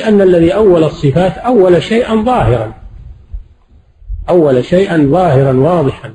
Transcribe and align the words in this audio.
لأن 0.00 0.20
الذي 0.20 0.54
أول 0.54 0.84
الصفات 0.84 1.38
أول 1.38 1.82
شيئا 1.82 2.14
ظاهرا. 2.14 2.72
أول 4.28 4.64
شيئا 4.64 5.08
ظاهرا 5.10 5.52
واضحا. 5.52 6.14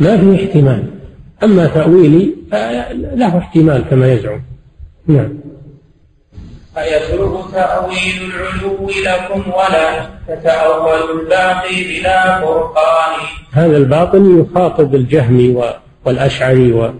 ما 0.00 0.16
في 0.16 0.44
احتمال. 0.44 0.90
أما 1.42 1.66
تأويلي 1.66 2.34
له 3.14 3.38
احتمال 3.38 3.84
كما 3.90 4.12
يزعم. 4.12 4.42
نعم. 5.06 5.28
أيسر 6.78 7.42
تأويل 7.52 8.30
العلو 8.30 8.88
لكم 8.88 9.50
ولا 9.50 10.06
تتأول 10.28 11.20
الباقي 11.20 11.84
بلا 11.84 12.40
فرقان. 12.40 13.14
هذا 13.52 13.76
الباطن 13.76 14.40
يخاطب 14.40 14.94
الجهمي 14.94 15.72
والأشعري 16.04 16.72
و 16.72 16.90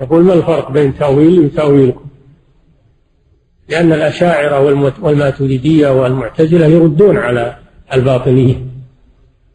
يقول 0.00 0.22
ما 0.22 0.32
الفرق 0.34 0.70
بين 0.70 0.98
تأويلي 0.98 1.38
وتأويلكم؟ 1.38 2.05
لأن 3.68 3.92
الأشاعرة 3.92 4.60
والماتريدية 5.02 6.02
والمعتزلة 6.02 6.66
يردون 6.66 7.16
على 7.16 7.56
الباطنية. 7.92 8.54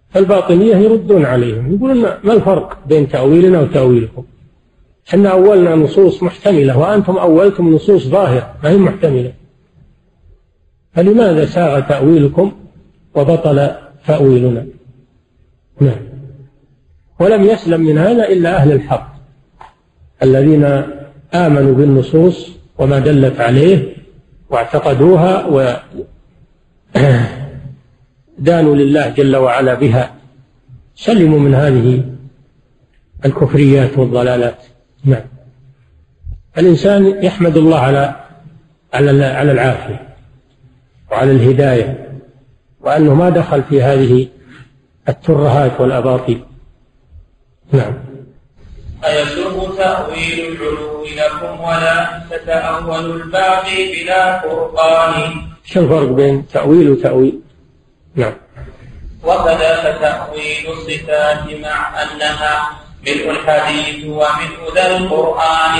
فالباطنية 0.09 0.75
يردون 0.75 1.25
عليهم. 1.25 1.75
يقولون 1.75 2.01
ما 2.23 2.33
الفرق 2.33 2.77
بين 2.87 3.09
تأويلنا 3.09 3.61
وتأويلكم؟ 3.61 4.23
إحنا 5.09 5.29
أولنا 5.29 5.75
نصوص 5.75 6.23
محتملة 6.23 6.77
وأنتم 6.77 7.17
أولتم 7.17 7.75
نصوص 7.75 8.07
ظاهرة 8.07 8.53
ما 8.63 8.69
هي 8.69 8.77
محتملة. 8.77 9.33
فلماذا 10.93 11.45
ساغ 11.45 11.79
تأويلكم 11.79 12.51
وبطل 13.15 13.71
تأويلنا؟ 14.07 14.65
نعم. 15.81 16.11
ولم 17.19 17.43
يسلم 17.43 17.81
من 17.81 17.97
هذا 17.97 18.27
إلا 18.27 18.55
أهل 18.55 18.71
الحق 18.71 19.15
الذين 20.23 20.63
آمنوا 21.33 21.73
بالنصوص 21.73 22.51
وما 22.77 22.99
دلت 22.99 23.39
عليه 23.39 24.00
واعتقدوها 24.51 25.45
ودانوا 26.95 28.75
لله 28.75 29.09
جل 29.09 29.35
وعلا 29.35 29.73
بها. 29.73 30.13
سلموا 30.95 31.39
من 31.39 31.55
هذه 31.55 32.03
الكفريات 33.25 33.97
والضلالات. 33.97 34.57
نعم. 35.05 35.23
الإنسان 36.57 37.23
يحمد 37.23 37.57
الله 37.57 37.79
على 37.79 38.15
على 38.93 39.25
على 39.25 39.51
العافية 39.51 40.15
وعلى 41.11 41.31
الهداية 41.31 42.19
وأنه 42.81 43.13
ما 43.13 43.29
دخل 43.29 43.63
في 43.63 43.83
هذه 43.83 44.27
الترهات 45.09 45.81
والأباطيل. 45.81 46.43
نعم. 47.71 47.93
أيسر 49.05 49.75
تأويل 49.77 50.39
العلو 50.51 50.90
لكم 51.17 51.59
ولا 51.61 52.21
تتأول 52.31 53.21
الباقي 53.21 53.79
بلا 53.93 54.39
فرقان 54.39 55.41
شو 55.65 55.79
الفرق 55.79 56.09
بين 56.09 56.47
تأويل 56.47 56.89
وتأويل؟ 56.89 57.39
نعم. 58.15 58.33
وكذا 59.23 59.97
تأويل 60.01 60.63
الصفات 60.67 61.43
مع 61.63 62.03
أنها 62.03 62.69
ملء 63.07 63.29
الحديث 63.29 64.05
وملء 64.05 64.75
ذا 64.75 64.97
القرآن. 64.97 65.75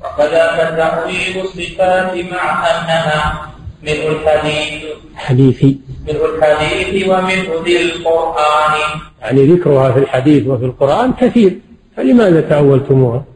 وكذا 0.00 0.46
تأويل 0.76 1.40
الصفات 1.44 2.12
مع 2.32 2.66
أنها 2.70 3.50
ملء 3.82 4.08
الحديث. 4.08 4.82
حديثي. 5.14 5.78
ملء 6.08 6.34
الحديث 6.34 7.08
وملء 7.08 7.62
ذي 7.64 7.82
القرآن. 7.82 8.74
يعني 9.22 9.46
ذكرها 9.46 9.92
في 9.92 9.98
الحديث 9.98 10.46
وفي 10.46 10.64
القرآن 10.64 11.12
كثير 11.12 11.58
فلماذا 11.96 12.40
تأولتموها؟ 12.40 13.29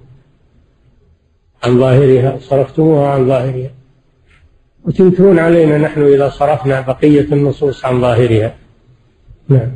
عن 1.64 1.78
ظاهرها 1.78 2.38
صرفتموها 2.40 3.08
عن 3.08 3.28
ظاهرها. 3.28 3.70
وتنكرون 4.84 5.38
علينا 5.38 5.78
نحن 5.78 6.02
إذا 6.02 6.28
صرفنا 6.28 6.80
بقية 6.80 7.28
النصوص 7.32 7.84
عن 7.84 8.00
ظاهرها. 8.00 8.54
نعم. 9.48 9.72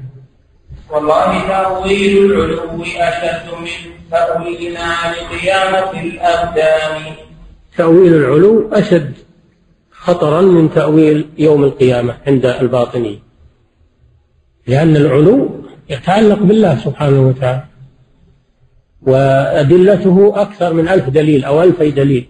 والله 0.91 1.49
تأويل 1.49 2.33
العلو 2.33 2.83
أشد 2.83 3.47
من 3.61 3.69
تأويلنا 4.11 4.95
لقيامة 5.13 6.01
الأبدان 6.03 7.13
تأويل 7.77 8.15
العلو 8.15 8.71
أشد 8.73 9.13
خطرا 9.91 10.41
من 10.41 10.75
تأويل 10.75 11.29
يوم 11.39 11.65
القيامة 11.65 12.17
عند 12.27 12.47
الباطنية 12.47 13.19
لأن 14.67 14.97
العلو 14.97 15.51
يتعلق 15.91 16.39
بالله 16.39 16.79
سبحانه 16.79 17.29
وتعالى. 17.29 17.65
وأدلته 19.03 20.33
أكثر 20.37 20.73
من 20.73 20.89
ألف 20.89 21.09
دليل 21.09 21.45
أو 21.45 21.63
ألفي 21.63 21.91
دليل. 21.91 22.29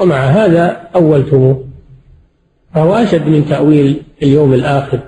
ومع 0.00 0.16
هذا 0.16 0.88
أولتموه 0.94 1.64
فهو 2.74 2.94
أشد 2.94 3.26
من 3.26 3.48
تأويل 3.48 4.02
اليوم 4.22 4.54
الآخر 4.54 5.00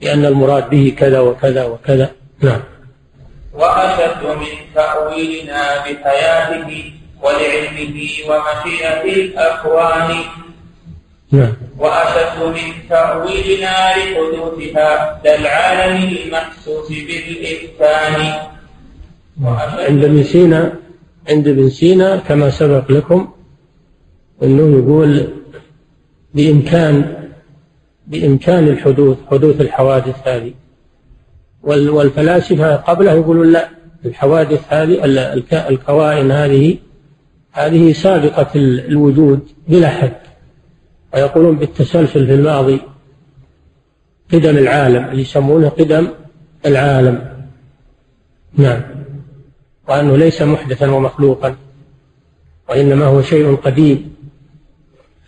لأن 0.00 0.24
المراد 0.24 0.70
به 0.70 0.94
كذا 0.98 1.20
وكذا 1.20 1.64
وكذا. 1.64 2.10
نعم. 2.40 2.60
وأشد 3.54 4.26
من 4.26 4.74
تأويلنا 4.74 5.78
بحياته 5.84 6.92
ولعلمه 7.22 8.08
ومشيئة 8.28 9.04
الأكوان 9.04 10.16
نعم. 11.32 11.52
وأشد 11.78 12.42
من 12.42 12.88
تأويلنا 12.88 13.96
لحدوثها 13.96 15.20
للعالم 15.24 16.16
المحسوس 16.24 16.88
بالإمكان 16.88 18.34
عند 19.44 20.04
ابن 20.04 20.22
سينا 20.22 20.72
عند 21.28 21.48
ابن 21.48 21.68
سينا 21.68 22.16
كما 22.16 22.50
سبق 22.50 22.92
لكم 22.92 23.28
أنه 24.42 24.78
يقول 24.78 25.28
بإمكان 26.34 27.22
بإمكان 28.06 28.68
الحدوث 28.68 29.16
حدوث 29.30 29.60
الحوادث 29.60 30.28
هذه. 30.28 30.52
والفلاسفة 31.62 32.76
قبله 32.76 33.12
يقولون 33.12 33.52
لا 33.52 33.68
الحوادث 34.04 34.60
هذه 34.68 35.04
الكوائن 35.70 36.30
هذه 36.30 36.78
هذه 37.52 37.92
سابقة 37.92 38.50
الوجود 38.54 39.40
بلا 39.68 39.88
حد. 39.88 40.16
ويقولون 41.14 41.56
بالتسلسل 41.56 42.26
في 42.26 42.34
الماضي 42.34 42.80
قدم 44.32 44.56
العالم 44.56 45.04
اللي 45.04 45.22
يسمونه 45.22 45.68
قدم 45.68 46.08
العالم. 46.66 47.32
نعم. 48.54 48.82
وأنه 49.92 50.16
ليس 50.16 50.42
محدثا 50.42 50.90
ومخلوقا 50.90 51.56
وإنما 52.68 53.04
هو 53.06 53.22
شيء 53.22 53.56
قديم. 53.56 54.14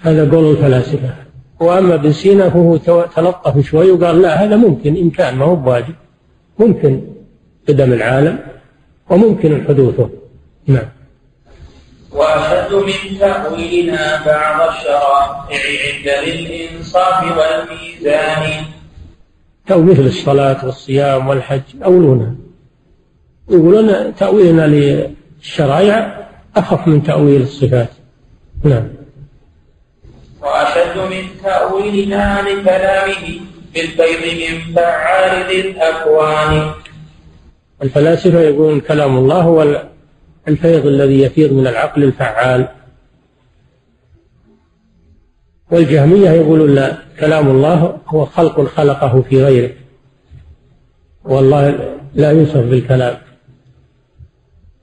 هذا 0.00 0.30
قول 0.30 0.50
الفلاسفة. 0.50 1.14
وأما 1.60 1.94
ابن 1.94 2.12
سينا 2.12 2.50
فهو 2.50 2.76
تلطف 3.16 3.66
شوي 3.66 3.90
وقال 3.90 4.22
لا 4.22 4.44
هذا 4.44 4.56
ممكن 4.56 4.96
إمكان 4.96 5.36
ما 5.36 5.44
هو 5.44 5.56
بواجب 5.56 5.94
ممكن 6.58 7.00
قدم 7.68 7.92
العالم 7.92 8.38
وممكن 9.10 9.64
حدوثه. 9.68 10.10
نعم. 10.66 10.88
وأشد 12.12 12.74
من 12.74 13.18
تأويلنا 13.18 14.24
بعض 14.26 14.68
الشرائع 14.68 15.60
عند 15.84 16.28
للإنصاف 16.28 17.22
والميزان. 17.22 18.64
مثل 19.70 20.06
الصلاة 20.06 20.66
والصيام 20.66 21.28
والحج 21.28 21.62
أولونها 21.84 22.43
يقولون 23.50 24.14
تأويلنا 24.14 24.66
للشرائع 24.66 26.28
أخف 26.56 26.88
من 26.88 27.02
تأويل 27.02 27.42
الصفات. 27.42 27.88
نعم. 28.64 28.88
وأشد 30.42 30.98
من 30.98 31.42
تأويلنا 31.42 32.42
لكلامه 32.42 33.40
بالفيض 33.74 34.22
من 34.40 34.74
فعال 34.74 35.50
الأكوان. 35.50 36.70
الفلاسفة 37.82 38.40
يقولون 38.40 38.80
كلام 38.80 39.16
الله 39.16 39.40
هو 39.40 39.82
الفيض 40.48 40.86
الذي 40.86 41.22
يفيض 41.22 41.52
من 41.52 41.66
العقل 41.66 42.02
الفعال. 42.02 42.68
والجهمية 45.70 46.30
يقولون 46.30 46.74
لا 46.74 46.98
كلام 47.20 47.48
الله 47.48 47.98
هو 48.06 48.24
خلق 48.24 48.60
خلقه 48.60 49.22
في 49.28 49.44
غيره. 49.44 49.70
والله 51.24 51.94
لا 52.14 52.30
يوصف 52.30 52.56
بالكلام. 52.56 53.16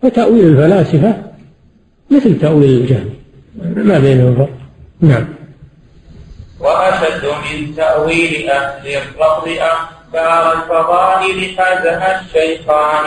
وتأويل 0.03 0.45
الفلاسفة 0.45 1.15
مثل 2.11 2.39
تأويل 2.39 2.81
الجهل. 2.81 3.09
ما 3.61 3.99
بينهم 3.99 4.35
فرق. 4.35 4.49
نعم. 5.01 5.27
وأشد 6.59 7.25
من 7.25 7.75
تأويل 7.75 8.49
أهل 8.49 8.87
الرفض 8.87 9.47
أخبار 9.47 10.53
الفضائل 10.53 11.57
حازها 11.57 12.21
الشيطان. 12.21 13.05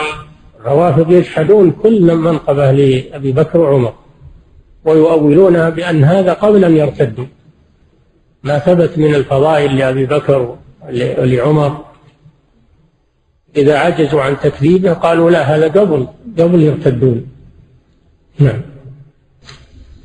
الروافض 0.59 1.11
يجحدون 1.11 1.71
كل 1.71 2.15
منقبة 2.15 2.71
لأبي 2.71 3.31
بكر 3.31 3.59
وعمر 3.59 3.93
ويؤولونها 4.85 5.69
بأن 5.69 6.03
هذا 6.03 6.33
قبل 6.33 6.65
أن 6.65 6.77
يرتدوا. 6.77 7.25
ما 8.43 8.59
ثبت 8.59 8.97
من 8.97 9.15
الفضائل 9.15 9.77
لأبي 9.77 10.05
بكر 10.05 10.55
ولعمر 10.93 11.77
إذا 13.57 13.79
عجزوا 13.79 14.21
عن 14.21 14.39
تكذيبه 14.39 14.93
قالوا 14.93 15.31
لا 15.31 15.41
هذا 15.41 15.67
قبل 15.67 16.07
قبل 16.39 16.61
يرتدون. 16.61 17.27
نعم. 18.39 18.61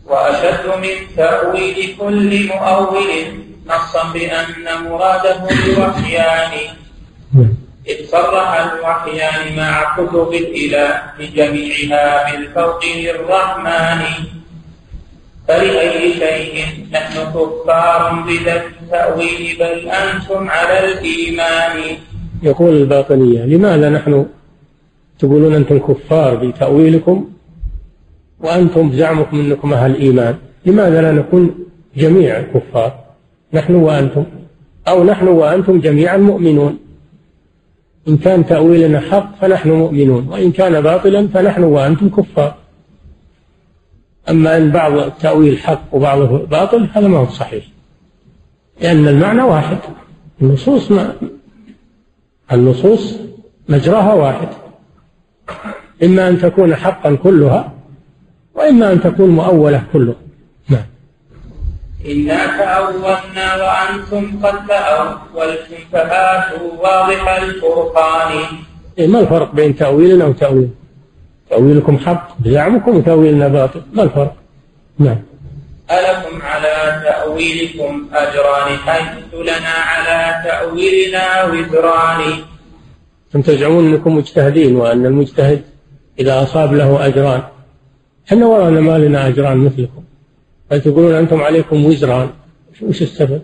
وأشد 0.07 0.67
من 0.83 1.17
تأويل 1.17 1.97
كل 1.99 2.47
مؤول 2.47 3.11
نصا 3.67 4.13
بأن 4.13 4.85
مراده 4.85 5.49
الوحيان 5.51 6.53
إذ 7.89 8.07
صرح 8.07 8.49
الوحيان 8.55 9.57
مع 9.57 9.97
كتب 9.97 10.33
الإله 10.33 11.03
جميعها 11.35 12.33
بالفوق 12.33 12.83
للرحمن. 12.97 14.03
فلأي 15.49 16.13
شيء 16.13 16.65
نحن 16.93 17.15
كفار 17.35 18.25
بذا 18.27 18.57
التأويل 18.57 19.57
بل 19.59 19.89
أنتم 19.89 20.51
على 20.51 20.79
الإيمان. 20.85 21.99
يقول 22.43 22.77
الباطنية 22.77 23.45
لماذا 23.45 23.91
نحن 23.91 24.27
تقولون 25.19 25.55
أنتم 25.55 25.79
كفار 25.79 26.35
بتأويلكم 26.35 27.29
وأنتم 28.41 28.91
بزعمكم 28.91 29.41
أنكم 29.41 29.73
أهل 29.73 29.91
الإيمان 29.91 30.35
لماذا 30.67 31.03
لا 31.03 31.13
نكون 31.13 31.55
جميعا 31.97 32.43
كفار 32.43 32.95
نحن 33.53 33.75
وأنتم. 33.75 34.25
أو 34.89 35.05
نحن 35.05 35.29
وأنتم 35.29 35.81
جميعا 35.81 36.17
مؤمنون. 36.17 36.79
إن 38.09 38.17
كان 38.17 38.47
تأويلنا 38.47 39.01
حق 39.01 39.41
فنحن 39.41 39.71
مؤمنون 39.71 40.29
وإن 40.29 40.53
كان 40.53 40.81
باطلا 40.81 41.29
فنحن 41.29 41.63
وأنتم 41.63 42.09
كفار. 42.09 42.55
أما 44.31 44.57
أن 44.57 44.71
بعض 44.71 44.93
التأويل 44.93 45.59
حق 45.59 45.83
وبعضه 45.93 46.47
باطل 46.47 46.89
هذا 46.93 47.09
ما 47.09 47.19
هو 47.19 47.27
صحيح. 47.27 47.65
لأن 48.83 49.09
المعنى 49.09 49.43
واحد 49.43 49.79
النصوص 50.43 50.91
ما 50.91 51.13
النصوص 52.53 53.17
مجراها 53.69 54.15
واحد. 54.15 54.49
إما 56.03 56.29
أن 56.29 56.39
تكون 56.39 56.75
حقا 56.75 57.15
كلها 57.15 57.73
وإما 58.55 58.93
أن 58.93 59.01
تكون 59.01 59.31
مؤولة 59.31 59.83
كلها. 59.93 60.15
نعم. 60.69 60.87
إنا 62.07 62.47
تأولنا 62.59 63.49
وأنتم 63.57 64.47
قد 64.47 64.67
تأولتم 64.67 65.77
فهاتوا 65.93 66.73
واضح 66.83 67.43
الفرقان. 67.43 68.33
إيه 68.99 69.07
ما 69.07 69.21
الفرق 69.21 69.55
بين 69.55 69.77
تأويلنا 69.77 70.25
وتأويل؟ 70.25 70.71
تأويلكم 71.51 71.99
حق 71.99 72.29
بزعمكم 72.39 72.97
وتأويلنا 72.97 73.49
باطل. 73.49 73.83
ما 73.93 74.03
الفرق؟ 74.03 74.35
نعم. 74.99 75.17
ألكم 75.91 76.43
على 76.43 77.03
تأويلكم 77.05 78.09
أجران 78.13 78.77
حيث 78.77 79.35
لنا 79.35 79.75
على 79.91 80.49
تأويلنا 80.49 81.45
وزران. 81.45 82.21
أنتم 83.27 83.53
تزعمون 83.53 83.95
أنكم 83.95 84.17
مجتهدين 84.17 84.77
وأن 84.77 85.07
المجتهد 85.07 85.63
إذا 86.19 86.43
أصاب 86.43 86.75
له 86.75 87.07
أجران؟ 87.07 87.43
إحنا 88.29 88.47
ورانا 88.47 88.81
ما 88.81 88.99
لنا 88.99 89.29
أجران 89.29 89.57
مثلكم. 89.57 90.05
فتقولون 90.71 91.15
أنتم 91.15 91.43
عليكم 91.43 91.85
وزران. 91.85 92.31
وش 92.83 93.03
السبب؟ 93.03 93.43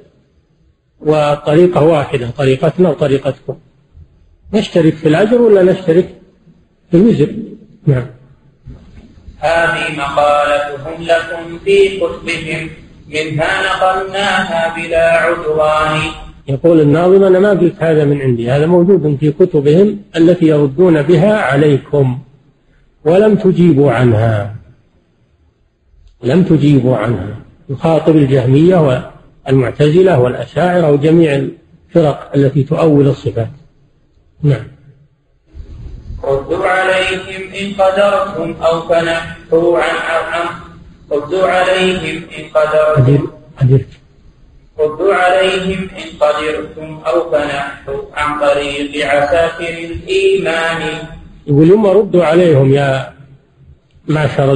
وطريقة 1.00 1.82
واحدة 1.82 2.30
طريقتنا 2.30 2.88
وطريقتكم. 2.88 3.56
نشترك 4.54 4.94
في 4.94 5.08
الأجر 5.08 5.42
ولا 5.42 5.62
نشترك 5.62 6.08
في 6.90 6.96
الوزر؟ 6.96 7.28
نعم. 7.86 8.06
هذه 9.38 9.96
مقالتهم 9.98 11.02
لكم 11.02 11.58
في 11.64 11.96
كتبهم 11.96 12.70
منها 13.08 13.62
نقلناها 13.62 14.74
بلا 14.76 15.12
عدوان 15.12 16.00
يقول 16.48 16.80
الناظم 16.80 17.24
أنا 17.24 17.38
ما 17.38 17.50
قلت 17.50 17.74
هذا 17.78 18.04
من 18.04 18.22
عندي 18.22 18.50
هذا 18.50 18.66
موجود 18.66 19.16
في 19.20 19.32
كتبهم 19.32 19.98
التي 20.16 20.46
يردون 20.46 21.02
بها 21.02 21.36
عليكم. 21.36 22.18
ولم 23.04 23.34
تجيبوا 23.34 23.92
عنها. 23.92 24.54
لم 26.22 26.42
تجيبوا 26.42 26.96
عنها. 26.96 27.36
يخاطب 27.68 28.16
الجهمية 28.16 29.06
والمعتزلة 29.46 30.20
والأشاعرة 30.20 30.90
وجميع 30.90 31.34
الفرق 31.34 32.30
التي 32.34 32.62
تؤول 32.62 33.06
الصفات. 33.06 33.50
نعم. 34.42 34.75
ردوا 36.26 36.66
عليهم 36.66 37.42
إن 37.60 37.66
قدرتم 37.82 38.62
أو 38.62 38.88
فنحوا 38.88 39.78
عن 39.78 39.96
عن 40.32 40.46
ردوا 41.12 41.46
عليهم 41.48 42.22
إن 42.38 42.44
قدرتم. 42.54 43.28
قدرت 43.60 43.86
ردوا 44.78 45.14
عليهم 45.14 45.88
إن 46.00 46.08
قدرتم 46.20 47.00
أو 47.06 47.30
فنحوا 47.30 48.00
عن 48.14 48.40
طريق 48.40 49.06
عساكر 49.06 49.74
الإيمان. 49.90 50.80
يقول 51.46 51.68
يوم 51.68 51.86
ردوا 51.86 52.24
عليهم 52.24 52.72
يا 52.72 53.12
معشر 54.08 54.52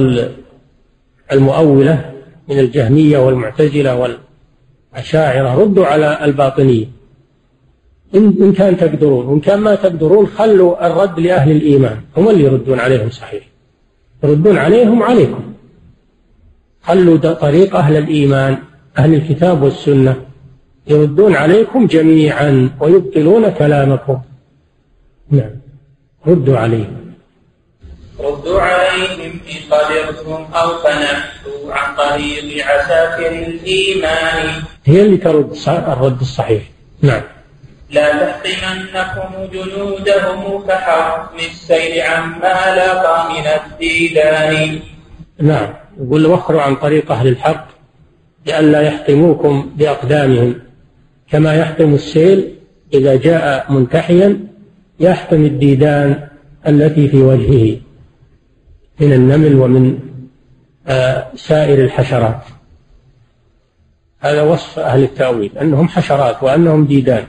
المؤولة 1.31 2.11
من 2.47 2.59
الجهمية 2.59 3.17
والمعتزلة 3.17 3.95
والأشاعرة 3.95 5.55
ردوا 5.55 5.85
على 5.85 6.25
الباطنية. 6.25 7.00
إن 8.15 8.35
إن 8.41 8.53
كان 8.53 8.77
تقدرون 8.77 9.25
وإن 9.25 9.39
كان 9.39 9.59
ما 9.59 9.75
تقدرون 9.75 10.27
خلوا 10.27 10.87
الرد 10.87 11.19
لأهل 11.19 11.51
الإيمان 11.51 12.01
هم 12.17 12.29
اللي 12.29 12.43
يردون 12.43 12.79
عليهم 12.79 13.09
صحيح. 13.09 13.43
يردون 14.23 14.57
عليهم 14.57 15.03
عليكم 15.03 15.53
خلوا 16.83 17.17
طريق 17.17 17.75
أهل 17.75 17.97
الإيمان 17.97 18.57
أهل 18.97 19.13
الكتاب 19.13 19.63
والسنة 19.63 20.15
يردون 20.87 21.35
عليكم 21.35 21.87
جميعا 21.87 22.69
ويبطلون 22.79 23.49
كلامكم. 23.49 24.19
نعم. 25.29 25.51
ردوا 26.27 26.57
عليهم. 26.57 27.13
ردوا 28.19 28.61
عليهم 28.61 29.31
إن 29.31 29.59
قدرتم 29.71 30.53
أو 30.53 30.77
فنحوا 30.77 31.73
عن 31.73 31.95
طريق 31.95 32.65
عساكر 32.65 33.31
الإيمان. 33.47 34.63
هي 34.85 35.01
اللي 35.01 35.17
ترد 35.17 35.55
الرد 35.67 36.21
الصحيح. 36.21 36.63
نعم. 37.01 37.21
لا 37.91 38.31
تحطمنكم 38.31 39.51
جنودهم 39.53 40.67
كحرم 40.67 41.39
السيل 41.39 42.01
عما 42.01 42.75
لاقى 42.75 43.33
من 43.33 43.45
الديدان. 43.47 44.79
نعم. 45.39 45.73
يقول 45.99 46.25
وخروا 46.25 46.61
عن 46.61 46.75
طريق 46.75 47.11
أهل 47.11 47.27
الحق 47.27 47.67
لئلا 48.45 48.81
يحطموكم 48.81 49.71
بأقدامهم. 49.75 50.55
كما 51.31 51.55
يحطم 51.55 51.93
السيل 51.93 52.55
إذا 52.93 53.15
جاء 53.15 53.71
منتحيا 53.71 54.39
يحطم 54.99 55.45
الديدان 55.45 56.27
التي 56.67 57.07
في 57.07 57.17
وجهه 57.17 57.77
من 58.99 59.13
النمل 59.13 59.55
ومن 59.55 59.99
آه، 60.87 61.27
سائر 61.35 61.83
الحشرات. 61.83 62.41
هذا 64.19 64.41
وصف 64.41 64.79
أهل 64.79 65.03
التأويل 65.03 65.57
أنهم 65.57 65.87
حشرات 65.87 66.43
وأنهم 66.43 66.85
ديدان. 66.85 67.23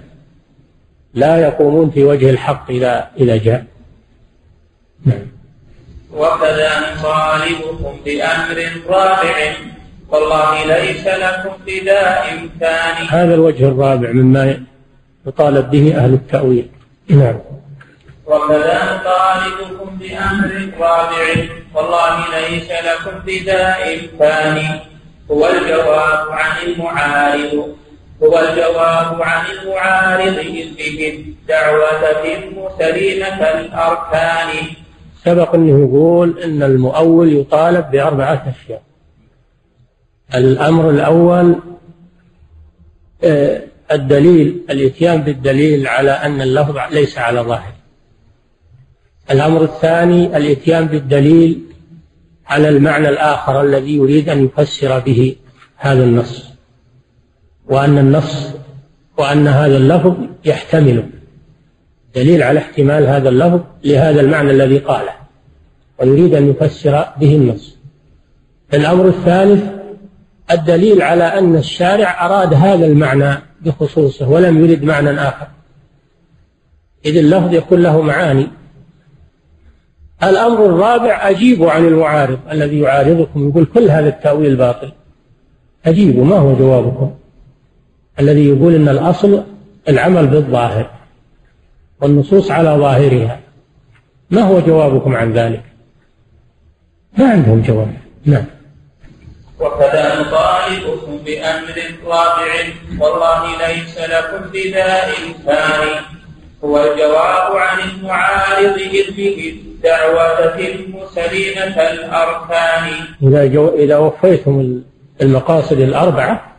لا 1.15 1.37
يقومون 1.37 1.91
في 1.91 2.05
وجه 2.05 2.31
الحق 2.31 2.71
إذا 2.71 3.11
إذا 3.19 3.37
جاء. 3.37 3.65
نعم. 5.05 5.27
وكذا 6.13 6.71
نطالبكم 6.81 7.97
بأمر 8.05 8.71
رابع. 8.89 9.53
والله 10.09 10.65
ليس 10.65 11.07
لكم 11.07 11.51
فداء 11.67 12.49
ثاني. 12.61 13.09
هذا 13.09 13.35
الوجه 13.35 13.69
الرابع 13.69 14.11
مما 14.11 14.61
يطالب 15.27 15.71
به 15.71 15.97
أهل 15.97 16.15
التأويل. 16.15 16.69
نعم. 17.09 17.39
وكذا 18.27 18.79
نطالبكم 18.95 19.99
بأمر 19.99 20.71
رابع. 20.81 21.49
والله 21.75 22.25
ليس 22.41 22.69
لكم 22.71 23.21
فداء 23.27 24.01
ثاني. 24.19 24.81
هو 25.31 25.49
الجواب 25.49 26.29
عن 26.31 26.67
المعارض. 26.67 27.77
هو 28.23 28.39
الجواب 28.39 29.23
عن 29.23 29.45
المعارض 29.51 30.39
إذ 30.39 30.75
به 30.77 31.09
الدعوة 31.19 31.89
تتم 32.01 32.69
سليمة 32.79 33.27
الأركان 33.27 34.49
سبق 35.25 35.55
أنه 35.55 35.81
يقول 35.89 36.39
أن 36.39 36.63
المؤول 36.63 37.33
يطالب 37.33 37.91
بأربعة 37.91 38.55
أشياء. 38.57 38.83
الأمر 40.35 40.91
الأول 40.91 41.57
آه، 43.25 43.63
الدليل 43.93 44.63
الإتيان 44.71 45.23
بالدليل 45.23 45.87
على 45.87 46.11
أن 46.11 46.41
اللفظ 46.41 46.79
ليس 46.91 47.19
على 47.19 47.41
ظاهر. 47.41 47.73
الأمر 49.31 49.63
الثاني 49.63 50.37
الإتيان 50.37 50.87
بالدليل 50.87 51.61
على 52.47 52.69
المعنى 52.69 53.09
الآخر 53.09 53.63
الذي 53.63 53.97
يريد 53.97 54.29
أن 54.29 54.45
يفسر 54.45 54.99
به 54.99 55.37
هذا 55.77 56.05
النص. 56.05 56.52
وأن 57.73 57.99
النص 57.99 58.49
وأن 59.19 59.49
هذا 59.49 59.77
اللفظ 59.77 60.15
يحتمل 60.45 61.05
دليل 62.15 62.43
على 62.43 62.59
احتمال 62.59 63.07
هذا 63.07 63.29
اللفظ 63.29 63.61
لهذا 63.85 64.21
المعنى 64.21 64.51
الذي 64.51 64.79
قاله 64.79 65.13
ويريد 66.01 66.35
أن 66.35 66.51
يفسر 66.51 67.05
به 67.21 67.37
النص. 67.37 67.77
الأمر 68.75 69.09
الثالث 69.09 69.65
الدليل 70.51 71.03
على 71.03 71.25
أن 71.25 71.57
الشارع 71.57 72.27
أراد 72.27 72.55
هذا 72.55 72.87
المعنى 72.87 73.35
بخصوصه 73.61 74.29
ولم 74.29 74.65
يرد 74.65 74.85
معنى 74.85 75.11
آخر. 75.11 75.47
إذ 77.05 77.17
اللفظ 77.17 77.55
يكون 77.55 77.83
له 77.83 78.01
معاني. 78.01 78.49
الأمر 80.23 80.67
الرابع 80.67 81.31
أجيبوا 81.31 81.71
عن 81.71 81.85
المعارض 81.85 82.39
الذي 82.51 82.81
يعارضكم 82.81 83.49
يقول 83.49 83.65
كل 83.65 83.91
هذا 83.91 84.09
التأويل 84.09 84.57
باطل. 84.57 84.93
أجيبوا 85.87 86.25
ما 86.25 86.37
هو 86.37 86.55
جوابكم؟ 86.55 87.22
الذي 88.23 88.49
يقول 88.49 88.75
أن 88.75 88.89
الأصل 88.89 89.43
العمل 89.89 90.27
بالظاهر 90.27 90.91
والنصوص 92.01 92.51
على 92.51 92.71
ظاهرها. 92.71 93.41
ما 94.31 94.43
هو 94.43 94.61
جوابكم 94.61 95.17
عن 95.17 95.33
ذلك؟ 95.33 95.63
ما 97.19 97.31
عندهم 97.31 97.63
جواب. 97.63 97.95
نعم. 98.25 98.45
وكذا 99.61 100.21
نطالبكم 100.21 101.19
بأمر 101.25 101.77
رابع 102.07 102.53
والله 103.01 103.69
ليس 103.69 103.99
لكم 103.99 104.51
بذا 104.53 105.01
إمكان 105.05 105.89
هو 106.65 106.93
الجواب 106.93 107.57
عن 107.57 107.79
المعارض 107.91 108.79
إذ 108.79 109.17
به 109.17 109.55
الدعوة 109.57 110.47
تتم 110.47 110.95
سليمة 111.15 111.77
الأركان. 111.93 112.91
إذا, 113.23 113.47
جو 113.47 113.69
إذا 113.69 113.97
وفيتم 113.97 114.83
المقاصد 115.23 115.81
الأربعة 115.81 116.52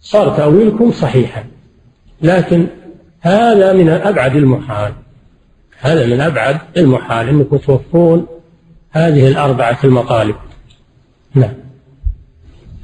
صار 0.00 0.36
تأويلكم 0.36 0.92
صحيحا. 0.92 1.44
لكن 2.22 2.66
هذا 3.20 3.72
من 3.72 3.88
أبعد 3.88 4.36
المحال. 4.36 4.92
هذا 5.80 6.06
من 6.06 6.20
أبعد 6.20 6.58
المحال 6.76 7.28
أنكم 7.28 7.56
توفون 7.56 8.26
هذه 8.90 9.28
الأربعة 9.28 9.78
المطالب 9.84 10.36
نعم. 11.34 11.54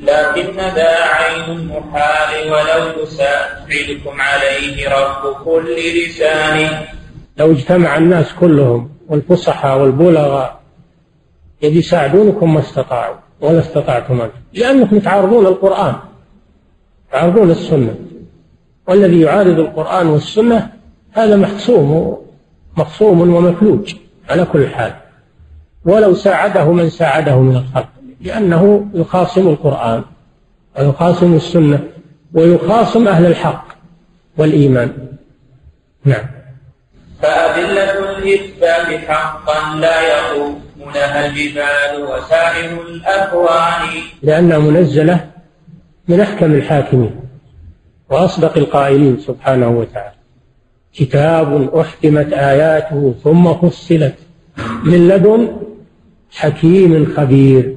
لكن 0.01 0.57
ذا 0.57 1.05
عين 1.05 1.57
المحال 1.57 2.53
ولو 2.53 3.03
يساعدكم 3.03 4.21
عليه 4.21 4.89
رب 4.89 5.45
كل 5.45 5.77
لسان. 5.77 6.71
لو 7.37 7.53
اجتمع 7.53 7.97
الناس 7.97 8.33
كلهم 8.33 8.91
والفصحاء 9.09 9.79
والبلغاء 9.79 10.61
يجي 11.63 11.79
يساعدونكم 11.79 12.55
ما 12.55 12.61
استطاعوا 12.61 13.17
ولا 13.41 13.59
استطعتم 13.59 14.21
أنتم. 14.21 14.39
لأنكم 14.53 14.99
تعارضون 14.99 15.47
القرآن. 15.47 15.95
تعارضون 17.15 17.51
السنة. 17.51 17.95
والذي 18.89 19.21
يعارض 19.21 19.59
القرآن 19.59 20.07
والسنة 20.07 20.71
هذا 21.13 21.37
محصوم 21.37 22.19
مخصوم 22.77 23.21
ومفلوج 23.21 23.95
على 24.31 24.45
كل 24.45 24.69
حال. 24.69 24.93
ولو 25.85 26.15
ساعده 26.15 26.73
من 26.73 26.91
ساعده 26.91 27.41
من 27.41 27.57
الخلق 27.57 27.89
لأنه 28.21 28.87
يخاصم 28.95 29.49
القرآن 29.49 30.03
ويخاصم 30.79 31.37
السنة 31.37 31.81
ويخاصم 32.33 33.09
أهل 33.09 33.27
الحق 33.27 33.65
والإيمان. 34.37 34.93
نعم. 36.05 36.25
فأدلة 37.23 38.19
الإثبات 38.19 39.01
حقا 39.09 39.77
لا 39.77 40.01
يقومونها 40.01 41.27
الجبال 41.27 42.03
وسائر 42.03 42.83
الأكوان. 42.83 43.89
لأنها 44.23 44.59
منزلة 44.59 45.34
من 46.09 46.21
أحكم 46.21 46.55
الحاكمين 46.55 47.21
وأصدق 48.11 48.59
القائلين 48.59 49.19
سبحانه 49.19 49.69
وتعالى. 49.69 50.15
كتاب 50.93 51.79
أحكمت 51.79 52.33
آياته 52.33 53.15
ثم 53.25 53.55
فصلت 53.55 54.15
من 54.85 55.09
لدن 55.09 55.57
حكيم 56.33 57.15
خبير. 57.17 57.77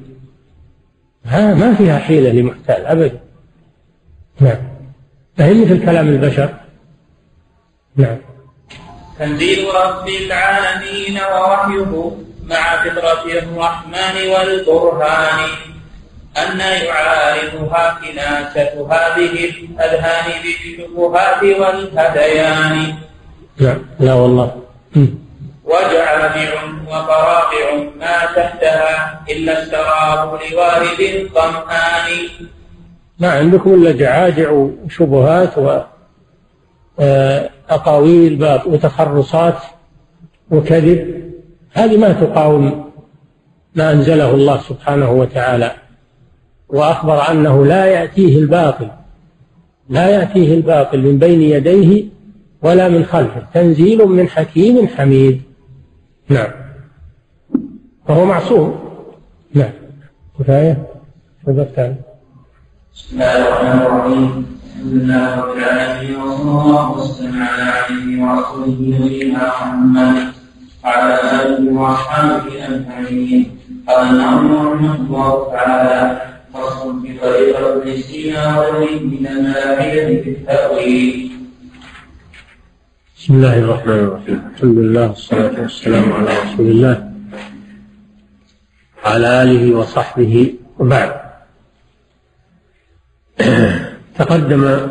ها 1.24 1.54
ما 1.54 1.74
فيها 1.74 1.98
حيلة 1.98 2.30
لمحتال 2.30 2.86
أبدا. 2.86 3.20
نعم. 4.40 4.58
فهي 5.36 5.64
مثل 5.64 5.84
كلام 5.84 6.08
البشر. 6.08 6.54
نعم. 7.96 8.16
تنزيل 9.18 9.66
رب 9.74 10.08
العالمين 10.08 11.18
ووحيه 11.32 12.16
مع 12.46 12.84
فطرة 12.84 13.38
الرحمن 13.38 14.16
والبرهان. 14.30 15.48
أن 16.42 16.60
يعارضها 16.86 17.98
كناسة 18.02 18.86
هذه 18.90 19.50
الأذهان 19.50 20.26
بالشبهات 20.42 21.42
والهذيان 21.42 22.94
نعم 23.60 23.78
لا 24.00 24.14
والله. 24.14 24.56
وجعابع 25.64 26.50
وقرابع 26.88 27.66
ما 28.00 28.16
تحتها 28.36 29.20
إلا 29.30 29.62
السراب 29.62 30.38
لوارد 30.52 31.28
ظمآن 31.34 32.28
ما 33.18 33.30
عندكم 33.30 33.74
إلا 33.74 33.92
جعاجع 33.92 34.50
وشبهات 34.50 35.58
وأقاويل 36.98 38.44
آه، 38.44 38.68
وتخرصات 38.68 39.58
وكذب. 40.50 41.28
هذه 41.72 41.96
ما 41.96 42.12
تقاوم 42.12 42.92
ما 43.74 43.92
أنزله 43.92 44.30
الله 44.30 44.60
سبحانه 44.60 45.10
وتعالى. 45.10 45.87
وأخبر 46.68 47.30
أنه 47.30 47.66
لا 47.66 47.84
يأتيه 47.86 48.38
الباطل 48.38 48.90
لا 49.88 50.08
يأتيه 50.08 50.54
الباطل 50.54 50.98
من 51.02 51.18
بين 51.18 51.42
يديه 51.42 52.04
ولا 52.62 52.88
من 52.88 53.04
خلفه. 53.04 53.42
تنزيل 53.54 54.06
من 54.06 54.28
حكيم 54.28 54.86
حميد. 54.86 55.42
نعم. 56.28 56.50
فهو 58.08 58.24
معصوم. 58.24 58.78
نعم. 59.54 59.70
كفاية. 60.38 60.86
تفضل 61.42 61.94
بسم 62.94 63.12
الله 63.12 63.48
الرحمن 63.48 63.80
الرحيم. 63.82 64.46
الحمد 64.76 64.92
لله 64.92 65.40
رب 65.40 65.56
العالمين 65.56 66.16
وصلى 66.16 66.50
الله 66.50 66.90
وسلم 66.90 67.42
على 67.42 67.62
عبده 67.62 68.24
ورسوله 68.24 68.76
نبينا 68.80 69.48
محمد 69.48 70.32
وعلى 70.84 71.14
آله 71.42 71.80
وأصحابه 71.80 72.66
أجمعين. 72.66 73.58
قال 73.88 74.10
النعم 74.10 74.52
رحمه 74.52 74.94
الله 74.94 75.52
تعالى 75.52 76.20
فصل 76.54 77.02
في 77.02 77.18
طريقه 77.18 77.76
ابن 77.76 77.96
سينا 77.96 78.60
وغيره 78.60 79.00
من 79.00 79.52
في 80.22 80.30
التاويل 80.30 81.30
بسم 83.16 83.34
الله 83.34 83.58
الرحمن 83.58 83.92
الرحيم. 83.92 84.40
الحمد 84.54 84.78
لله 84.78 85.08
والصلاة 85.08 85.60
والسلام 85.60 86.12
على 86.12 86.30
رسول 86.44 86.66
الله. 86.66 87.12
وعلى 89.04 89.42
آله 89.42 89.74
وصحبه 89.74 90.54
وبعد. 90.78 91.12
تقدم 94.18 94.88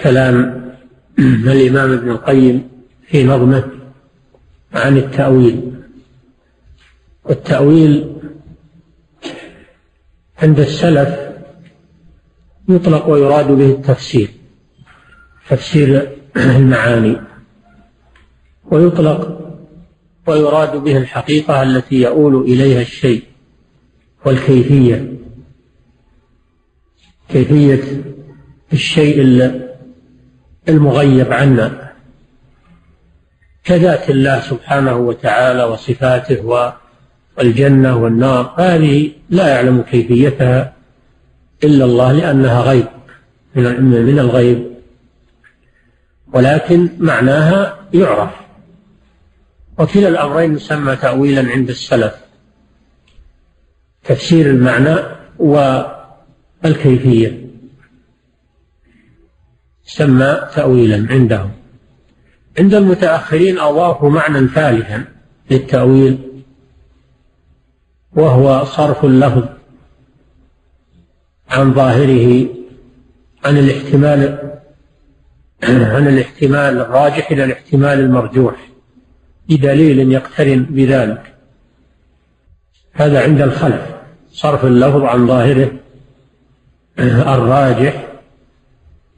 كلام 0.00 0.34
الإمام 1.54 1.92
ابن 1.92 2.10
القيم 2.10 2.68
في 3.08 3.24
نظمه 3.24 3.64
عن 4.74 4.96
التأويل. 4.96 5.72
والتأويل 7.24 8.15
عند 10.42 10.60
السلف 10.60 11.18
يطلق 12.68 13.08
ويراد 13.08 13.52
به 13.52 13.66
التفسير 13.66 14.30
تفسير 15.48 16.16
المعاني 16.36 17.16
ويطلق 18.70 19.40
ويراد 20.26 20.76
به 20.76 20.96
الحقيقة 20.96 21.62
التي 21.62 22.02
يؤول 22.02 22.42
إليها 22.42 22.80
الشيء 22.80 23.22
والكيفية 24.24 25.12
كيفية 27.28 28.02
الشيء 28.72 29.20
المغيب 30.68 31.32
عنا. 31.32 31.92
كذات 33.64 34.10
الله 34.10 34.40
سبحانه 34.40 34.96
وتعالى 34.96 35.64
وصفاته 35.64 36.44
والجنة 37.38 37.96
والنار 37.96 38.54
هذه 38.58 39.12
لا 39.30 39.48
يعلم 39.48 39.82
كيفيتها 39.82 40.72
إلا 41.64 41.84
الله 41.84 42.12
لأنها 42.12 42.60
غيب 42.60 42.86
من 43.54 44.18
الغيب. 44.18 44.66
ولكن 46.32 46.88
معناها 46.98 47.78
يعرف. 47.94 48.30
وكلا 49.78 50.08
الأمرين 50.08 50.54
يسمى 50.54 50.96
تأويلا 50.96 51.50
عند 51.50 51.68
السلف. 51.68 52.14
تفسير 54.04 54.50
المعنى 54.50 54.96
والكيفية. 56.64 57.46
سمى 59.84 60.40
تأويلا 60.54 61.06
عندهم. 61.10 61.50
عند 62.58 62.74
المتأخرين 62.74 63.58
أضافوا 63.58 64.10
معنى 64.10 64.48
ثالثا 64.48 65.04
للتأويل. 65.50 66.25
وهو 68.16 68.64
صرف 68.64 69.04
اللفظ 69.04 69.44
عن 71.50 71.74
ظاهره 71.74 72.46
عن 73.44 73.58
الاحتمال 73.58 74.50
عن 75.62 76.08
الاحتمال 76.08 76.78
الراجح 76.78 77.30
إلى 77.30 77.44
الاحتمال 77.44 78.00
المرجوح 78.00 78.54
بدليل 79.48 80.12
يقترن 80.12 80.62
بذلك. 80.62 81.34
هذا 82.92 83.22
عند 83.22 83.40
الخلف 83.40 83.82
صرف 84.32 84.64
اللفظ 84.64 85.02
عن 85.02 85.26
ظاهره 85.26 85.72
الراجح 87.34 88.08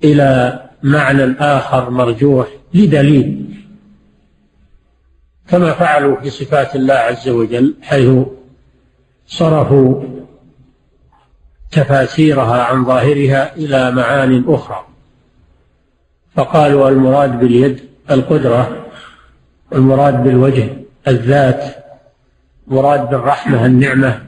إلى 0.04 0.60
معنى 0.82 1.32
آخر 1.40 1.90
مرجوح 1.90 2.48
لدليل. 2.74 3.44
كما 5.48 5.72
فعلوا 5.72 6.20
في 6.20 6.30
صفات 6.30 6.76
الله 6.76 6.94
عز 6.94 7.28
وجل 7.28 7.74
حيث 7.82 8.37
صرفوا 9.28 10.02
تفاسيرها 11.70 12.62
عن 12.62 12.84
ظاهرها 12.84 13.56
إلى 13.56 13.90
معان 13.90 14.44
أخرى. 14.48 14.86
فقالوا 16.34 16.88
المراد 16.88 17.40
باليد 17.40 17.80
القدرة 18.10 18.86
والمراد 19.72 20.22
بالوجه 20.24 20.68
الذات 21.08 21.64
مراد 22.66 23.10
بالرحمة 23.10 23.66
النعمة. 23.66 24.22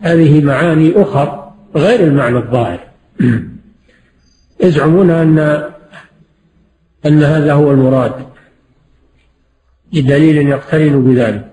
هذه 0.00 0.44
معاني 0.44 1.02
أخر 1.02 1.52
غير 1.76 2.00
المعنى 2.00 2.38
الظاهر. 2.38 2.80
يزعمون 4.64 5.10
أن 5.10 5.38
أن 7.06 7.22
هذا 7.22 7.52
هو 7.52 7.70
المراد. 7.70 8.26
بدليل 9.92 10.48
يقترن 10.48 11.04
بذلك. 11.04 11.51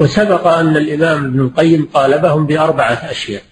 وسبق 0.00 0.46
أن 0.46 0.76
الإمام 0.76 1.24
ابن 1.24 1.40
القيم 1.40 1.88
طالبهم 1.92 2.46
بأربعة 2.46 2.92
أشياء. 2.92 3.42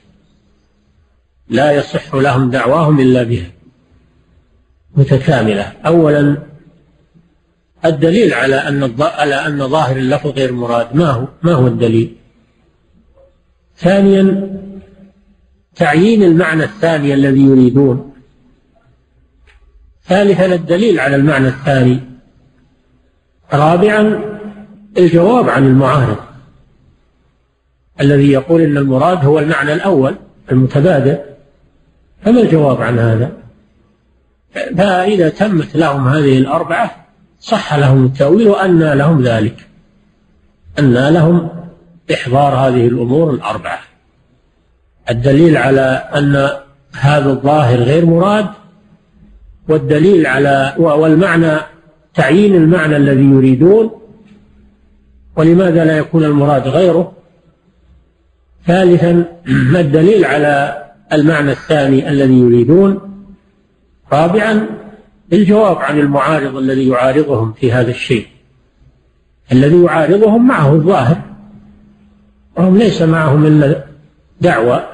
لا 1.48 1.72
يصح 1.72 2.14
لهم 2.14 2.50
دعواهم 2.50 3.00
إلا 3.00 3.22
بها. 3.22 3.50
متكاملة. 4.96 5.72
أولا 5.86 6.36
الدليل 7.84 8.34
على 8.34 8.56
أن 8.56 8.94
على 9.00 9.34
أن 9.34 9.68
ظاهر 9.68 9.96
اللفظ 9.96 10.30
غير 10.30 10.52
مراد. 10.52 10.96
ما 10.96 11.10
هو؟ 11.10 11.28
ما 11.42 11.52
هو 11.52 11.66
الدليل؟ 11.66 12.16
ثانيا 13.76 14.50
تعيين 15.76 16.22
المعنى 16.22 16.64
الثاني 16.64 17.14
الذي 17.14 17.42
يريدون. 17.42 18.12
ثالثا 20.04 20.46
الدليل 20.46 21.00
على 21.00 21.16
المعنى 21.16 21.48
الثاني. 21.48 22.00
رابعا 23.52 24.20
الجواب 24.98 25.48
عن 25.48 25.66
المعارض. 25.66 26.31
الذي 28.02 28.32
يقول 28.32 28.60
إن 28.60 28.76
المراد 28.76 29.24
هو 29.24 29.38
المعنى 29.38 29.72
الأول 29.72 30.14
المتبادل. 30.52 31.18
فما 32.24 32.40
الجواب 32.40 32.82
عن 32.82 32.98
هذا؟ 32.98 33.32
فإذا 34.76 35.28
تمت 35.28 35.76
لهم 35.76 36.08
هذه 36.08 36.38
الأربعة 36.38 37.06
صح 37.40 37.74
لهم 37.74 38.04
التأويل 38.04 38.48
وانى 38.48 38.94
لهم 38.94 39.22
ذلك. 39.22 39.56
انى 40.78 41.10
لهم 41.10 41.48
إحضار 42.12 42.54
هذه 42.54 42.86
الأمور 42.86 43.34
الأربعة. 43.34 43.78
الدليل 45.10 45.56
على 45.56 46.08
أن 46.16 46.48
هذا 47.00 47.30
الظاهر 47.30 47.78
غير 47.78 48.06
مراد 48.06 48.46
والدليل 49.68 50.26
على 50.26 50.74
والمعنى 50.78 51.58
تعيين 52.14 52.54
المعنى 52.54 52.96
الذي 52.96 53.24
يريدون 53.24 53.90
ولماذا 55.36 55.84
لا 55.84 55.98
يكون 55.98 56.24
المراد 56.24 56.68
غيره؟ 56.68 57.12
ثالثا 58.66 59.12
ما 59.46 59.80
الدليل 59.80 60.24
على 60.24 60.82
المعنى 61.12 61.52
الثاني 61.52 62.08
الذي 62.08 62.38
يريدون؟ 62.38 63.00
رابعا 64.12 64.66
الجواب 65.32 65.78
عن 65.78 65.98
المعارض 65.98 66.56
الذي 66.56 66.88
يعارضهم 66.88 67.52
في 67.52 67.72
هذا 67.72 67.90
الشيء. 67.90 68.26
الذي 69.52 69.82
يعارضهم 69.82 70.48
معه 70.48 70.72
الظاهر. 70.72 71.22
وهم 72.56 72.78
ليس 72.78 73.02
معهم 73.02 73.46
الا 73.46 73.84
دعوى 74.40 74.88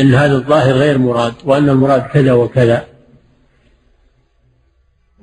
إن 0.00 0.14
هذا 0.14 0.34
الظاهر 0.36 0.72
غير 0.72 0.98
مراد 0.98 1.34
وأن 1.44 1.68
المراد 1.68 2.02
كذا 2.02 2.32
وكذا. 2.32 2.86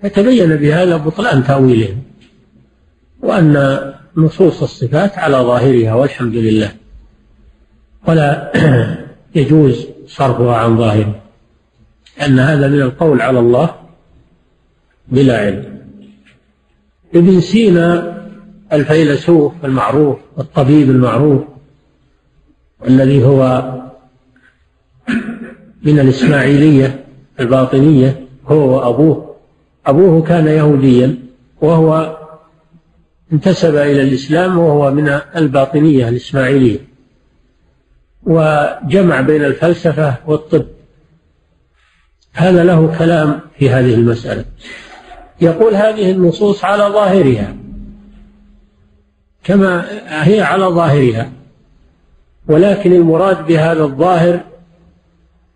فتبين 0.03 0.55
بهذا 0.55 0.97
بطلان 0.97 1.43
تأويلهم 1.43 2.03
وأن 3.21 3.79
نصوص 4.17 4.61
الصفات 4.61 5.17
على 5.17 5.37
ظاهرها 5.37 5.93
والحمد 5.93 6.35
لله. 6.35 6.71
ولا 8.07 8.51
يجوز 9.35 9.87
صرفها 10.07 10.55
عن 10.55 10.77
ظاهره 10.77 11.21
أن 12.25 12.39
هذا 12.39 12.67
من 12.67 12.81
القول 12.81 13.21
على 13.21 13.39
الله 13.39 13.75
بلا 15.07 15.39
علم. 15.39 15.79
ابن 17.15 17.41
سينا 17.41 18.17
الفيلسوف 18.73 19.53
المعروف 19.65 20.17
الطبيب 20.39 20.89
المعروف 20.89 21.41
الذي 22.87 23.23
هو 23.25 23.73
من 25.85 25.99
الإسماعيلية 25.99 27.05
الباطنية 27.39 28.27
هو 28.45 28.75
وأبوه. 28.75 29.35
أبوه 29.85 30.21
كان 30.21 30.47
يهوديا 30.47 31.15
وهو 31.61 32.17
انتسب 33.33 33.75
إلى 33.75 34.01
الإسلام 34.01 34.57
وهو 34.57 34.91
من 34.91 35.19
الباطنية 35.35 36.09
الإسماعيلية. 36.09 36.88
وجمع 38.23 39.21
بين 39.21 39.45
الفلسفة 39.45 40.15
والطب. 40.27 40.65
هذا 42.33 42.63
له 42.63 42.97
كلام 42.99 43.39
في 43.59 43.69
هذه 43.69 43.93
المسألة. 43.93 44.45
يقول 45.41 45.75
هذه 45.75 46.11
النصوص 46.11 46.65
على 46.65 46.83
ظاهرها. 46.83 47.55
كما 49.43 49.85
هي 50.07 50.41
على 50.41 50.65
ظاهرها. 50.65 51.31
ولكن 52.47 52.93
المراد 52.93 53.45
بهذا 53.45 53.83
الظاهر 53.83 54.39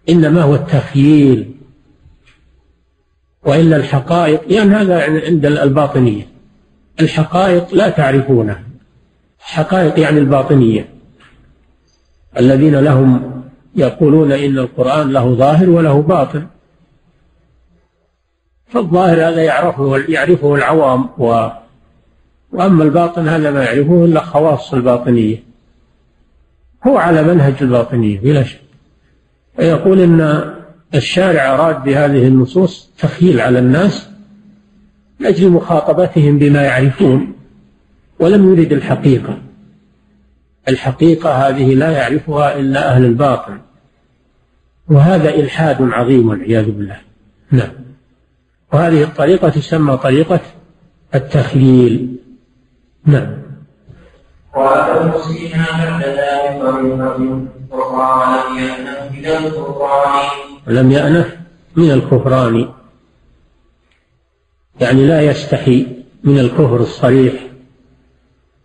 إنما 0.09 0.41
هو 0.41 0.55
التخييل 0.55 1.55
وإلا 3.43 3.75
الحقائق 3.75 4.53
يعني 4.53 4.75
هذا 4.75 5.03
عند 5.27 5.45
الباطنية. 5.45 6.27
الحقائق 7.01 7.73
لا 7.73 7.89
تعرفونها. 7.89 8.63
حقائق 9.39 9.99
يعني 9.99 10.19
الباطنية. 10.19 10.92
الذين 12.37 12.75
لهم 12.75 13.41
يقولون 13.75 14.31
إن 14.31 14.57
القرآن 14.59 15.11
له 15.11 15.33
ظاهر 15.33 15.69
وله 15.69 16.01
باطن. 16.01 16.47
فالظاهر 18.67 19.29
هذا 19.29 19.43
يعرفه 19.43 19.97
يعرفه 19.97 20.55
العوام 20.55 21.09
و 21.17 21.47
وأما 22.51 22.83
الباطن 22.83 23.27
هذا 23.27 23.51
ما 23.51 23.63
يعرفه 23.63 24.05
إلا 24.05 24.19
خواص 24.23 24.73
الباطنية. 24.73 25.43
هو 26.87 26.97
على 26.97 27.23
منهج 27.23 27.53
الباطنية 27.61 28.19
بلا 28.19 28.43
شك. 28.43 28.61
فيقول 29.55 29.99
إن 29.99 30.53
الشارع 30.95 31.53
أراد 31.53 31.83
بهذه 31.83 32.27
النصوص 32.27 32.89
تخيل 32.99 33.41
على 33.41 33.59
الناس 33.59 34.09
لأجل 35.19 35.49
مخاطبتهم 35.49 36.39
بما 36.39 36.61
يعرفون 36.61 37.33
ولم 38.19 38.53
يرد 38.53 38.73
الحقيقة. 38.73 39.37
الحقيقة 40.67 41.47
هذه 41.47 41.73
لا 41.75 41.91
يعرفها 41.91 42.59
إلا 42.59 42.95
أهل 42.95 43.05
الباطن. 43.05 43.59
وهذا 44.89 45.29
إلحاد 45.29 45.77
عظيم 45.81 46.29
والعياذ 46.29 46.65
بالله. 46.65 46.97
نعم. 47.51 47.71
وهذه 48.73 49.03
الطريقة 49.03 49.49
تسمى 49.49 49.97
طريقة 49.97 50.39
التخييل 51.15 52.15
نعم. 53.05 53.37
وأبو 54.55 55.19
سينا 55.19 55.65
بعد 55.71 56.03
ذلك 56.03 56.61
طريقة 56.61 57.47
أخرى 57.71 58.43
لم 58.47 58.61
يأنف 58.61 59.07
من 59.15 59.25
الكفران 59.25 60.29
لم 60.67 60.91
يأنف 60.91 61.37
من 61.75 61.91
الكفران. 61.91 62.69
يعني 64.81 65.07
لا 65.07 65.21
يستحي 65.21 65.87
من 66.23 66.39
الكفر 66.39 66.75
الصريح 66.75 67.33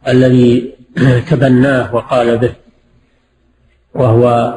الذي 0.08 0.77
تبناه 1.30 1.94
وقال 1.94 2.38
به 2.38 2.52
وهو 3.94 4.54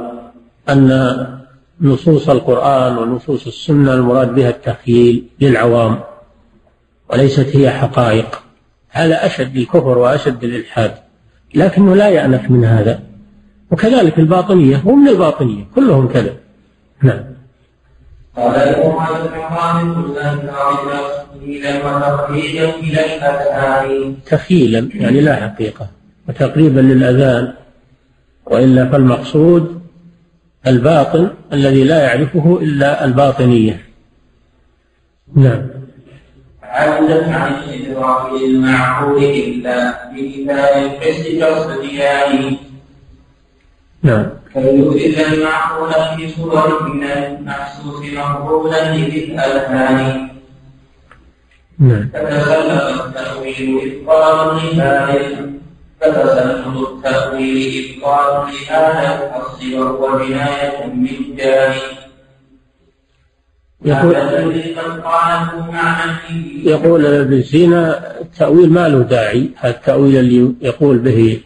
أن 0.70 1.42
نصوص 1.82 2.30
القرآن 2.30 2.98
ونصوص 2.98 3.48
السنة 3.48 3.94
المراد 3.94 4.36
بها 4.36 4.50
التخييل 4.50 5.28
للعوام 5.40 6.00
وليست 7.10 7.56
هي 7.56 7.72
حقائق. 7.72 8.42
هذا 8.90 9.26
أشد 9.26 9.56
الكفر 9.56 9.98
وأشد 9.98 10.44
الإلحاد 10.44 10.94
لكنه 11.56 11.96
لا 11.96 12.10
يأنف 12.10 12.52
من 12.52 12.66
هذا. 12.66 13.00
وكذلك 13.72 14.20
الباطنية 14.20 14.78
هم 14.78 15.04
من 15.04 15.08
الباطنية 15.08 15.64
كلهم 15.76 16.08
كذا. 16.08 16.34
نعم. 17.04 17.24
قال 18.38 18.56
الأمة 18.56 19.08
تخييلا 22.18 22.70
إلى 22.76 23.16
الأذهان 23.16 24.16
تخيلا 24.26 24.90
يعني 24.94 25.22
لا 25.22 25.36
حقيقة. 25.36 26.01
وتقريبا 26.32 26.80
للأذان 26.80 27.54
وإلا 28.46 28.90
فالمقصود 28.90 29.82
الباطن 30.68 31.30
الذي 31.54 31.84
لا 31.84 32.04
يعرفه 32.04 32.60
إلا 32.62 33.06
الباطنية. 33.06 33.86
نعم. 35.36 35.68
عدت 36.64 37.24
عن 37.24 37.54
الإدراك 37.54 38.34
للمعقول 38.34 39.24
إلا 39.24 40.10
بكتاب 40.14 40.84
الحس 40.84 41.28
كالصبيان. 41.28 42.58
نعم. 44.04 44.26
يدرك 44.56 45.34
المعقول 45.34 45.92
في 46.18 46.30
صور 46.30 46.90
من 46.90 47.04
المحسوس 47.04 48.06
مقبولا 48.14 48.96
لذي 48.96 49.24
الأذهان 49.26 50.30
نعم. 51.80 52.10
فتسلط 52.14 53.02
التأويل 53.02 54.02
إبطال 54.08 55.61
فتسلط 56.02 56.88
التأويل 56.88 58.02
وبناية 59.78 60.86
من 60.86 61.36
يقول 63.86 64.16
يقول 66.64 67.06
ابن 67.06 67.42
سينا 67.42 68.12
التأويل 68.22 68.74
ما 68.74 68.90
له 68.90 69.00
داعي. 69.00 69.50
التأويل 69.66 70.18
اللي 70.18 70.54
يقول 70.62 70.98
به 70.98 71.40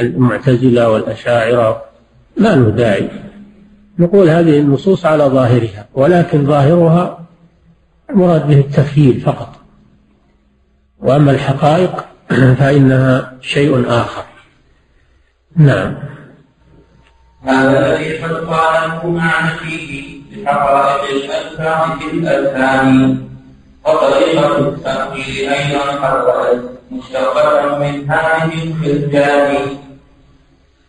المعتزلة 0.00 0.90
والأشاعرة 0.90 1.82
ما 2.36 2.56
له 2.56 2.70
داعي. 2.70 3.08
نقول 3.98 4.28
هذه 4.28 4.58
النصوص 4.58 5.06
على 5.06 5.24
ظاهرها 5.24 5.88
ولكن 5.94 6.46
ظاهرها 6.46 7.18
المراد 8.10 8.48
به 8.48 8.58
التخييل 8.58 9.20
فقط. 9.20 9.48
وأما 11.00 11.30
الحقائق 11.30 12.11
فإنها 12.60 13.32
شيء 13.40 13.84
آخر. 13.88 14.24
نعم. 15.56 15.94
هذا 17.46 17.78
الذي 17.78 18.18
قد 18.18 18.32
قاله 18.32 19.10
معنى 19.10 19.58
فيه 19.58 20.20
بحقائق 20.32 21.02
الألفاظ 21.10 21.98
في 21.98 22.16
الأذهان 22.16 23.18
وطريقة 23.86 24.58
التأويل 24.58 25.48
أيضا 25.48 25.80
قد 25.80 26.62
مشتقة 26.90 27.78
من 27.78 28.10
هذه 28.10 28.64
الخرجان 28.64 29.56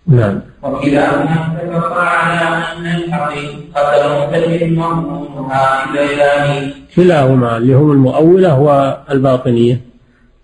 نعم. 0.08 0.42
وكلاهما 0.64 1.58
اتفق 1.62 1.98
على 1.98 2.66
أن 2.78 2.86
الحقيقة 2.86 4.32
تجد 4.32 4.78
مضمونها 4.78 5.86
إليان 5.90 6.72
كلاهما 6.96 7.58
اللي 7.58 7.74
هم 7.74 7.92
المؤولة 7.92 8.60
والباطنية. 8.60 9.93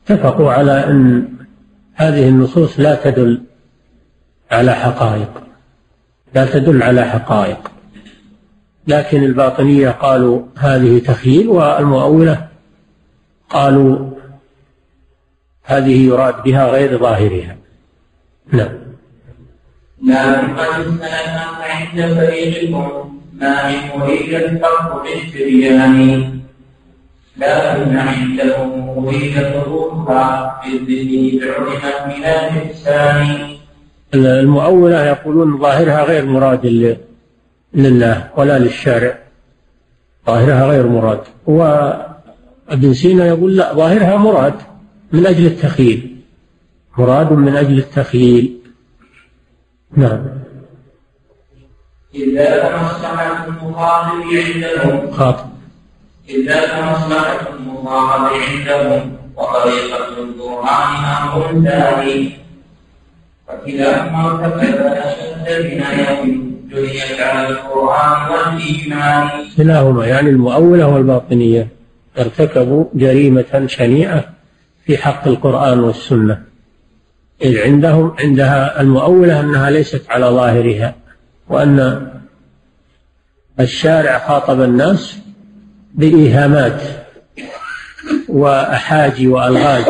اتفقوا 0.10 0.52
على 0.52 0.72
أن 0.72 1.28
هذه 1.94 2.30
النصوص 2.30 2.80
لا 2.80 2.96
تدل 2.96 3.42
على 4.52 4.76
حقائق. 4.76 5.44
لا 6.36 6.46
تدل 6.46 6.84
على 6.84 7.06
حقائق. 7.06 7.72
لكن 8.88 9.24
الباطنية 9.24 9.90
قالوا 9.90 10.42
هذه 10.58 11.00
تخيل 11.00 11.48
والمؤولة 11.48 12.48
قالوا 13.50 14.10
هذه 15.64 16.06
يراد 16.06 16.44
بها 16.44 16.68
غير 16.68 16.98
ظاهرها. 16.98 17.56
نعم. 18.52 18.70
لكن 20.04 20.56
قد 20.56 20.80
استلم 20.80 21.40
عند 21.60 22.14
فريقكم 22.14 23.20
ما 23.34 23.72
من 23.72 24.02
أريد 24.02 24.34
الفرق 24.34 25.04
لكن 27.40 27.98
عندهم 27.98 28.90
أريد 28.90 29.34
ظهورها 29.34 30.62
بالذكر 30.88 31.64
بعلمت 31.64 32.18
من 32.18 32.24
الإحسان 32.24 33.50
المؤولة 34.14 35.06
يقولون 35.06 35.58
ظاهرها 35.58 36.04
غير 36.04 36.26
مراد 36.26 36.66
لله 37.74 38.30
ولا 38.38 38.60
للشارع. 38.60 39.18
ظاهرها 40.28 40.66
غير 40.68 40.88
مراد. 40.88 41.22
وابن 41.48 42.94
سينا 42.94 43.26
يقول 43.28 43.58
لا 43.58 43.74
ظاهرها 43.74 44.18
مراد 44.18 44.54
من 45.12 45.26
أجل 45.26 45.46
التخيل 45.46 46.16
مراد 46.98 47.32
من 47.32 47.56
أجل 47.56 47.78
التخيل 47.78 48.60
نعم. 49.98 50.26
إذا 52.16 52.76
مصلحة 52.84 53.46
المخاطب 53.46 54.24
عندهم 54.34 55.12
خاطب 55.12 55.59
إذا 56.30 56.92
مصلحة 56.92 57.40
المخاطب 57.54 58.34
عندهم 58.34 59.18
وطريقة 59.38 60.08
القرآن 60.18 61.06
أمر 61.06 61.70
ثاني 61.70 62.32
فكلاهما 63.48 64.32
ارتكب 64.32 64.86
أشد 64.86 65.46
بناية 65.46 66.38
جريت 66.70 67.20
على 67.20 67.50
القرآن 67.50 68.32
والإيمان. 68.32 69.30
كلاهما 69.58 70.06
يعني 70.06 70.30
المؤولة 70.30 70.88
والباطنية 70.88 71.68
ارتكبوا 72.20 72.86
جريمة 72.94 73.64
شنيعة 73.68 74.26
في 74.86 74.98
حق 74.98 75.28
القرآن 75.28 75.80
والسنة. 75.80 76.42
إذ 77.42 77.60
عندهم 77.60 78.16
عندها 78.20 78.82
المؤولة 78.82 79.40
أنها 79.40 79.70
ليست 79.70 80.06
على 80.10 80.26
ظاهرها 80.26 80.96
وأن 81.50 82.08
الشارع 83.60 84.20
خاطب 84.20 84.62
الناس 84.62 85.20
بإيهامات 85.94 86.82
وأحاجي 88.30 89.28
وألغاز. 89.28 89.84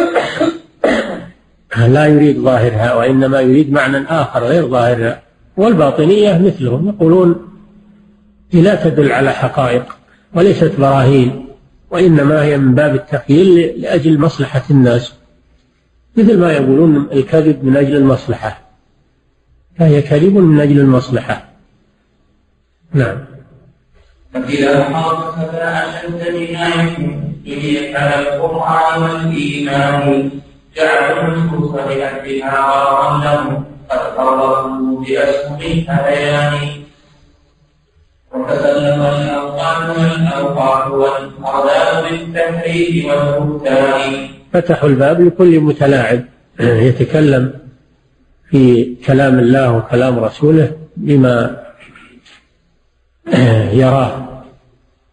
لا 1.88 2.05
يريد 2.05 2.38
ظاهرها 2.39 2.93
وإنما 2.93 3.41
يريد 3.41 3.71
معنى 3.71 3.97
آخر 4.07 4.43
غير 4.43 4.67
ظاهرها. 4.67 5.21
والباطنية 5.57 6.38
مثلهم. 6.38 6.88
يقولون 6.88 7.49
لا 8.53 8.75
تدل 8.75 9.12
على 9.12 9.31
حقائق 9.31 9.97
وليست 10.33 10.71
براهين 10.79 11.45
وإنما 11.91 12.43
هي 12.43 12.57
من 12.57 12.75
باب 12.75 12.95
التخيل 12.95 13.81
لأجل 13.81 14.19
مصلحة 14.19 14.63
الناس. 14.71 15.13
مثل 16.17 16.39
ما 16.39 16.51
يقولون 16.51 17.09
الكذب 17.12 17.63
من 17.63 17.77
أجل 17.77 17.95
المصلحة. 17.95 18.62
فهي 19.79 20.01
كذب 20.01 20.38
من 20.38 20.59
أجل 20.59 20.79
المصلحة. 20.79 21.49
نعم. 22.93 23.17
فإذا 24.33 24.93
خاف 24.93 25.51
فأشد 25.51 26.19
بنايكم 26.35 27.33
جريت 27.45 27.95
على 27.95 28.15
القرآن 28.19 29.03
والإيمان. 29.03 30.29
جعلوا 30.77 31.33
النصوص 31.33 31.75
لأهلها 31.75 32.61
غرضا 32.61 33.25
لهم 33.25 33.63
قد 33.89 33.99
قرروا 34.17 35.05
بأسهم 35.05 35.57
الهذيان 35.61 36.53
وتسلم 38.33 39.01
الأوقات 39.01 39.97
والأوقات 39.97 40.91
والأرباب 40.91 42.03
بالتحريف 42.03 43.05
والبهتان. 43.05 44.27
فتحوا 44.53 44.89
الباب 44.89 45.21
لكل 45.21 45.59
متلاعب. 45.59 46.21
يتكلم 46.59 47.53
في 48.49 48.95
كلام 49.05 49.39
الله 49.39 49.77
وكلام 49.77 50.19
رسوله 50.19 50.71
بما 50.97 51.63
يراه 53.81 54.11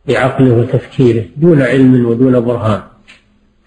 بعقله 0.09 0.53
وتفكيره 0.55 1.25
دون 1.37 1.63
علم 1.63 2.07
ودون 2.07 2.41
برهان. 2.41 2.83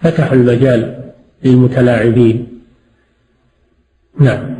فتحوا 0.01 0.33
المجال 0.33 1.11
للمتلاعبين. 1.43 2.47
نعم. 4.19 4.55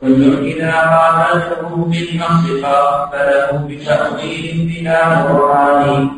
كل 0.00 0.46
إذا 0.46 0.72
قابلته 0.72 1.76
بالنص 1.76 2.44
فله 2.62 3.66
بتأويل 3.68 4.68
بلا 4.68 5.32
برهان 5.32 6.08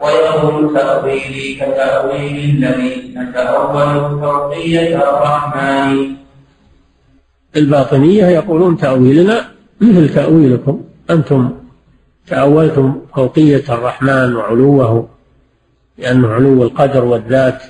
ويقول 0.00 0.74
تأويلي 0.74 1.54
كتأويل 1.54 2.36
الذي 2.50 3.14
نتأول 3.16 4.20
فوقية 4.20 4.96
الرحمن. 4.96 6.20
الباطنية 7.56 8.26
يقولون 8.26 8.76
تأويلنا 8.76 9.44
مثل 9.80 10.14
تأويلكم 10.14 10.84
أنتم 11.10 11.59
تأولتم 12.30 13.00
فوقية 13.14 13.64
الرحمن 13.68 14.36
وعلوه 14.36 15.08
لأنه 15.98 16.28
علو 16.28 16.62
القدر 16.62 17.04
والذات 17.04 17.62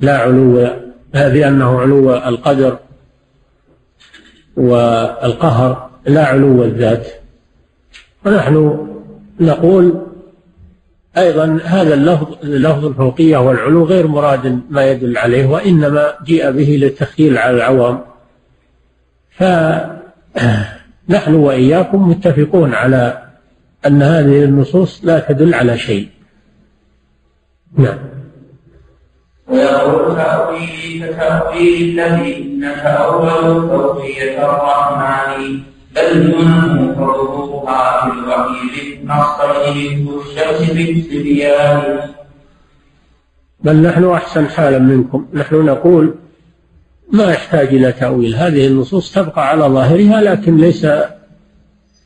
لا 0.00 0.18
علو 0.18 0.70
بأنه 1.14 1.80
علو 1.80 2.14
القدر 2.14 2.78
والقهر 4.56 5.90
لا 6.06 6.24
علو 6.24 6.64
الذات. 6.64 7.06
ونحن 8.26 8.86
نقول 9.40 10.02
أيضا 11.18 11.60
هذا 11.64 11.94
اللفظ 11.94 12.26
لفظ 12.42 12.84
الفوقية 12.84 13.36
والعلو 13.36 13.84
غير 13.84 14.06
مراد 14.06 14.60
ما 14.70 14.90
يدل 14.90 15.18
عليه 15.18 15.46
وإنما 15.46 16.14
جيء 16.24 16.50
به 16.50 16.76
للتخييل 16.80 17.38
على 17.38 17.56
العوام. 17.56 18.00
فنحن 19.30 20.04
وإياكم 21.34 22.08
متفقون 22.08 22.74
على 22.74 23.25
أن 23.86 24.02
هذه 24.02 24.44
النصوص 24.44 25.00
لا 25.04 25.18
تدل 25.18 25.54
على 25.54 25.78
شيء. 25.78 26.08
نعم. 27.78 27.98
ويقول 29.48 30.16
تأويلي 30.16 31.08
كتأويل 31.08 32.00
الذي 32.00 32.58
نتأول 32.60 33.68
فوقية 33.68 34.44
الرحمن 34.44 35.60
بل 35.96 36.32
دونه 36.32 36.94
حروفها 36.96 38.04
في 38.04 38.18
الوحي 38.18 38.98
نصين 39.04 40.08
الشمس 40.20 40.70
بالسبيان 40.70 42.00
بل 43.60 43.76
نحن 43.76 44.04
أحسن 44.04 44.48
حالا 44.48 44.78
منكم. 44.78 45.26
نحن 45.34 45.54
نقول 45.54 46.14
ما 47.12 47.32
يحتاج 47.32 47.68
إلى 47.68 47.92
تأويل. 47.92 48.34
هذه 48.34 48.66
النصوص 48.66 49.12
تبقى 49.14 49.48
على 49.48 49.64
ظاهرها 49.64 50.20
لكن 50.20 50.56
ليس 50.56 50.86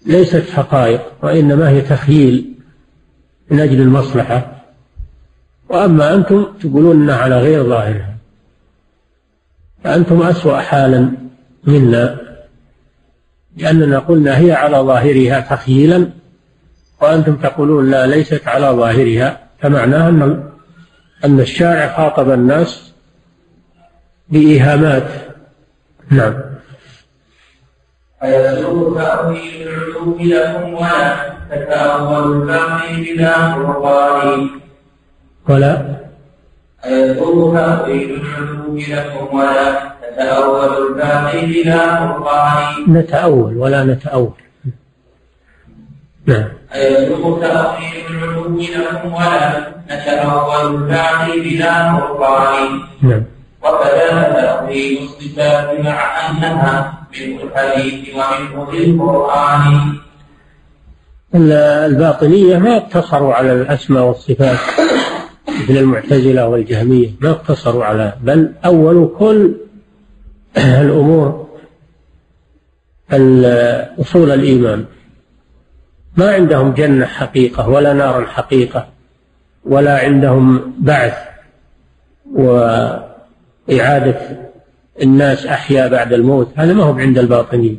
ليست 0.07 0.51
حقائق 0.51 1.01
وإنما 1.23 1.69
هي 1.69 1.81
تخييل 1.81 2.55
من 3.51 3.61
أجل 3.61 3.81
المصلحة. 3.81 4.63
وأما 5.69 6.15
أنتم 6.15 6.47
تقولون 6.61 7.03
أنها 7.03 7.17
على 7.17 7.39
غير 7.39 7.65
ظاهرها. 7.65 8.17
فأنتم 9.85 10.23
أسوأ 10.23 10.61
حالا 10.61 11.11
منا 11.65 12.21
لأننا 13.57 13.99
قلنا 13.99 14.39
هي 14.39 14.53
على 14.53 14.77
ظاهرها 14.77 15.41
تخييلا 15.41 16.09
وأنتم 17.03 17.37
تقولون 17.37 17.91
لا 17.91 18.07
ليست 18.07 18.49
على 18.49 18.67
ظاهرها. 18.67 19.41
فمعناها 19.59 20.09
أن 20.09 20.51
أن 21.25 21.41
الشارع 21.41 21.97
خاطب 21.97 22.31
الناس 22.31 22.93
بإيهامات. 24.29 25.09
نعم. 26.11 26.50
أيسوء 28.25 28.99
تأويل 28.99 29.69
العلوم 29.69 30.17
لكم 30.21 30.75
ولا 30.75 31.17
تتأول 31.51 32.33
الباقي 32.33 32.97
بلا 32.97 33.55
فرقان 33.55 34.51
ولا 35.49 35.97
أيسوء 36.85 37.55
تأويل 37.55 38.21
العلوم 38.21 38.79
لكم 38.89 39.37
ولا 39.37 39.91
تتأول 40.03 40.87
الباقي 40.87 41.47
بلا 41.47 41.97
فرقان 41.99 42.93
نتأول 42.93 43.57
ولا 43.57 43.85
نتأول. 43.85 44.33
نعم. 46.27 46.49
أيسوء 46.75 47.41
تأويل 47.41 48.07
العلوم 48.11 48.61
لكم 48.61 49.15
ولا 49.15 49.73
نتأول 49.91 50.75
الباقي 50.75 51.41
بلا 51.41 51.97
فرقان 51.97 52.81
نعم. 53.03 53.23
وكذا 53.63 54.23
تأويل 54.23 54.99
الصفات 55.03 55.81
مع 55.81 56.29
أنها 56.31 57.00
الحديث 57.15 58.15
ومنه 58.15 58.71
القرآن 58.73 59.97
الباطنية 61.35 62.59
ما 62.59 62.77
اقتصروا 62.77 63.35
على 63.35 63.53
الأسماء 63.53 64.03
والصفات 64.03 64.59
مثل 65.49 65.77
المعتزلة 65.77 66.49
والجهمية 66.49 67.11
ما 67.21 67.31
اقتصروا 67.31 67.85
على 67.85 68.13
بل 68.23 68.53
أولوا 68.65 69.19
كل 69.19 69.55
الأمور 70.57 71.49
أصول 74.01 74.31
الإيمان. 74.31 74.85
ما 76.17 76.35
عندهم 76.35 76.73
جنة 76.73 77.07
حقيقة 77.07 77.69
ولا 77.69 77.93
نار 77.93 78.27
حقيقة 78.27 78.89
ولا 79.65 79.99
عندهم 79.99 80.75
بعث 80.79 81.15
وإعادة 82.35 84.21
الناس 85.03 85.47
أحياء 85.47 85.89
بعد 85.89 86.13
الموت 86.13 86.49
هذا 86.57 86.73
ما 86.73 86.85
هو 86.85 86.93
عند 86.93 87.19
الباطنية 87.19 87.77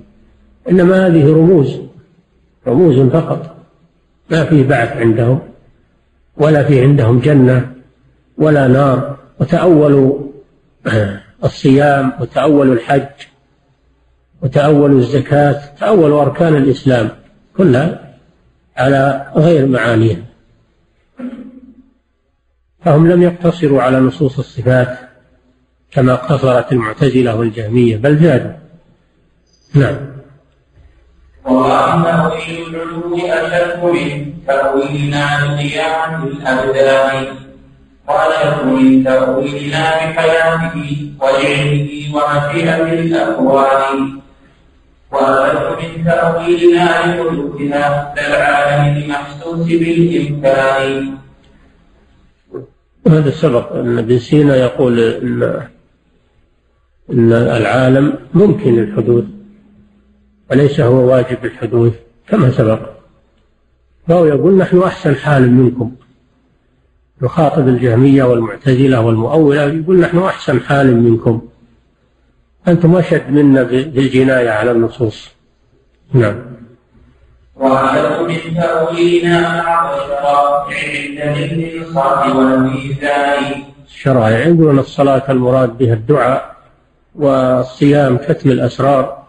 إنما 0.69 1.07
هذه 1.07 1.27
رموز 1.27 1.79
رموز 2.67 2.99
فقط. 2.99 3.55
ما 4.29 4.45
فيه 4.45 4.67
بعث 4.67 4.97
عندهم 4.97 5.39
ولا 6.38 6.63
في 6.63 6.81
عندهم 6.81 7.19
جنة 7.19 7.71
ولا 8.38 8.67
نار. 8.67 9.17
وتأولوا 9.39 10.19
الصيام 11.43 12.13
وتأولوا 12.19 12.73
الحج 12.73 13.27
وتأولوا 14.41 14.99
الزكاة 14.99 15.62
تأولوا 15.79 16.21
أركان 16.21 16.55
الإسلام 16.55 17.10
كلها 17.57 18.15
على 18.77 19.31
غير 19.36 19.65
معانيها. 19.65 20.23
فهم 22.86 23.07
لم 23.07 23.21
يقتصروا 23.21 23.81
على 23.81 23.99
نصوص 23.99 24.39
الصفات. 24.39 25.11
كما 25.91 26.13
اقتصرت 26.13 26.71
المعتزلة 26.71 27.36
والجهمية. 27.36 27.97
بل 27.97 28.17
زادوا. 28.17 28.51
نعم. 29.73 29.97
وأن 31.45 32.04
تأويل 32.04 32.75
العلو 32.75 33.17
أشد 33.17 33.84
من 33.84 34.34
تأويلنا 34.47 35.23
عن 35.25 36.27
الأبدان 36.27 37.25
وأشد 38.08 38.65
من 38.65 39.04
تأويلنا 39.04 39.95
بحياته 39.95 41.12
وعلمه 41.21 41.89
ومشيئة 42.13 42.93
الأكوان 42.93 44.19
وأشد 45.12 45.77
من 45.82 46.06
تأويلنا 46.06 46.86
لحدوثنا 46.86 48.13
للعالم 48.17 48.97
المحسوس 48.97 49.67
بالإمكان. 49.67 51.17
هذا 53.08 53.32
سبق 53.32 53.73
أن 53.73 53.97
ابن 53.97 54.19
سينا 54.19 54.56
يقول 54.56 54.99
أن 54.99 55.67
العالم 57.12 58.13
ممكن 58.34 58.80
الحدوث 58.80 59.24
وليس 60.52 60.80
هو 60.80 61.12
واجب 61.12 61.45
الحدوث 61.45 61.93
كما 62.28 62.52
سبق. 62.52 62.80
فهو 64.08 64.26
يقول 64.26 64.58
نحن 64.58 64.84
أحسن 64.84 65.15
حال 65.15 65.52
منكم. 65.52 65.91
يخاطب 67.21 67.67
الجهمية 67.67 68.24
والمعتزلة 68.24 69.02
والمؤولة 69.02 69.63
يقول 69.63 70.00
نحن 70.00 70.17
أحسن 70.17 70.60
حال 70.60 71.04
منكم. 71.04 71.41
أنتم 72.67 72.95
أشد 72.95 73.30
منا 73.30 73.63
بالجناية 73.63 74.50
على 74.50 74.71
النصوص. 74.71 75.30
نعم. 76.13 76.36
وعلى 77.56 78.28
من 78.28 78.56
تأويلنا 78.56 79.63
مع 79.63 79.95
الشرائع 79.95 80.78
عند 81.34 82.38
والميزان. 82.38 83.63
الشرائع 83.88 84.39
يقولون 84.39 84.80
الصلاة 84.80 85.32
المراد 85.32 85.78
بها 85.78 85.93
الدعاء. 85.93 86.61
والصيام 87.15 88.17
كتم 88.17 88.52
الأسرار 88.52 89.24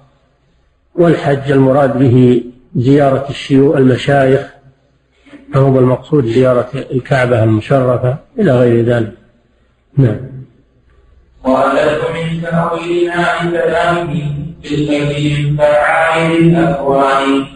والحج 0.94 1.52
المراد 1.52 1.98
به 1.98 2.44
زيارة 2.76 3.26
الشيوخ 3.30 3.76
المشايخ 3.76 4.46
فهو 5.54 5.78
المقصود 5.78 6.26
زيارة 6.26 6.68
الكعبة 6.74 7.44
المشرفة 7.44 8.16
إلى 8.38 8.52
غير 8.52 8.84
ذلك. 8.84 9.12
نعم. 9.96 10.16
وألف 11.44 12.10
من 12.10 12.40
من 16.40 16.56
الأكوان 16.56 17.46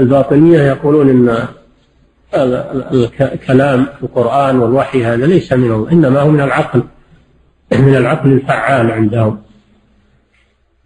الباطنية 0.00 0.62
يقولون 0.62 1.08
إن 1.10 1.48
الكلام 3.20 3.86
القرآن 4.02 4.58
والوحي 4.58 5.04
هذا 5.04 5.26
ليس 5.26 5.52
منه 5.52 5.88
إنما 5.92 6.20
هو 6.20 6.28
من 6.28 6.40
العقل. 6.40 6.82
من 7.72 7.96
العقل 7.96 8.32
الفعال 8.32 8.90
عندهم. 8.90 9.42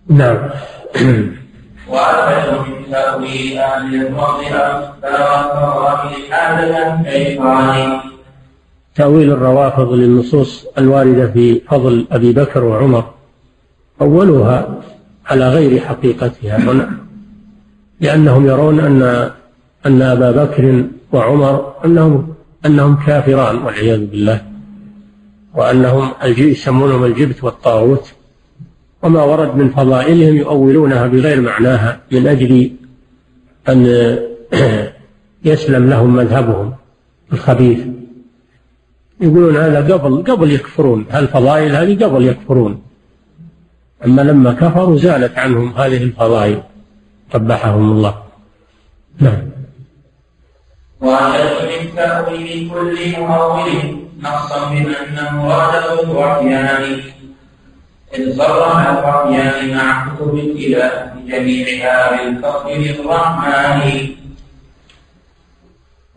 نعم. 0.09 0.39
من 1.01 1.37
تأويل 2.91 3.59
أهل 3.59 3.95
تأويل 8.95 9.33
الروافض 9.33 9.93
للنصوص 9.93 10.67
الواردة 10.79 11.27
في 11.31 11.61
فضل 11.61 12.07
أبي 12.13 12.33
بكر 12.33 12.65
وعمر. 12.65 13.05
أولها 14.01 14.81
على 15.27 15.49
غير 15.49 15.81
حقيقتها 15.81 16.59
لأنهم 18.01 18.47
يرون 18.47 18.81
أن 18.81 19.31
أن 19.87 20.03
أبا 20.03 20.45
بكر 20.45 20.85
وعمر 21.13 21.75
أنهم 21.85 22.35
أنهم 22.67 22.97
كافران 23.07 23.57
والعياذ 23.57 24.07
بالله. 24.07 24.52
وأنهم 25.55 26.11
يسمونهم 26.25 27.05
الجبت 27.05 27.45
والطاغوت. 27.45 28.13
وما 29.03 29.23
ورد 29.23 29.57
من 29.57 29.71
فضائلهم 29.71 30.37
يؤولونها 30.37 31.07
بغير 31.07 31.41
معناها 31.41 32.01
من 32.13 32.27
أجل 32.27 32.71
أن 33.69 33.87
يسلم 35.45 35.91
لهم 35.91 36.17
مذهبهم 36.17 36.73
الخبيث. 37.33 37.79
يقولون 39.21 39.57
هذا 39.57 39.95
قبل 39.95 40.33
قبل 40.33 40.53
يكفرون. 40.53 41.07
هالفضائل 41.11 41.77
هذه؟ 41.77 42.05
قبل 42.05 42.27
يكفرون. 42.27 42.83
أما 44.05 44.23
لما 44.23 44.53
كفروا 44.53 44.97
زالت 44.97 45.39
عنهم 45.39 45.73
هذه 45.73 46.03
الفضائل. 46.03 46.63
قبحهم 47.35 47.93
الله. 47.93 48.23
نعم. 49.21 49.53
وعلى 51.01 51.45
من 51.45 51.97
تأويل 51.97 52.71
كل 52.71 53.21
مؤول 53.21 54.02
نصا 54.23 54.71
بأن 54.71 55.35
مراده 55.35 56.03
الوحيان. 56.03 57.01
إذ 58.15 58.37
صرح 58.37 58.89
الوحيان 58.89 59.77
مع 59.77 60.09
كتب 60.09 60.35
الإله 60.35 61.13
جميعها 61.29 61.97
بالفضل 62.11 62.71
للرحمن 62.71 63.81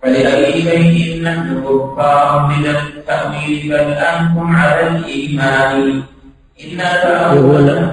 فلأي 0.02 0.62
شيء 0.62 1.24
نحن 1.24 1.64
كفار 1.64 2.48
من 2.48 2.66
التأويل 2.66 3.70
بل 3.70 3.90
أنتم 3.94 4.56
على 4.56 4.88
الإيمان. 4.88 6.04
يقول 6.60 7.90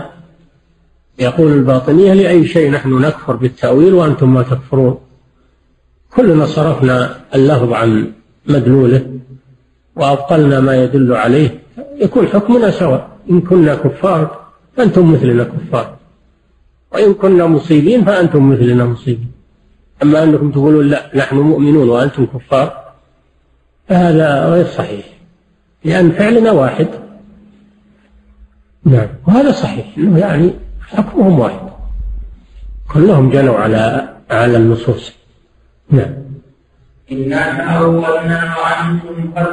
يقول 1.18 1.53
الباطنية 1.53 2.12
لأي 2.12 2.46
شيء 2.46 2.70
نحن 2.70 3.01
نكفر 3.01 3.37
بالتأويل 3.37 3.94
وأنتم 3.94 4.35
ما 4.35 4.42
تكفرون. 4.42 4.98
كلنا 6.16 6.46
صرفنا 6.46 7.20
اللفظ 7.35 7.72
عن 7.72 8.12
مدلوله. 8.46 9.07
وأبطلنا 9.96 10.61
ما 10.61 10.85
يدل 10.85 11.14
عليه. 11.14 11.59
يكون 11.96 12.26
حكمنا 12.26 12.70
سواء. 12.70 13.09
إن 13.31 13.40
كنا 13.40 13.74
كفار 13.74 14.40
فأنتم 14.76 15.12
مثلنا 15.12 15.44
كفار. 15.44 15.96
وإن 16.92 17.14
كنا 17.14 17.46
مصيبين 17.46 18.05
فأنتم 18.05 18.50
مثلنا 18.50 18.85
مصيبين. 18.85 19.33
أما 20.02 20.22
أنكم 20.22 20.50
تقولون 20.50 20.88
لا 20.88 21.11
نحن 21.14 21.37
مؤمنون 21.37 21.88
وأنتم 21.88 22.26
كفار 22.26 22.83
هذا 23.87 24.44
غير 24.44 24.66
صحيح. 24.66 25.05
لأن 25.85 26.11
فعلنا 26.11 26.50
واحد. 26.50 26.88
نعم. 28.85 29.09
وهذا 29.28 29.52
صحيح. 29.52 29.87
إنه 29.98 30.18
يعني 30.18 30.50
حكمهم 30.81 31.38
واحد. 31.38 31.68
كلهم 32.92 33.31
جنوا 33.31 33.55
على 33.55 34.09
على 34.31 34.57
النصوص. 34.57 35.12
نعم. 35.90 36.21
إنا 37.12 37.42
تأولنا 37.58 38.54
وأنتم 38.62 39.30
قد 39.36 39.46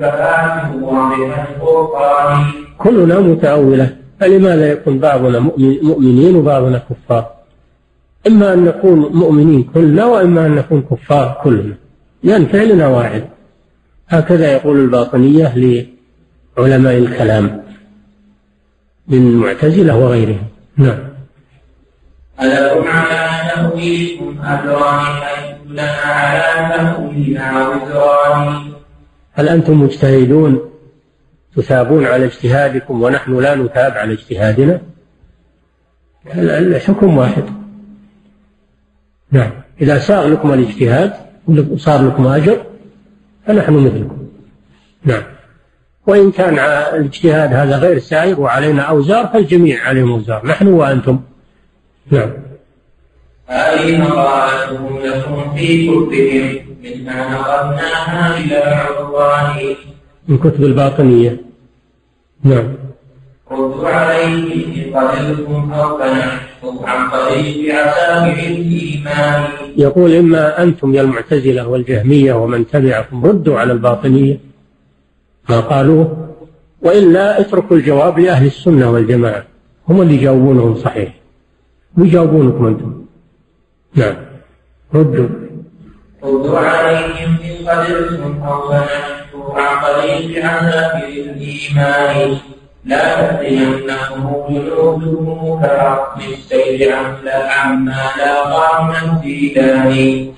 فآتوا 0.00 0.80
واضح 0.82 1.46
الفرقان. 1.50 2.44
كلنا 2.78 3.20
متأولة. 3.20 3.96
فلماذا 4.20 4.72
يكون 4.72 4.98
بعضنا 4.98 5.38
مؤمنين 5.82 6.36
وبعضنا 6.36 6.78
كفار؟ 6.78 7.30
إما 8.26 8.52
أن 8.52 8.64
نكون 8.64 8.98
مؤمنين 8.98 9.62
كلنا 9.62 10.04
وإما 10.04 10.46
أن 10.46 10.54
نكون 10.54 10.82
كفار 10.82 11.40
كلنا. 11.44 11.74
لأن 12.22 12.46
فعلنا 12.46 12.86
واحد. 12.88 13.24
هكذا 14.08 14.52
يقول 14.52 14.78
الباطنية 14.78 15.54
لعلماء 16.58 16.98
الكلام. 16.98 17.62
من 19.08 19.18
المعتزلة 19.18 19.96
وغيرهم. 19.98 20.46
نعم. 20.76 20.98
ألكم 22.42 22.88
على 22.88 23.50
تأويلكم 23.54 24.38
أجران 24.44 25.22
لنا 25.74 25.90
على 25.90 26.76
تأويلنا 26.76 27.68
وزران 27.68 28.72
هل 29.32 29.48
أنتم 29.48 29.82
مجتهدون 29.82 30.70
تثابون 31.56 32.06
على 32.06 32.24
اجتهادكم 32.24 33.02
ونحن 33.02 33.38
لا 33.38 33.54
نثاب 33.54 33.92
على 33.92 34.12
اجتهادنا؟ 34.12 34.80
الحكم 36.36 37.18
واحد. 37.18 37.44
نعم. 39.30 39.50
إذا 39.80 39.98
ساغ 39.98 40.28
لكم 40.28 40.52
الاجتهاد 40.52 41.12
وصار 41.70 42.06
لكم 42.06 42.26
أجر 42.26 42.66
فنحن 43.46 43.72
مثلكم. 43.72 44.28
نعم. 45.04 45.22
وإن 46.06 46.30
كان 46.30 46.58
الاجتهاد 46.94 47.52
هذا 47.52 47.76
غير 47.78 47.98
سائغ 47.98 48.40
وعلينا 48.40 48.82
أوزار 48.82 49.26
فالجميع 49.26 49.88
عليهم 49.88 50.12
أوزار 50.12 50.46
نحن 50.46 50.66
وأنتم. 50.66 51.20
نعم. 52.10 52.30
هذه 53.46 53.98
مقالتهم 54.00 54.98
لكم 54.98 55.54
في 55.56 55.88
كتبهم؟ 55.88 56.64
منها 56.84 57.30
نقلناها 57.30 58.38
إلى 58.38 58.56
عدوان 58.56 59.74
من 60.28 60.38
كتب 60.38 60.64
الباطنية. 60.64 61.40
نعم. 62.42 62.74
ردوا 63.50 63.88
عليه 63.88 64.54
إن 64.64 64.96
قتلتم 64.96 65.72
أو 65.72 65.98
فنحكم 65.98 66.84
عن 66.84 67.10
طريق 67.10 67.74
عساكر 67.74 68.46
الإيمان. 68.46 69.44
يقول 69.76 70.14
إما 70.14 70.62
أنتم 70.62 70.94
يا 70.94 71.02
المعتزلة 71.02 71.68
والجهمية 71.68 72.32
ومن 72.32 72.66
تبعكم 72.66 73.26
ردوا 73.26 73.58
على 73.58 73.72
الباطنية. 73.72 74.38
ما 75.48 75.60
قالوه 75.60 76.28
وإلا 76.82 77.40
اتركوا 77.40 77.76
الجواب 77.76 78.18
لأهل 78.18 78.46
السنة 78.46 78.90
والجماعة. 78.90 79.44
هم 79.88 80.02
اللي 80.02 80.14
يجاوبونهم 80.14 80.74
صحيح. 80.74 81.14
ويجاوبونكم 81.98 82.66
أنتم. 82.66 83.03
نعم 83.94 84.16
ردوا. 84.94 85.28
ردوا 86.22 86.58
عليهم 86.58 87.36
إن 87.44 87.68
قدرتم 87.68 88.42
أو 88.42 88.68
فنحتوا 88.68 89.60
عن 89.60 89.82
طريق 89.86 90.44
عذاب 90.44 91.02
الإيمان. 91.04 92.38
لا 92.84 93.20
تأتينهم 93.20 94.46
جنودهم 94.48 95.60
كرحم 95.62 96.20
السيل 96.20 96.92
عما 97.32 98.02
لاقى 98.18 98.84
من 98.84 99.10
الديدان 99.10 100.32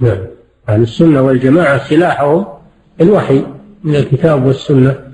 نعم 0.00 0.26
أهل 0.68 0.82
السنة 0.82 1.22
والجماعة 1.22 1.78
سلاحهم 1.78 2.46
الوحي 3.00 3.44
من 3.84 3.96
الكتاب 3.96 4.44
والسنة. 4.44 5.12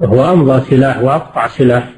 وهو 0.00 0.32
أمضى 0.32 0.70
سلاح 0.70 0.98
وأقطع 0.98 1.48
سلاح. 1.48 1.90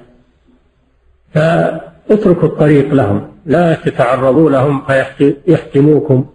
فاتركوا 1.35 2.49
الطريق 2.49 2.95
لهم. 2.95 3.36
لا 3.47 3.75
تتعرضوا 3.75 4.51
لهم 4.51 4.83
فيحتموكم 4.87 6.27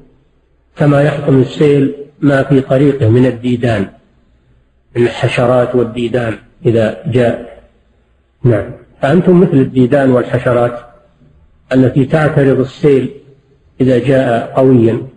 كما 0.76 1.02
يحتم 1.02 1.42
السيل 1.42 1.96
ما 2.22 2.44
في 2.44 2.62
طريقه 2.62 3.10
من 3.10 3.26
الديدان 3.26 3.88
من 4.96 5.04
الحشرات 5.04 5.76
والديدان 5.76 6.38
إذا 6.66 7.04
جاء. 7.06 7.64
نعم. 8.44 8.72
فأنتم 9.02 9.40
مثل 9.40 9.58
الديدان 9.58 10.12
والحشرات 10.12 10.80
التي 11.74 12.06
تعترض 12.06 12.60
السيل 12.60 13.12
إذا 13.82 14.00
جاء 14.00 14.54
قويا. 14.56 15.08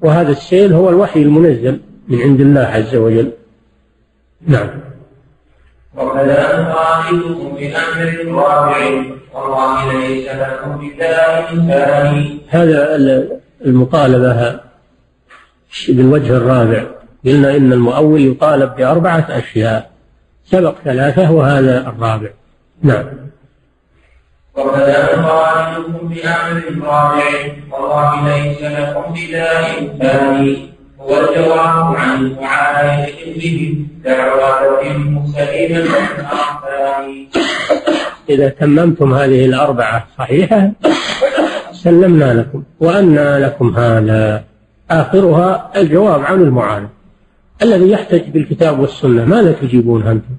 وهذا 0.00 0.30
السيل 0.30 0.72
هو 0.72 0.88
الوحي 0.88 1.22
المنزل 1.22 1.80
من 2.08 2.20
عند 2.20 2.40
الله 2.40 2.60
عز 2.60 2.96
وجل. 2.96 3.32
نعم. 4.46 4.70
وكذا 5.96 6.60
نخالفكم 6.60 7.56
بأمر 7.56 8.40
رابع 8.42 9.02
والله 9.34 9.92
ليس 9.92 10.28
لكم 10.28 10.88
بداء 10.88 11.54
ثاني 11.68 12.38
هذا 12.48 12.96
المطالبة 13.64 14.60
بالوجه 15.88 16.36
الرابع. 16.36 16.84
قلنا 17.26 17.56
إن 17.56 17.72
المؤول 17.72 18.20
يطالب 18.20 18.76
بأربعة 18.76 19.26
أشياء. 19.30 19.90
سبق 20.44 20.74
ثلاثة 20.84 21.30
وهذا 21.32 21.88
الرابع. 21.88 22.30
نعم. 22.82 23.04
وكذا 24.56 25.18
نخالفكم 25.18 26.08
بأمر 26.08 26.86
رابع 26.86 27.22
والله 27.70 28.36
ليس 28.36 28.62
لكم 28.62 29.14
بداء 29.14 29.96
ثاني 29.98 30.70
هو 31.00 31.20
الجواب 31.20 31.96
عن 31.96 32.36
مسلمة 35.14 35.88
إذا 38.30 38.48
تممتم 38.48 39.14
هذه 39.14 39.44
الأربعة 39.44 40.06
صحيحة 40.18 40.72
سلمنا 41.72 42.34
لكم 42.34 42.62
وأنا 42.80 43.38
لكم 43.46 43.76
هذا. 43.76 44.44
آخرها 44.90 45.70
الجواب 45.76 46.24
عن 46.24 46.42
المعارض 46.42 46.88
الذي 47.62 47.90
يحتج 47.90 48.22
بالكتاب 48.30 48.80
والسنة 48.80 49.24
ماذا 49.24 49.52
تجيبون 49.52 50.06
أنتم؟ 50.06 50.34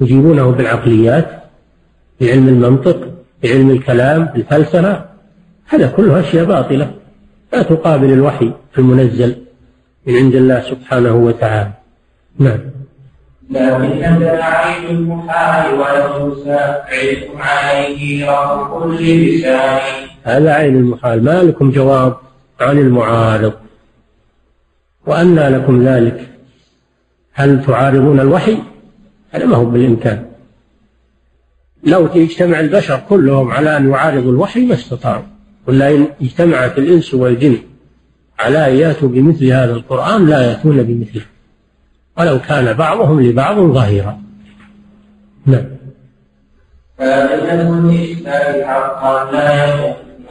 تجيبونه 0.00 0.50
بالعقليات 0.50 1.30
بعلم 2.20 2.48
المنطق 2.48 3.08
بعلم 3.42 3.70
الكلام 3.70 4.24
بالفلسفة؟ 4.24 5.04
هذا 5.68 5.86
كله 5.86 6.20
أشياء 6.20 6.44
باطلة. 6.44 6.90
لا 7.52 7.62
تقابل 7.62 8.12
الوحي 8.12 8.52
في 8.72 8.78
المنزل. 8.78 9.41
من 10.06 10.16
عند 10.16 10.34
الله 10.34 10.60
سبحانه 10.60 11.14
وتعالى. 11.14 11.72
نعم. 12.38 12.58
لكن 13.50 14.24
عين 14.24 14.96
المحال 14.96 15.74
ولو 15.74 16.44
ساعدكم 16.44 17.42
عليه 17.42 18.30
رب 18.30 18.82
كل 18.82 18.96
لسان. 18.96 19.80
هذا 20.24 20.52
عين 20.52 20.76
المحال. 20.76 21.24
ما 21.24 21.42
لكم 21.42 21.70
جواب 21.70 22.16
عن 22.60 22.78
المعارض؟ 22.78 23.52
وأنى 25.06 25.48
لكم 25.48 25.88
ذلك 25.88 26.28
هل 27.32 27.64
تعارضون 27.64 28.20
الوحي؟ 28.20 28.58
هذا 29.30 29.46
ما 29.46 29.56
هو 29.56 29.64
بالإمكان. 29.64 30.26
لو 31.84 32.06
اجتمع 32.06 32.60
البشر 32.60 33.00
كلهم 33.08 33.50
على 33.50 33.76
أن 33.76 33.90
يعارضوا 33.90 34.32
الوحي 34.32 34.66
ما 34.66 34.74
استطاعوا. 34.74 35.22
ولا 35.66 35.90
إن 35.90 36.06
اجتمعت 36.22 36.78
الإنس 36.78 37.14
والجن 37.14 37.58
على 38.38 38.70
أن 38.70 38.76
يأتوا 38.76 39.08
بمثل 39.08 39.46
هذا 39.46 39.72
القرآن 39.72 40.26
لا 40.26 40.40
يأتون 40.40 40.82
بمثله. 40.82 41.22
ولو 42.18 42.38
كان 42.38 42.72
بعضهم 42.72 43.20
لبعض 43.20 43.56
ظهيرا 43.58 44.22
نعم. 45.46 45.64
فإنه 46.98 47.90
الإسلام 47.90 48.64
حقا 48.64 49.32
لا 49.32 49.66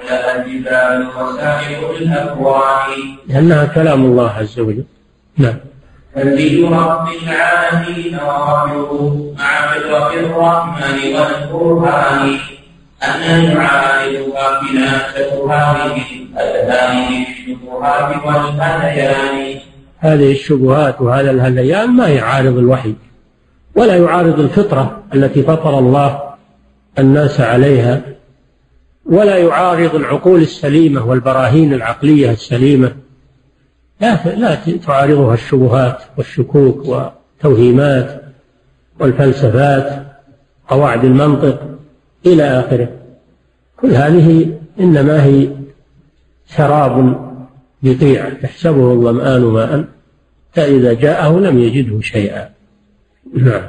لها 0.09 0.35
الجبال 0.35 1.07
وسائر 1.07 1.91
الأكوان 2.01 2.89
لأنها 3.27 3.65
كلام 3.65 4.05
الله 4.05 4.29
عز 4.29 4.59
وجل. 4.59 4.83
نعم. 5.37 5.55
تنزيل 6.15 6.71
رب 6.71 7.07
العالمين 7.23 8.15
وربه 8.15 9.33
مع 9.39 9.67
فطرة 9.67 10.13
الرحمن 10.13 11.15
والقرآن. 11.15 12.37
أن 13.03 13.43
يعارضها 13.43 14.97
خلافة 15.07 16.05
هذه 16.67 17.25
الشبهات 17.27 18.25
والهذيان 18.25 19.59
هذه 19.99 20.31
الشبهات 20.31 21.01
وهذا 21.01 21.31
الهذيان 21.31 21.89
ما 21.89 22.07
يعارض 22.07 22.57
الوحي 22.57 22.95
ولا 23.75 23.95
يعارض 23.95 24.39
الفطرة 24.39 25.03
التي 25.13 25.43
فطر 25.43 25.79
الله 25.79 26.21
الناس 26.99 27.41
عليها 27.41 28.01
ولا 29.05 29.37
يعارض 29.37 29.95
العقول 29.95 30.41
السليمة 30.41 31.05
والبراهين 31.05 31.73
العقلية 31.73 32.31
السليمة. 32.31 32.91
لا 34.01 34.35
لا 34.35 34.55
تعارضها 34.55 35.33
الشبهات 35.33 35.97
والشكوك 36.17 36.85
والتوهيمات 36.85 38.21
والفلسفات 38.99 40.05
قواعد 40.67 41.05
المنطق. 41.05 41.70
إلى 42.25 42.43
آخره. 42.43 42.89
كل 43.81 43.91
هذه 43.95 44.57
إنما 44.79 45.23
هي 45.23 45.49
سراب 46.47 47.15
بقيع 47.83 48.29
تحسبه 48.29 48.91
الظمآن 48.93 49.41
ماء 49.41 49.85
حتى 50.51 50.65
إذا 50.65 50.93
جاءه 50.93 51.39
لم 51.39 51.59
يجده 51.59 52.01
شيئا. 52.01 52.49
نعم. 53.33 53.61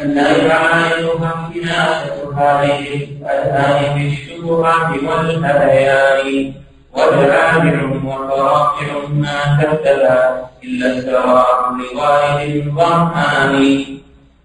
يفهم 0.00 1.52
كناسة 1.54 2.34
هذه 2.36 3.08
الآن 3.20 3.98
في 3.98 4.08
الشبهات 4.08 5.02
والهذيان 5.02 6.52
وجامع 6.92 7.92
وفراقع 8.04 9.08
ما 9.14 9.62
كتبا 9.62 10.46
إلا 10.64 10.98
السراب 10.98 11.78
لوالد 11.78 12.66
الظمآن. 12.66 13.84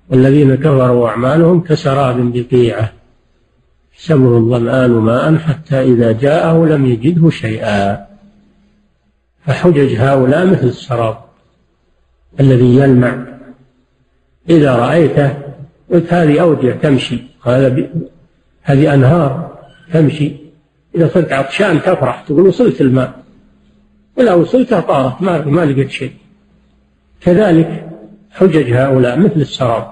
والذين 0.10 0.56
كفروا 0.56 1.10
أعمالهم 1.10 1.64
كسراب 1.64 2.34
بقيعة. 2.34 2.97
يحسبه 3.98 4.38
الظمآن 4.38 4.92
ماء 4.92 5.36
حتى 5.36 5.82
إذا 5.82 6.12
جاءه 6.12 6.66
لم 6.66 6.86
يجده 6.86 7.30
شيئا. 7.30 8.08
فحجج 9.46 9.96
هؤلاء 9.96 10.46
مثل 10.46 10.68
السراب 10.68 11.18
الذي 12.40 12.76
يلمع. 12.76 13.26
إذا 14.50 14.76
رأيته 14.76 15.38
قلت 15.92 16.14
هذه 16.14 16.42
أودية 16.42 16.72
تمشي. 16.72 17.20
هذا 17.44 17.90
هذه 18.62 18.94
أنهار 18.94 19.58
تمشي. 19.94 20.32
إذا 20.96 21.08
صرت 21.14 21.32
عطشان 21.32 21.82
تفرح 21.82 22.22
تقول 22.22 22.48
وصلت 22.48 22.82
الماء. 22.82 23.24
ولا 24.18 24.34
وصلته 24.34 24.80
طارت 24.80 25.22
ما 25.22 25.46
ما 25.46 25.66
لقيت 25.66 25.92
شيء. 25.92 26.14
كذلك 27.22 27.90
حجج 28.32 28.74
هؤلاء 28.74 29.20
مثل 29.20 29.36
السراب. 29.36 29.88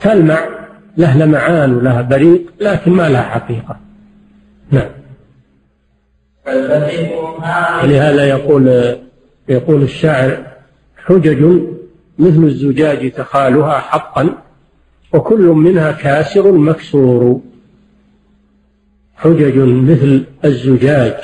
تلمع 0.00 0.59
له 0.96 1.18
لمعان 1.18 1.74
ولها 1.74 2.02
بريق 2.02 2.42
لكن 2.60 2.92
ما 2.92 3.08
لها 3.08 3.22
حقيقة. 3.22 3.76
نعم. 4.70 4.90
ولهذا 7.82 8.24
يقول 8.24 8.96
يقول 9.48 9.82
الشاعر 9.82 10.46
حجج 10.96 11.60
مثل 12.18 12.44
الزجاج 12.44 13.12
تخالها 13.12 13.78
حقا 13.78 14.34
وكل 15.14 15.40
منها 15.40 15.92
كاسر 15.92 16.52
مكسور. 16.52 17.40
حجج 19.16 19.58
مثل 19.58 20.24
الزجاج 20.44 21.14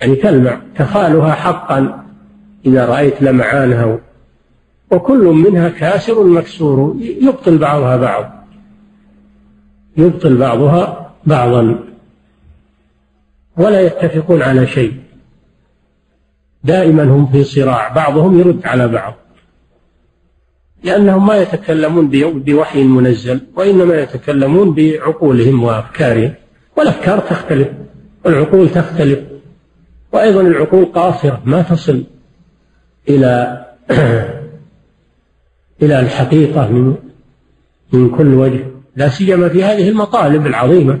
يعني 0.00 0.16
تلمع 0.16 0.60
تخالها 0.76 1.32
حقا 1.32 2.04
إذا 2.66 2.86
رأيت 2.86 3.22
لمعانها 3.22 3.98
وكل 4.90 5.24
منها 5.24 5.68
كاسر 5.68 6.24
مكسور 6.24 6.96
يبطل 7.00 7.58
بعضها 7.58 7.96
بعض. 7.96 8.41
يبطل 9.96 10.36
بعضها 10.36 11.12
بعضا 11.26 11.78
ولا 13.56 13.80
يتفقون 13.80 14.42
على 14.42 14.66
شيء. 14.66 14.94
دائما 16.64 17.02
هم 17.02 17.26
في 17.26 17.44
صراع 17.44 17.88
بعضهم 17.88 18.38
يرد 18.38 18.66
على 18.66 18.88
بعض. 18.88 19.14
لأنهم 20.84 21.26
ما 21.26 21.36
يتكلمون 21.36 22.08
بوحي 22.34 22.84
منزل 22.84 23.40
وإنما 23.56 23.94
يتكلمون 23.94 24.74
بعقولهم 24.74 25.62
وأفكارهم. 25.62 26.34
والأفكار 26.76 27.18
تختلف 27.18 27.68
والعقول 28.24 28.68
تختلف. 28.68 29.18
وأيضا 30.12 30.40
العقول 30.40 30.84
قاصرة 30.84 31.42
ما 31.44 31.62
تصل 31.62 32.04
إلى 33.08 33.64
إلى 35.82 36.00
الحقيقة 36.00 36.68
من 36.68 36.94
من 37.92 38.10
كل 38.10 38.34
وجه. 38.34 38.71
لا 38.96 39.08
سيما 39.08 39.48
في 39.48 39.64
هذه 39.64 39.88
المطالب 39.88 40.46
العظيمة. 40.46 40.98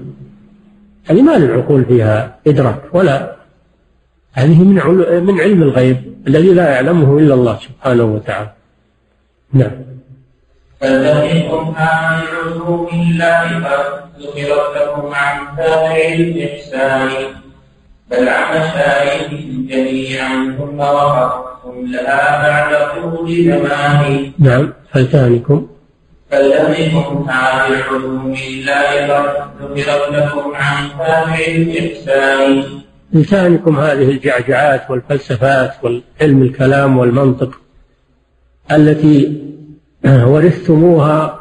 هذه 1.04 1.22
ما 1.22 1.32
للعقول 1.32 1.84
فيها 1.84 2.36
إدراك 2.46 2.82
ولا. 2.92 3.36
هذه 4.32 4.62
من 4.62 4.74
من 5.24 5.40
علم 5.40 5.62
الغيب 5.62 5.96
الذي 6.26 6.54
لا 6.54 6.70
يعلمه 6.70 7.18
إلا 7.18 7.34
الله 7.34 7.58
سبحانه 7.58 8.04
وتعالى. 8.04 8.52
نعم. 9.52 9.70
فلتكن 10.80 11.74
عن 11.76 12.22
علوم 12.22 12.88
الله 12.92 13.58
ذكرت 14.20 14.76
لكم 14.76 15.14
عن 15.14 15.56
تابع 15.56 16.14
الإحسان. 16.14 17.10
بل 18.10 18.28
عن 18.28 18.60
مشايخهم 18.60 19.66
جميعا 19.70 20.56
ثم 20.58 20.80
وقفتم 20.80 21.86
لها 21.86 22.48
بعد 22.48 23.02
طول 23.02 23.44
زمان. 23.44 24.32
نعم. 24.38 24.72
فلتانكم 24.92 25.66
فلتكن 26.32 27.28
عن 27.28 27.72
علوم 27.72 28.34
الله 28.48 29.06
ذكرت 29.62 30.12
لكم 30.12 30.54
عن 30.54 30.88
تابع 30.98 31.38
الإحسان. 31.48 32.64
لسانكم 33.12 33.78
هذه 33.78 34.10
الجعجعات 34.10 34.90
والفلسفات 34.90 35.74
والعلم 35.82 36.42
الكلام 36.42 36.98
والمنطق 36.98 37.60
التي 38.70 39.42
ورثتموها 40.04 41.40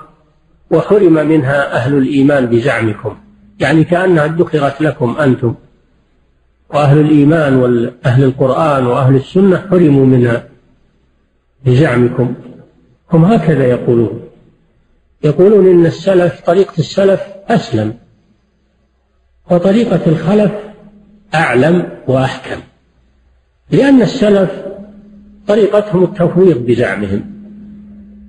وحرم 0.71 1.13
منها 1.13 1.73
أهل 1.75 1.97
الإيمان 1.97 2.45
بزعمكم. 2.45 3.17
يعني 3.59 3.83
كأنها 3.83 4.25
ادخرت 4.25 4.81
لكم 4.81 5.17
أنتم. 5.19 5.55
وأهل 6.69 6.99
الإيمان 6.99 7.55
وأهل 7.55 8.23
القرآن 8.23 8.85
وأهل 8.87 9.15
السنة 9.15 9.57
حرموا 9.69 10.05
منها 10.05 10.43
بزعمكم. 11.65 12.33
هم 13.13 13.25
هكذا 13.25 13.65
يقولون. 13.65 14.20
يقولون 15.23 15.67
إن 15.67 15.85
السلف 15.85 16.41
طريقة 16.41 16.73
السلف 16.79 17.21
أسلم 17.49 17.93
وطريقة 19.51 19.99
الخلف 20.07 20.51
أعلم 21.35 21.89
وأحكم 22.07 22.61
لأن 23.71 24.01
السلف 24.01 24.51
طريقتهم 25.47 26.03
التفويض 26.03 26.57
بزعمهم 26.57 27.31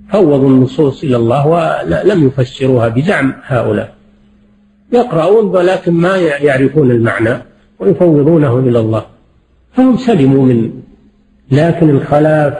فوضوا 0.09 0.49
النصوص 0.49 1.03
إلى 1.03 1.15
الله 1.15 1.47
ولم 1.47 2.27
يفسروها 2.27 2.87
بزعم 2.87 3.33
هؤلاء 3.43 3.95
يقرؤون 4.93 5.45
ولكن 5.45 5.93
ما 5.93 6.17
يعرفون 6.17 6.91
المعنى 6.91 7.41
ويفوضونه 7.79 8.59
إلى 8.59 8.79
الله 8.79 9.05
فهم 9.73 9.97
سلموا 9.97 10.45
من 10.45 10.71
لكن 11.51 11.89
الخلاف 11.89 12.53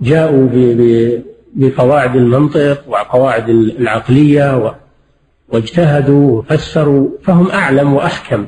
جاءوا 0.00 0.48
بقواعد 1.54 2.16
المنطق 2.16 2.88
وقواعد 3.14 3.48
العقلية 3.48 4.74
واجتهدوا 5.48 6.38
وفسروا 6.38 7.10
فهم 7.22 7.50
أعلم 7.50 7.94
وأحكم. 7.94 8.46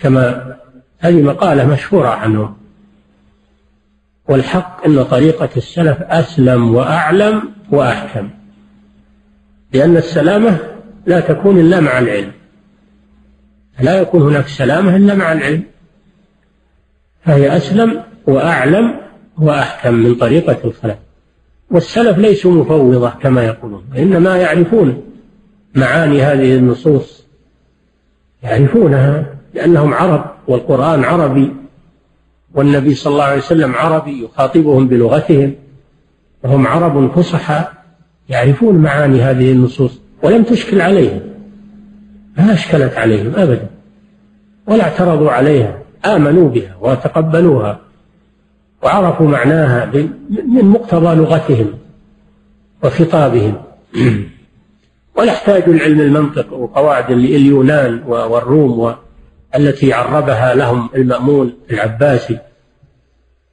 كما 0.00 0.56
هذه 0.98 1.22
مقالة 1.22 1.66
مشهورة 1.66 2.08
عنهم. 2.08 2.56
والحق 4.28 4.86
أن 4.86 5.04
طريقة 5.04 5.48
السلف 5.56 6.02
أسلم 6.02 6.74
وأعلم 6.74 7.42
وأحكم. 7.70 8.30
لأن 9.72 9.96
السلامة 9.96 10.58
لا 11.06 11.20
تكون 11.20 11.60
إلا 11.60 11.80
مع 11.80 11.98
العلم. 11.98 12.32
لا 13.80 14.00
يكون 14.00 14.22
هناك 14.22 14.48
سلامة 14.48 14.96
إلا 14.96 15.14
مع 15.14 15.32
العلم. 15.32 15.62
فهي 17.24 17.56
أسلم 17.56 18.02
وأعلم 18.26 19.00
وأحكم 19.38 19.94
من 19.94 20.14
طريقة 20.14 20.58
الخلف 20.64 20.98
والسلف 21.72 22.18
ليسوا 22.18 22.52
مفوضة 22.52 23.10
كما 23.10 23.44
يقولون 23.44 23.84
وإنما 23.92 24.36
يعرفون 24.36 25.02
معاني 25.74 26.22
هذه 26.22 26.54
النصوص. 26.54 27.22
يعرفونها 28.42 29.26
لأنهم 29.54 29.94
عرب 29.94 30.24
والقرآن 30.48 31.04
عربي 31.04 31.52
والنبي 32.54 32.94
صلى 32.94 33.12
الله 33.12 33.24
عليه 33.24 33.38
وسلم 33.38 33.74
عربي 33.74 34.24
يخاطبهم 34.24 34.88
بلغتهم 34.88 35.54
وهم 36.42 36.66
عرب 36.66 37.12
فصحى 37.12 37.64
يعرفون 38.28 38.76
معاني 38.76 39.22
هذه 39.22 39.52
النصوص 39.52 40.00
ولم 40.22 40.42
تشكل 40.42 40.80
عليهم. 40.80 41.20
ما 42.38 42.52
أشكلت 42.52 42.94
عليهم 42.94 43.32
أبدا 43.36 43.66
ولا 44.66 44.82
اعترضوا 44.82 45.30
عليها 45.30 45.78
آمنوا 46.04 46.48
بها 46.48 46.76
وتقبلوها. 46.80 47.80
وعرفوا 48.82 49.28
معناها 49.28 49.86
من 50.48 50.64
مقتضى 50.64 51.14
لغتهم 51.14 51.78
وخطابهم. 52.84 53.62
ولا 55.16 55.32
احتاجوا 55.32 55.74
لعلم 55.74 56.00
المنطق 56.00 56.52
وقواعد 56.52 57.10
اليونان 57.10 58.02
والروم 58.06 58.94
التي 59.56 59.92
عربها 59.92 60.54
لهم 60.54 60.90
المأمون 60.94 61.52
العباسي. 61.70 62.38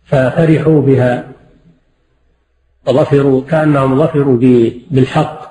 ففرحوا 0.03 0.81
بها 0.81 1.31
وظفروا 2.87 3.41
كأنهم 3.49 3.99
ظفروا 3.99 4.37
بالحق. 4.91 5.49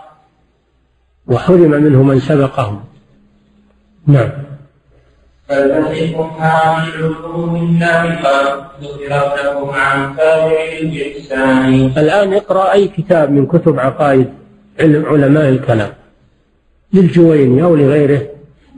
وحرم 1.26 1.70
منه 1.70 2.02
من 2.02 2.20
سبقهم. 2.20 2.84
نعم. 4.06 4.47
عن 5.50 6.76
ذكرت 8.82 9.44
لكم 9.44 9.70
عن 9.70 10.14
الإحسان 10.80 11.92
الآن 11.96 12.34
اقرأ 12.34 12.72
أي 12.72 12.88
كتاب 12.88 13.30
من 13.30 13.46
كتب 13.46 13.78
عقائد 13.78 14.28
علم 14.80 15.06
علماء 15.06 15.48
الكلام. 15.48 15.90
للجويني 16.92 17.62
أو 17.62 17.76
لغيره. 17.76 18.22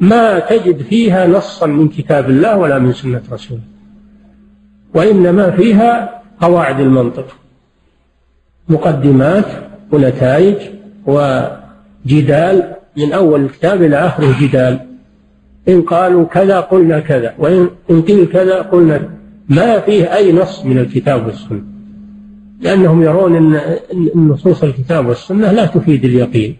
ما 0.00 0.38
تجد 0.38 0.82
فيها 0.82 1.26
نصا 1.26 1.66
من 1.66 1.88
كتاب 1.88 2.30
الله 2.30 2.56
ولا 2.56 2.78
من 2.78 2.92
سنة 2.92 3.22
رسوله. 3.32 3.60
وإنما 4.94 5.50
فيها 5.50 6.22
قواعد 6.40 6.80
المنطق. 6.80 7.36
مقدمات 8.68 9.46
ونتائج 9.92 10.56
وجدال. 11.06 12.74
من 12.96 13.12
أول 13.12 13.40
الكتاب 13.40 13.82
إلى 13.82 13.96
آخره 13.96 14.34
جدال. 14.40 14.89
إن 15.68 15.82
قالوا 15.82 16.24
كذا 16.24 16.60
قلنا 16.60 17.00
كذا 17.00 17.34
وإن 17.38 17.68
قيل 17.90 18.26
كذا 18.26 18.62
قلنا 18.62 19.10
ما 19.48 19.80
فيه 19.80 20.14
أي 20.14 20.32
نص 20.32 20.64
من 20.64 20.78
الكتاب 20.78 21.26
والسنة. 21.26 21.62
لأنهم 22.60 23.02
يرون 23.02 23.36
أن 23.36 23.70
نصوص 24.14 24.64
الكتاب 24.64 25.06
والسنة 25.06 25.52
لا 25.52 25.66
تفيد 25.66 26.04
اليقين. 26.04 26.56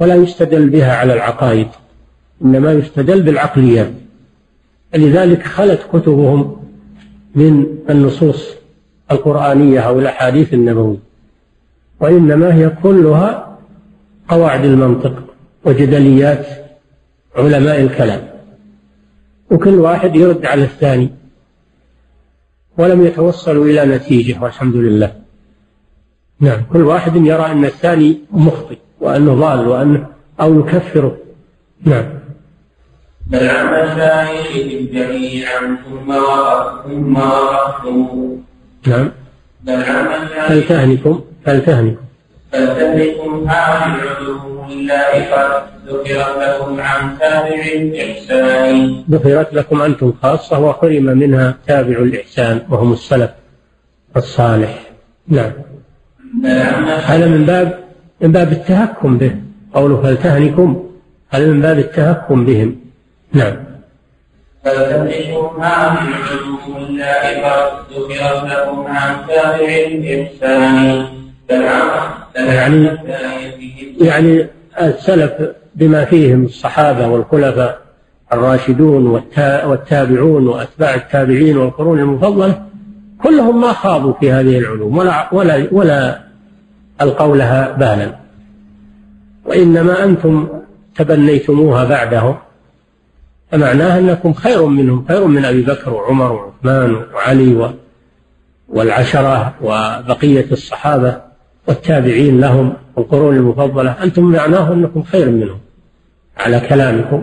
ولا 0.00 0.14
يستدل 0.14 0.70
بها 0.70 0.96
على 0.96 1.12
العقائد. 1.14 1.68
إنما 2.44 2.72
يستدل 2.72 3.22
بالعقليات. 3.22 3.90
لذلك 4.94 5.42
خلت 5.42 5.80
كتبهم 5.92 6.56
من 7.34 7.66
النصوص 7.90 8.54
القرآنية 9.12 9.80
أو 9.80 9.98
الأحاديث 9.98 10.54
النبوية. 10.54 10.98
وإنما 12.00 12.54
هي 12.54 12.70
كلها 12.82 13.58
قواعد 14.28 14.64
المنطق 14.64 15.24
وجدليات 15.64 16.46
علماء 17.38 17.80
الكلام. 17.80 18.28
وكل 19.50 19.74
واحد 19.74 20.16
يرد 20.16 20.46
على 20.46 20.64
الثاني. 20.64 21.10
ولم 22.78 23.06
يتوصلوا 23.06 23.64
إلى 23.64 23.86
نتيجة 23.86 24.42
والحمد 24.42 24.76
لله. 24.76 25.12
نعم 26.40 26.62
كل 26.72 26.82
واحد 26.82 27.16
يرى 27.16 27.46
أن 27.46 27.64
الثاني 27.64 28.18
مخطئ 28.30 28.78
وأنه 29.00 29.34
ضال 29.34 29.68
وأنه 29.68 30.06
أو 30.40 30.60
يكفره. 30.60 31.16
نعم. 31.84 32.04
بل 33.26 33.48
عم 33.48 33.74
الشايخ 33.74 34.52
جميعا 34.92 35.78
ثم 35.84 36.10
وقف 36.10 36.86
ثم 36.86 37.16
وقفتم 37.16 38.36
نعم. 38.86 39.10
بل 39.64 39.82
عم 39.82 40.08
فلتهنكم 40.48 40.48
فلتهنكم 40.48 41.20
فلتهنكم. 41.44 42.07
هذه 42.54 43.96
العلوم 44.02 44.66
لله 44.70 45.12
قد 45.32 45.62
ذكرت 45.86 46.38
لكم 46.38 46.80
عن 46.80 47.18
تابع 47.18 47.62
الإحسان. 47.74 49.04
ذكرت 49.10 49.54
لكم 49.54 49.82
أنتم 49.82 50.12
خاصة 50.22 50.58
وحرم 50.58 51.02
منها 51.02 51.54
تابع 51.66 51.96
الإحسان 51.98 52.60
وهم 52.70 52.92
السلف 52.92 53.30
الصالح. 54.16 54.90
نعم. 55.28 55.52
هذا 57.04 57.26
من 57.26 57.44
باب 57.46 57.84
من 58.20 58.32
باب 58.32 58.52
التهكم 58.52 59.18
به. 59.18 59.36
قوله 59.74 60.02
فلتهنكم 60.02 60.90
هذا 61.30 61.46
من 61.46 61.60
باب 61.60 61.78
التهكم 61.78 62.44
بهم. 62.44 62.76
نعم. 63.32 63.56
فلتهنكم 64.64 65.62
هذه 65.62 65.98
العلوم 66.08 66.76
اللائقة 66.76 67.78
ذكرت 67.90 68.44
لكم 68.44 68.86
عن 68.86 69.16
تابع 69.28 69.86
الإحسان. 69.86 71.18
يعني 72.34 72.98
يعني 74.00 74.46
السلف 74.80 75.32
بما 75.74 76.04
فيهم 76.04 76.44
الصحابة 76.44 77.08
والخلفاء 77.08 77.80
الراشدون 78.32 79.06
والتابعون 79.66 80.46
وأتباع 80.46 80.94
التابعين 80.94 81.56
والقرون 81.56 81.98
المفضلة 82.00 82.62
كلهم 83.22 83.60
ما 83.60 83.72
خاضوا 83.72 84.12
في 84.20 84.32
هذه 84.32 84.58
العلوم 84.58 84.98
ولا 84.98 85.28
ولا 85.32 85.68
ولا 85.72 86.20
ألقوا 87.02 87.36
لها 87.36 87.72
بالا. 87.72 88.16
وإنما 89.44 90.04
أنتم 90.04 90.48
تبنيتموها 90.96 91.84
بعدهم 91.84 92.36
فمعناها 93.52 93.98
أنكم 93.98 94.32
خير 94.32 94.66
منهم 94.66 95.04
خير 95.08 95.26
من 95.26 95.44
أبي 95.44 95.62
بكر 95.62 95.94
وعمر 95.94 96.32
وعثمان 96.32 96.94
وعلي 97.14 97.74
والعشرة 98.68 99.54
وبقية 99.62 100.46
الصحابة. 100.52 101.27
والتابعين 101.68 102.40
لهم 102.40 102.72
والقرون 102.96 103.36
المفضلة. 103.36 104.02
أنتم 104.02 104.22
معناه 104.24 104.72
أنكم 104.72 105.02
خير 105.02 105.30
منهم 105.30 105.58
على 106.36 106.60
كلامكم 106.60 107.22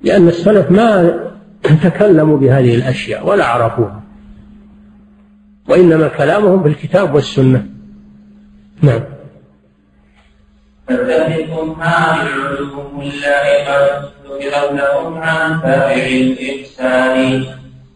لأن 0.00 0.28
السلف 0.28 0.70
ما 0.70 1.18
تكلموا 1.82 2.38
بهذه 2.38 2.74
الأشياء 2.74 3.26
ولا 3.26 3.44
عرفوها 3.44 4.02
وإنما 5.68 6.08
كلامهم 6.08 6.62
بالكتاب 6.62 7.14
والسنة. 7.14 7.66
نعم. 8.82 9.00
فتهلكم 10.88 11.82
هذه 11.82 12.22
العلوم 12.22 13.02
ذكرت 14.30 14.72
لكم 14.72 15.18
عن 15.18 15.60
تابع 15.62 16.06
الإحسان 16.06 17.44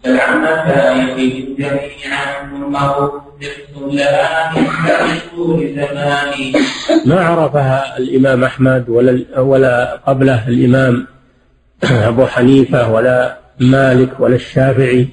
بل 0.05 0.21
عن 0.21 0.45
جميعا 1.59 2.51
ثم 2.51 2.77
ما 7.07 7.21
عرفها 7.21 7.99
الإمام 7.99 8.45
أحمد 8.45 8.89
ولا 8.89 9.41
ولا 9.41 9.97
قبله 10.07 10.49
الإمام 10.49 11.07
أبو 12.11 12.27
حنيفة 12.27 12.93
ولا 12.93 13.39
مالك 13.61 14.21
ولا 14.21 14.35
الشافعي 14.35 15.09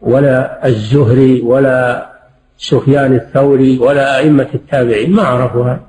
ولا 0.00 0.66
الزهري 0.66 1.40
ولا 1.40 2.10
سفيان 2.58 3.14
الثوري 3.14 3.78
ولا 3.78 4.18
أئمة 4.18 4.48
التابعين. 4.54 5.12
ما 5.12 5.22
عرفوها. 5.22 5.80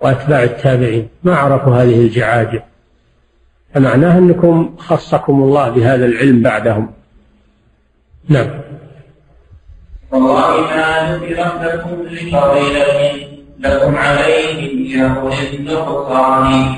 وأتباع 0.00 0.42
التابعين. 0.42 1.08
ما 1.22 1.36
عرفوا 1.36 1.74
هذه 1.74 2.00
الجعاجة. 2.00 2.64
فمعناه 3.74 4.18
أنكم 4.18 4.76
خصكم 4.78 5.42
الله 5.42 5.68
بهذا 5.68 6.06
العلم 6.06 6.42
بعدهم. 6.42 6.90
نعم. 8.28 8.50
والله 10.12 10.60
ما 10.60 11.16
ذكرت 11.16 11.62
لكم 11.62 12.02
لفضيلة 12.02 13.12
لكم 13.60 13.96
عليهم 13.96 14.86
يا 14.86 15.30
النقصان 15.54 16.74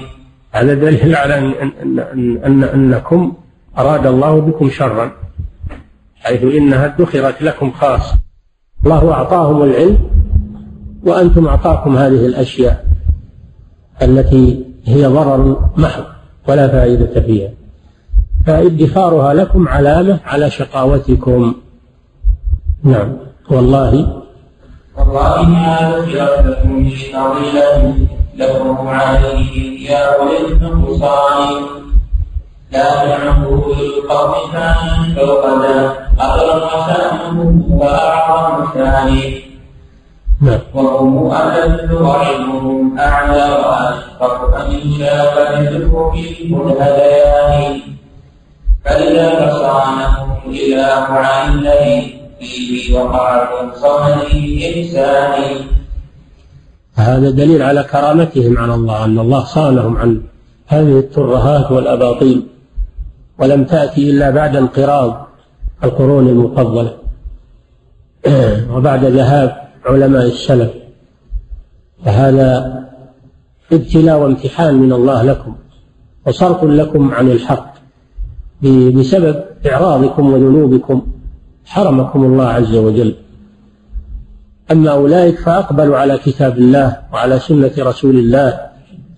هذا 0.53 0.75
دليل 0.75 1.17
على 1.17 1.39
أن, 1.39 1.73
أن, 1.83 2.39
أن 2.45 2.65
أنكم 2.65 3.33
أراد 3.79 4.07
الله 4.07 4.41
بكم 4.41 4.71
شرا 4.71 5.13
حيث 6.17 6.43
إنها 6.43 6.87
ادخرت 6.87 7.43
لكم 7.43 7.71
خاصة 7.71 8.15
الله 8.85 9.13
أعطاهم 9.13 9.63
العلم 9.63 9.99
وأنتم 11.05 11.47
أعطاكم 11.47 11.97
هذه 11.97 12.27
الأشياء 12.27 12.87
التي 14.03 14.65
هي 14.85 15.07
ضرر 15.07 15.71
محض 15.77 16.05
ولا 16.49 16.69
فائدة 16.69 17.21
فيها. 17.21 17.51
فادخارها 18.47 19.35
لكم 19.35 19.69
علامة 19.69 20.21
على 20.27 20.51
شقاوتكم. 20.51 21.55
نعم. 22.85 23.17
والله 23.51 24.23
والله 24.99 25.43
ما 25.43 26.05
لكم 26.07 26.91
فضيلة 26.91 27.95
لكم 28.37 28.89
عليه 28.89 29.91
يا 29.91 30.19
أولي 30.19 30.39
النقصان 30.39 31.63
لا 32.73 32.95
تعبوا 32.95 33.75
للقوم 33.75 34.33
كان 34.53 35.15
فوق 35.17 35.63
ذا 35.63 35.95
أكرم 36.21 36.63
شأنه 36.87 37.65
وأعظم 37.71 38.67
ثاني. 38.75 39.43
نعم. 40.41 40.61
وهم 40.75 41.33
أذل 41.33 42.03
وعلمهم 42.03 42.99
أعلى 42.99 43.45
وأشفق 43.53 44.57
أن 44.57 44.81
شاف 44.99 45.61
يدرك 45.61 46.15
الهديان 46.51 47.81
فإذا 48.85 49.51
فصانهم 49.51 50.41
إله 50.47 51.07
عن 51.09 51.59
الذي 51.59 52.22
وقع 52.93 53.61
إنسان 53.63 54.43
هذا 56.95 57.31
دليل 57.31 57.63
على 57.63 57.83
كرامتهم 57.83 58.59
على 58.59 58.75
الله 58.75 59.05
أن 59.05 59.19
الله 59.19 59.45
صانهم 59.45 59.97
عن 59.97 60.23
هذه 60.67 60.99
الترهات 60.99 61.73
والأباطيل 61.73 62.43
ولم 63.39 63.65
تأتي 63.65 64.11
إلا 64.11 64.31
بعد 64.31 64.57
انقراض 64.57 65.27
القرون 65.85 66.29
المفضلة. 66.29 66.95
وبعد 68.75 69.05
ذهاب 69.05 69.57
علماء 69.87 70.27
السلف. 70.27 70.71
فهذا 72.05 72.83
ابتلاء 73.73 74.19
وامتحان 74.19 74.75
من 74.75 74.93
الله 74.93 75.23
لكم 75.23 75.55
وصرف 76.27 76.65
لكم 76.65 77.15
عن 77.15 77.31
الحق 77.31 77.75
بسبب 78.95 79.45
إعراضكم 79.67 80.33
وذنوبكم. 80.33 81.07
حرمكم 81.65 82.25
الله 82.25 82.45
عز 82.49 82.75
وجل. 82.75 83.15
أما 84.73 84.91
أولئك 84.91 85.39
فأقبلوا 85.39 85.97
على 85.97 86.19
كتاب 86.19 86.59
الله 86.59 86.97
وعلى 87.13 87.39
سنة 87.39 87.73
رسول 87.79 88.17
الله 88.19 88.61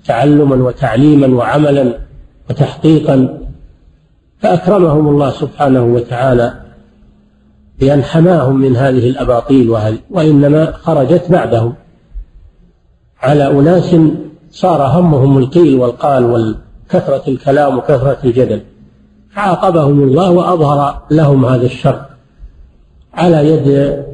تعلما 0.04 0.56
وتعليما 0.56 1.26
وعملا 1.26 1.98
وتحقيقا. 2.50 3.38
فأكرمهم 4.38 5.08
الله 5.08 5.30
سبحانه 5.30 5.84
وتعالى 5.84 6.54
بأن 7.80 8.02
حماهم 8.02 8.56
من 8.56 8.76
هذه 8.76 9.10
الأباطيل 9.10 9.70
وإنما 10.10 10.72
خرجت 10.72 11.30
بعدهم. 11.30 11.74
على 13.20 13.50
أناس 13.50 13.96
صار 14.50 14.82
همهم 14.82 15.38
القيل 15.38 15.74
والقال 15.78 16.24
وكثرة 16.24 17.22
الكلام 17.28 17.78
وكثرة 17.78 18.18
الجدل. 18.24 18.60
فعاقبهم 19.34 20.02
الله 20.02 20.30
وأظهر 20.30 21.02
لهم 21.10 21.44
هذا 21.44 21.66
الشر. 21.66 22.04
على 23.16 23.48
يد 23.48 24.04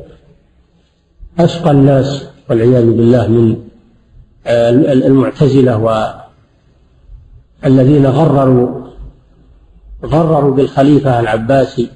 أشقى 1.38 1.70
الناس 1.70 2.24
والعياذ 2.50 2.90
بالله 2.90 3.28
من 3.28 3.56
المعتزلة 5.06 5.76
والذين 7.64 8.06
غرروا 8.06 8.80
غرروا 10.04 10.54
بالخليفة 10.54 11.20
العباسي 11.20 11.90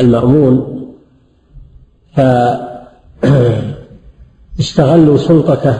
المأمون 0.00 0.84
فاستغلوا 4.58 5.18
سلطته 5.28 5.78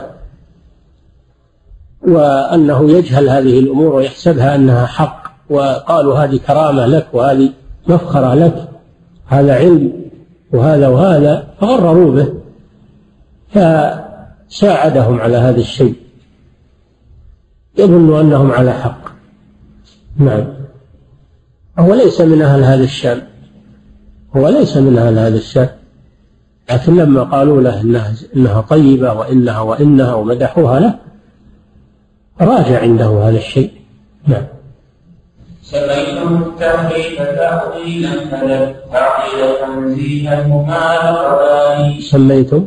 وأنه 2.03 2.91
يجهل 2.91 3.29
هذه 3.29 3.59
الأمور 3.59 3.95
ويحسبها 3.95 4.55
أنها 4.55 4.87
حق 4.87 5.25
وقالوا 5.51 6.19
هذه 6.19 6.37
كرامة 6.37 6.87
لك 6.87 7.07
وهذه 7.13 7.53
مفخرة 7.89 8.35
لك 8.35 8.69
هذا 9.27 9.55
علم. 9.55 10.04
وهذا 10.55 10.89
وهذا 10.89 11.49
فغرروا 11.61 12.15
به 12.15 12.35
فساعدهم 13.49 15.21
على 15.21 15.37
هذا 15.37 15.61
الشيء. 15.61 15.95
يظن 17.79 18.21
أنهم 18.21 18.53
على 18.53 18.73
حق. 18.73 19.05
نعم. 20.17 20.45
هو 21.79 21.95
ليس 21.95 22.21
من 22.21 22.43
أهل 22.43 22.65
هذا 22.65 22.85
الشام 22.85 23.23
هو 24.37 24.49
ليس 24.49 24.77
من 24.77 24.99
أهل 24.99 25.19
هذا 25.19 25.37
الشام 25.37 25.69
لكن 26.71 26.97
لما 26.97 27.23
قالوا 27.23 27.63
له 27.63 27.81
إنها, 27.81 28.13
إنها 28.37 28.61
طيبة 28.61 29.13
وإنها 29.13 29.61
وإنها 29.61 30.15
ومدحوها 30.15 30.81
له 30.81 30.99
راجع 32.41 32.81
عنده 32.81 33.29
هذا 33.29 33.37
الشيء. 33.37 33.73
نعم. 34.27 34.43
سميتم 35.65 36.43
التحريف 36.43 37.17
تأويلا 37.19 38.11
فلم 38.31 38.75
تعقل 38.93 39.41
تنزيها 39.61 40.47
مما 40.47 42.01
سميتم؟ 42.01 42.67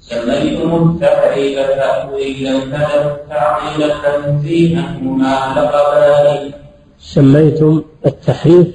سميتم 0.00 0.70
التحريف 0.74 1.58
تأويلا 1.58 2.60
فلم 2.60 3.16
تعقل 3.30 3.92
تنزيها 4.04 4.98
مما 5.02 5.34
لقبان 5.56 6.50
سميتم 6.98 7.82
التحريف 8.06 8.66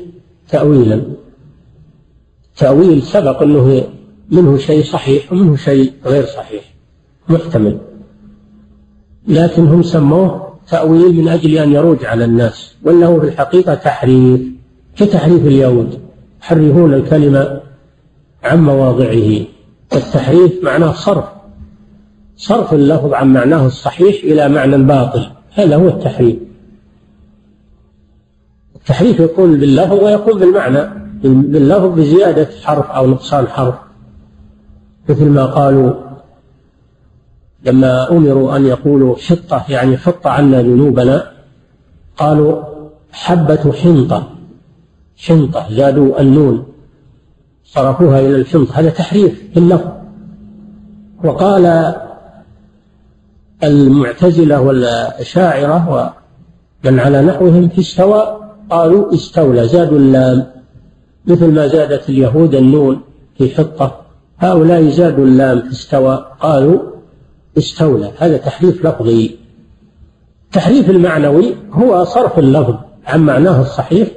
تأويلا. 0.50 1.02
تأويل 2.58 3.02
سبق 3.02 3.42
أنه 3.42 3.84
منه 4.32 4.58
شيء 4.58 4.84
صحيح 4.84 5.34
ومنه 5.34 5.56
شيء 5.56 5.94
غير 6.06 6.26
صحيح 6.26 6.64
محتمل. 7.30 7.78
لكن 9.28 9.68
هم 9.68 9.82
سموه 9.82 10.49
تأويل 10.72 11.16
من 11.16 11.28
أجل 11.28 11.58
أن 11.58 11.74
يروج 11.74 12.06
على 12.06 12.26
الناس 12.26 12.76
وأنه 12.84 13.20
في 13.20 13.26
الحقيقة 13.26 13.74
تحريف 13.74 14.42
كتحريف 14.96 15.46
اليهود. 15.46 16.00
يحرفون 16.42 16.94
الكلمة 16.94 17.62
عن 18.44 18.64
مواضعه. 18.64 19.46
التحريف 19.94 20.64
معناه 20.64 20.94
صرف. 20.94 21.26
صرف 22.38 22.74
اللفظ 22.74 23.14
عن 23.14 23.34
معناه 23.34 23.66
الصحيح 23.66 24.24
إلى 24.24 24.50
معنى 24.50 24.78
باطل 24.78 25.30
هذا 25.54 25.76
هو 25.76 25.88
التحريف. 25.88 26.36
التحريف 28.76 29.20
يكون 29.20 29.60
باللفظ 29.60 29.94
ويكون 29.94 30.40
بالمعنى 30.40 30.90
باللفظ 31.24 32.00
بزيادة 32.00 32.50
حرف 32.64 32.92
أو 32.92 33.08
نقصان 33.08 33.48
حرف. 33.48 33.76
مثل 35.10 35.26
ما 35.30 35.46
قالوا 35.46 36.09
لما 37.66 38.12
أمروا 38.12 38.56
أن 38.56 38.66
يقولوا 38.66 39.16
حطة 39.16 39.66
يعني 39.70 39.98
حط 39.98 40.28
عنا 40.28 40.62
ذنوبنا 40.62 41.32
قالوا 42.18 42.64
حبة 43.12 43.72
حنطة 43.72 44.30
حنطة 45.18 45.66
زادوا 45.72 46.22
النون 46.22 46.66
صرفوها 47.66 48.20
إلى 48.20 48.36
الحنطة 48.36 48.80
هذا 48.80 48.90
تحريف 48.90 49.44
في 49.54 49.60
اللفظ 49.60 49.88
وقال 51.24 51.96
المعتزلة 53.64 54.62
والأشاعرة 54.62 56.14
ومن 56.86 57.00
على 57.00 57.22
نحوهم 57.22 57.70
في 57.70 57.80
استوى 57.80 58.40
قالوا 58.70 59.14
استولى 59.14 59.68
زادوا 59.68 59.98
اللام. 59.98 60.46
مثل 61.26 61.52
ما 61.54 61.68
زادت 61.68 62.10
اليهود 62.10 62.56
النون 62.56 63.02
في 63.38 63.56
حطة 63.56 64.02
هؤلاء 64.40 64.90
زادوا 64.90 65.26
اللام 65.26 65.62
في 65.62 65.72
استوى 65.72 66.26
قالوا 66.40 66.80
استولى. 67.58 68.12
هذا 68.18 68.38
تحريف 68.38 68.86
لفظي. 68.86 69.36
التحريف 70.46 70.90
المعنوي 70.90 71.56
هو 71.72 72.04
صرف 72.04 72.40
اللفظ 72.40 72.76
عن 73.06 73.22
معناه 73.22 73.62
الصحيح 73.62 74.08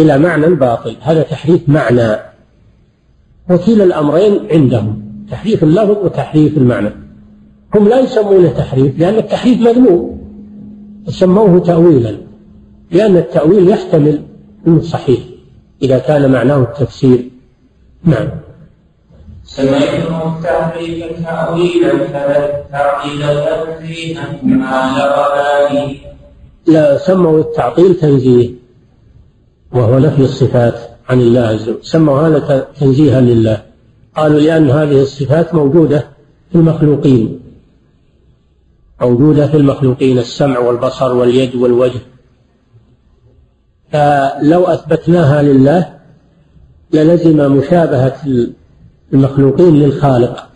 إلى 0.00 0.18
معنى 0.18 0.54
باطل 0.54 0.96
هذا 1.00 1.22
تحريف 1.22 1.68
معنى. 1.68 2.16
وكلا 3.50 3.84
الأمرين 3.84 4.40
عندهم 4.50 5.02
تحريف 5.30 5.62
اللفظ 5.64 6.04
وتحريف 6.04 6.56
المعنى. 6.56 6.90
هم 7.74 7.88
لا 7.88 8.00
يسمونه 8.00 8.48
تحريف 8.48 8.98
لأن 8.98 9.14
التحريف 9.14 9.60
مذموم. 9.60 10.20
سموه 11.08 11.58
تأويلا 11.60 12.16
لأن 12.90 13.16
التأويل 13.16 13.68
يحتمل 13.68 14.22
أنه 14.66 14.80
صحيح 14.80 15.20
إذا 15.82 15.98
كان 15.98 16.32
معناه 16.32 16.62
التفسير. 16.62 17.30
نعم. 18.04 18.28
سمعتم 19.56 20.14
التحريف 20.36 21.26
تأويلا 21.26 21.92
فالتعطيل 21.98 23.20
تنزيها 23.20 24.38
ما 24.42 24.94
لقبان 24.98 25.96
لا 26.66 26.98
سموا 26.98 27.40
التعطيل 27.40 27.94
تنزيه 27.94 28.50
وهو 29.72 29.98
نفي 29.98 30.22
الصفات 30.22 30.74
عن 31.08 31.20
الله 31.20 31.40
عز 31.40 31.68
وجل. 31.68 31.78
سموا 31.82 32.20
هذا 32.20 32.68
تنزيها 32.80 33.20
لله. 33.20 33.62
قالوا 34.16 34.40
لأن 34.40 34.70
هذه 34.70 35.00
الصفات 35.02 35.54
موجودة 35.54 36.06
في 36.52 36.58
المخلوقين. 36.58 37.40
موجودة 39.00 39.46
في 39.46 39.56
المخلوقين 39.56 40.18
السمع 40.18 40.58
والبصر 40.58 41.14
واليد 41.14 41.54
والوجه. 41.54 42.00
فلو 43.92 44.64
أثبتناها 44.64 45.42
لله 45.42 45.94
للزم 46.92 47.52
مشابهة 47.52 48.16
المخلوقين 49.14 49.74
للخالق. 49.74 50.46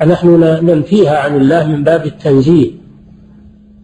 فنحن 0.00 0.28
ننفيها 0.62 1.18
عن 1.18 1.36
الله 1.36 1.66
من 1.66 1.84
باب 1.84 2.06
التنزيه. 2.06 2.70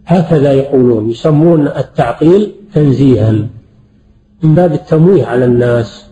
هكذا 0.07 0.53
يقولون 0.53 1.11
يسمون 1.11 1.67
التعطيل 1.67 2.53
تنزيها. 2.75 3.33
من 4.43 4.55
باب 4.55 4.73
التمويه 4.73 5.27
على 5.27 5.45
الناس. 5.45 6.07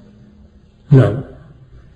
نعم. 0.90 1.20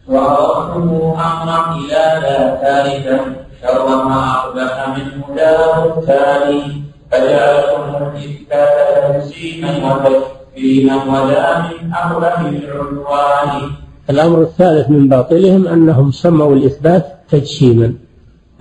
وعرفته 0.08 1.14
أمرا 1.14 1.76
إلى 1.76 2.20
لا 2.22 2.56
ثالثا 2.62 3.20
شر 3.62 4.04
ما 4.04 4.32
أقبح 4.32 4.88
منه 4.88 5.36
دار 5.36 5.98
الثاني 5.98 6.82
فجعلتم 7.10 8.06
الإثبات 8.06 9.12
تنزيها 9.12 9.94
وتكفيرا 9.94 10.94
ولا 10.94 11.58
من 11.58 11.94
أمر 11.94 12.22
العنوان. 12.40 13.70
الأمر 14.10 14.42
الثالث 14.42 14.90
من 14.90 15.08
باطلهم 15.08 15.68
أنهم 15.68 16.10
سموا 16.10 16.54
الإثبات 16.54 17.06
تجسيما 17.30 17.94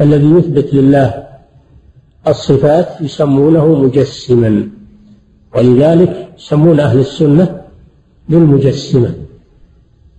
الذي 0.01 0.31
يثبت 0.31 0.73
لله 0.73 1.27
الصفات 2.27 3.01
يسمونه 3.01 3.81
مجسما 3.81 4.69
ولذلك 5.55 6.29
يسمون 6.37 6.79
أهل 6.79 6.99
السنة 6.99 7.61
بالمجسمة 8.29 9.13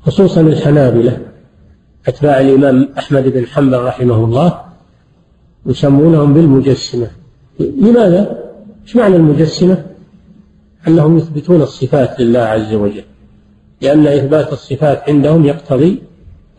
خصوصا 0.01 0.41
الحنابلة 0.41 1.19
أتباع 2.07 2.41
الإمام 2.41 2.89
أحمد 2.99 3.29
بن 3.29 3.47
حنبل 3.47 3.83
رحمه 3.83 4.25
الله 4.25 4.61
يسمونهم 5.67 6.35
بالمجسمة 6.35 7.07
لماذا؟ 7.61 8.39
إيش 8.87 8.97
معنى 8.97 9.17
المجسمة؟ 9.17 9.85
أنهم 10.89 11.19
يثبتون 11.19 11.63
الصفات 11.63 12.21
لله 12.21 12.41
عز 12.41 12.75
وجل 12.75 13.05
لأن 13.81 14.07
إثبات 14.07 14.53
الصفات 14.53 15.09
عندهم 15.09 15.45
يقتضي 15.45 16.03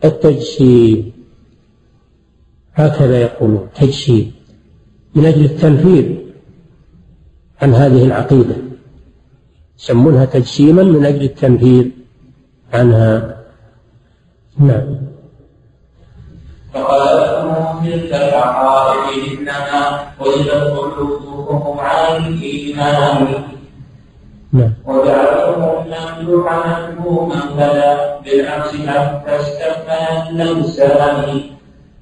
التجسيم. 0.04 1.12
هكذا 2.74 3.20
يقولون 3.20 3.68
تجسيم. 3.74 4.32
من 5.14 5.26
أجل 5.26 5.44
التنفير 5.44 6.24
عن 7.62 7.74
هذه 7.74 8.04
العقيدة 8.04 8.56
يسمونها 9.78 10.24
تجسيما 10.24 10.82
من 10.82 11.06
أجل 11.06 11.22
التنفير 11.22 11.90
عنها. 12.72 13.38
نعم. 14.58 14.96
فقالتهم 16.74 17.86
تلك 17.86 18.14
العقائد 18.14 19.38
إنما 19.38 20.00
وجدت 20.20 20.50
قلوبهم 20.50 21.80
عن 21.80 22.26
الإيمان 22.26 23.26
نعم. 24.52 24.72
وجعلتم 24.86 25.62
الممدوح 25.62 26.66
مذموما 26.66 27.40
فلا 27.56 28.20
بالعكس 28.20 28.76
حتى 28.86 29.36
استثنى 29.40 30.30
اللمسان 30.30 31.40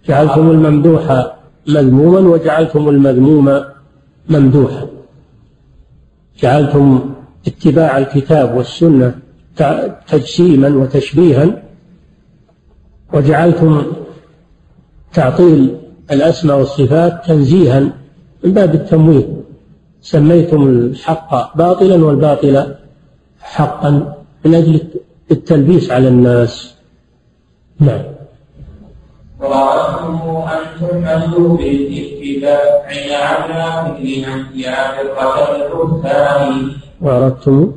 جعلتم 0.09 0.51
الممدوح 0.51 1.27
مذموما 1.69 2.19
وجعلتم 2.19 2.89
المذموم 2.89 3.65
ممدوحا. 4.29 4.87
جعلتم 6.43 7.15
اتباع 7.47 7.99
الكتاب 7.99 8.57
والسنة 8.57 9.15
تجسيما 10.09 10.69
وتشبيها. 10.69 11.63
وجعلتم 13.13 13.83
تعطيل 15.15 15.77
الأسماء 16.11 16.59
والصفات 16.59 17.25
تنزيها 17.27 17.81
من 18.45 18.53
باب 18.53 18.75
التمويه. 18.75 19.46
سميتم 20.07 20.63
الحق 20.69 21.57
باطلا 21.57 22.05
والباطل 22.05 22.75
حقا 23.41 23.91
من 24.45 24.55
أجل 24.55 24.81
التلبيس 25.31 25.91
على 25.91 26.09
الناس. 26.09 26.75
نعم. 27.81 28.03
وأردتم 29.41 30.19
أن 30.55 30.63
تحملوا 30.81 31.57
بالاتباع 31.57 32.63
على 33.19 33.97
كل 33.99 34.05
من 34.27 34.61
يعتقد 34.61 35.71
الثاني 35.87 36.63
وأردتم؟ 37.01 37.73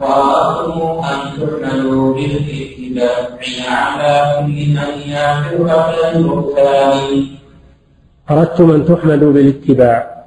وأردتم 0.00 0.80
أن 1.10 1.20
تحملوا 1.40 2.14
بالاتباع 2.14 3.16
على 3.68 4.14
كل 4.38 4.58
من 4.78 5.10
يعتقد 5.10 6.16
الثاني 6.38 7.26
أردتم 8.30 8.70
أن 8.70 8.84
تحمدوا 8.84 9.32
بالاتباع. 9.32 10.17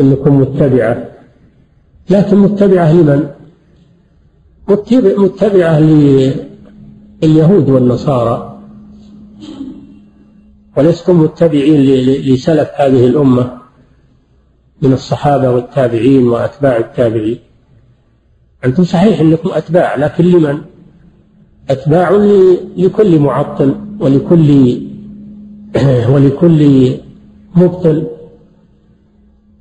إنكم 0.00 0.40
متبعة 0.40 1.08
لكن 2.10 2.36
متبعة 2.36 2.92
لمن؟ 2.92 3.28
متبعة 5.18 5.80
لليهود 7.22 7.70
والنصارى 7.70 8.58
ولستم 10.76 11.20
متبعين 11.20 11.80
لسلف 12.06 12.68
هذه 12.76 13.06
الأمة 13.06 13.58
من 14.82 14.92
الصحابة 14.92 15.50
والتابعين 15.50 16.28
وأتباع 16.28 16.76
التابعين 16.76 17.38
أنتم 18.64 18.84
صحيح 18.84 19.20
أنكم 19.20 19.50
أتباع 19.52 19.96
لكن 19.96 20.24
لمن؟ 20.24 20.58
أتباع 21.70 22.10
لكل 22.76 23.18
معطل 23.18 23.74
ولكل 24.00 24.80
ولكل 26.12 26.92
مبطل 27.56 28.06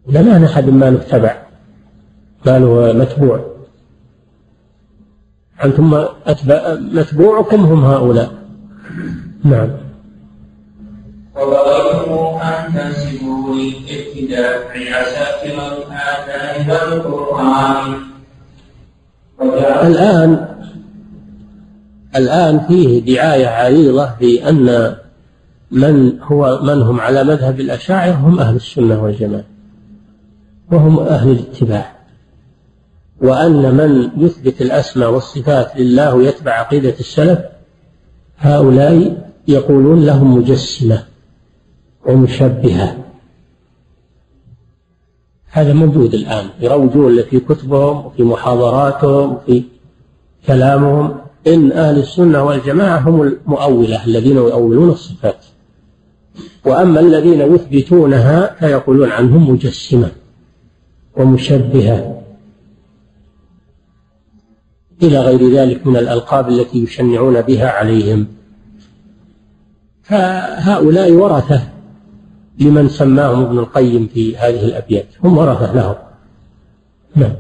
لا 0.08 0.22
ما 0.22 0.46
أحد 0.46 0.70
ما 0.70 0.90
له 0.90 0.98
تبع 0.98 1.36
ما 2.46 2.60
له 2.60 2.94
متبوع. 2.94 3.46
أنتم 5.64 6.06
أتباع 6.26 6.74
متبوعكم 6.74 7.64
هم 7.64 7.86
هؤلاء. 7.86 8.32
نعم. 9.44 9.70
وبغيتم 11.36 12.12
أن 12.42 12.74
تنسبوا 12.74 13.56
للابتداء 13.56 14.72
عساكر 14.94 15.78
الآثار 15.78 17.08
والقرآن. 17.08 17.94
الآن 19.88 20.48
الآن 22.16 22.60
فيه 22.60 23.16
دعاية 23.16 23.48
عريضة 23.48 24.10
بأن 24.20 24.96
من 25.72 26.20
هو 26.22 26.60
من 26.64 26.82
هم 26.82 27.00
على 27.00 27.24
مذهب 27.24 27.60
الأشاعرة 27.60 28.12
هم 28.12 28.40
أهل 28.40 28.56
السنة 28.56 29.04
والجماعة. 29.04 29.51
وهم 30.72 31.00
أهل 31.00 31.32
الاتباع 31.32 32.02
وأن 33.22 33.76
من 33.76 34.10
يثبت 34.26 34.62
الأسماء 34.62 35.12
والصفات 35.12 35.72
لله 35.78 36.16
ويتبع 36.16 36.52
عقيدة 36.52 36.96
السلف 37.00 37.40
هؤلاء 38.38 39.28
يقولون 39.48 40.06
لهم 40.06 40.38
مجسمة 40.38 41.04
ومشبهة. 42.06 42.98
هذا 45.52 45.74
موجود 45.74 46.14
الآن 46.14 46.46
يروجون 46.60 47.24
في 47.24 47.40
كتبهم 47.40 48.06
وفي 48.06 48.24
محاضراتهم 48.24 49.34
وفي 49.34 49.64
كلامهم. 50.48 51.16
إن 51.48 51.72
أهل 51.72 52.00
السنة 52.00 52.44
والجماعة 52.44 53.00
هم 53.00 53.22
المؤولة 53.22 54.06
الذين 54.06 54.36
يؤولون 54.36 54.90
الصفات. 54.90 55.46
وأما 56.66 57.00
الذين 57.00 57.42
يثبتونها 57.42 58.56
فيقولون 58.60 59.10
عنهم 59.10 59.50
مجسمة. 59.50 60.12
ومشبهة 61.18 62.22
إلى 65.04 65.20
غير 65.20 65.56
ذلك 65.56 65.88
من 65.88 65.98
الألقاب 65.98 66.50
التي 66.50 66.84
يشنعون 66.84 67.42
بها 67.42 67.70
عليهم. 67.70 68.28
فهؤلاء 70.04 71.12
ورثة 71.12 71.62
لمن 72.60 72.90
سماهم 72.90 73.46
ابن 73.46 73.60
القيم 73.60 74.08
في 74.14 74.38
هذه 74.38 74.66
الأبيات. 74.66 75.08
هم 75.24 75.38
ورثة 75.38 75.74
لهم. 75.74 75.96
نعم. 77.16 77.34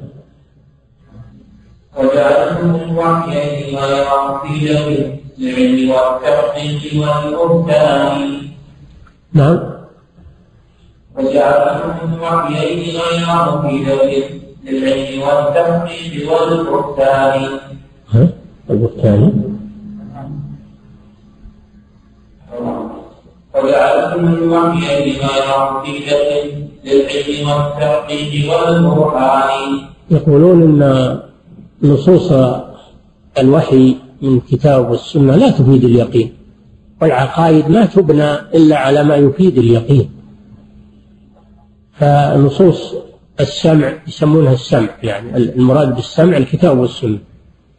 وجعلهم 1.98 2.76
الوحيين 2.76 3.78
غير 3.78 4.06
للعلم 4.50 5.20
نعم. 9.34 9.81
وجعلهم 11.18 12.14
الوحيين 12.14 12.96
غير 13.02 13.28
مفيدة 13.58 14.04
للعلم 14.64 15.22
والتحقيق 15.22 16.32
والبهتان. 16.32 17.42
ها؟ 18.10 18.28
البهتان؟ 18.70 19.52
وجعلتم 23.56 24.28
الوحيين 24.34 25.16
غير 25.20 25.48
مفيدة 25.74 26.20
للعلم 26.86 27.50
والتحقيق 27.50 28.34
والبرهان 28.52 29.80
يقولون 30.12 30.84
إن 30.84 31.20
نصوص 31.84 32.32
الوحي 33.40 33.96
من 34.22 34.38
الكتاب 34.38 34.90
والسنة 34.90 35.36
لا 35.36 35.50
تفيد 35.50 35.84
اليقين 35.84 36.34
والعقائد 37.02 37.70
ما 37.70 37.86
تبنى 37.86 38.34
إلا 38.34 38.78
على 38.78 39.04
ما 39.04 39.16
يفيد 39.16 39.58
اليقين. 39.58 40.21
فنصوص 42.02 42.96
السمع 43.40 43.94
يسمونها 44.08 44.54
السمع 44.54 44.90
يعني 45.04 45.38
المراد 45.38 45.96
بالسمع 45.96 46.38
الكتاب 46.38 46.78
والسنة 46.78 47.18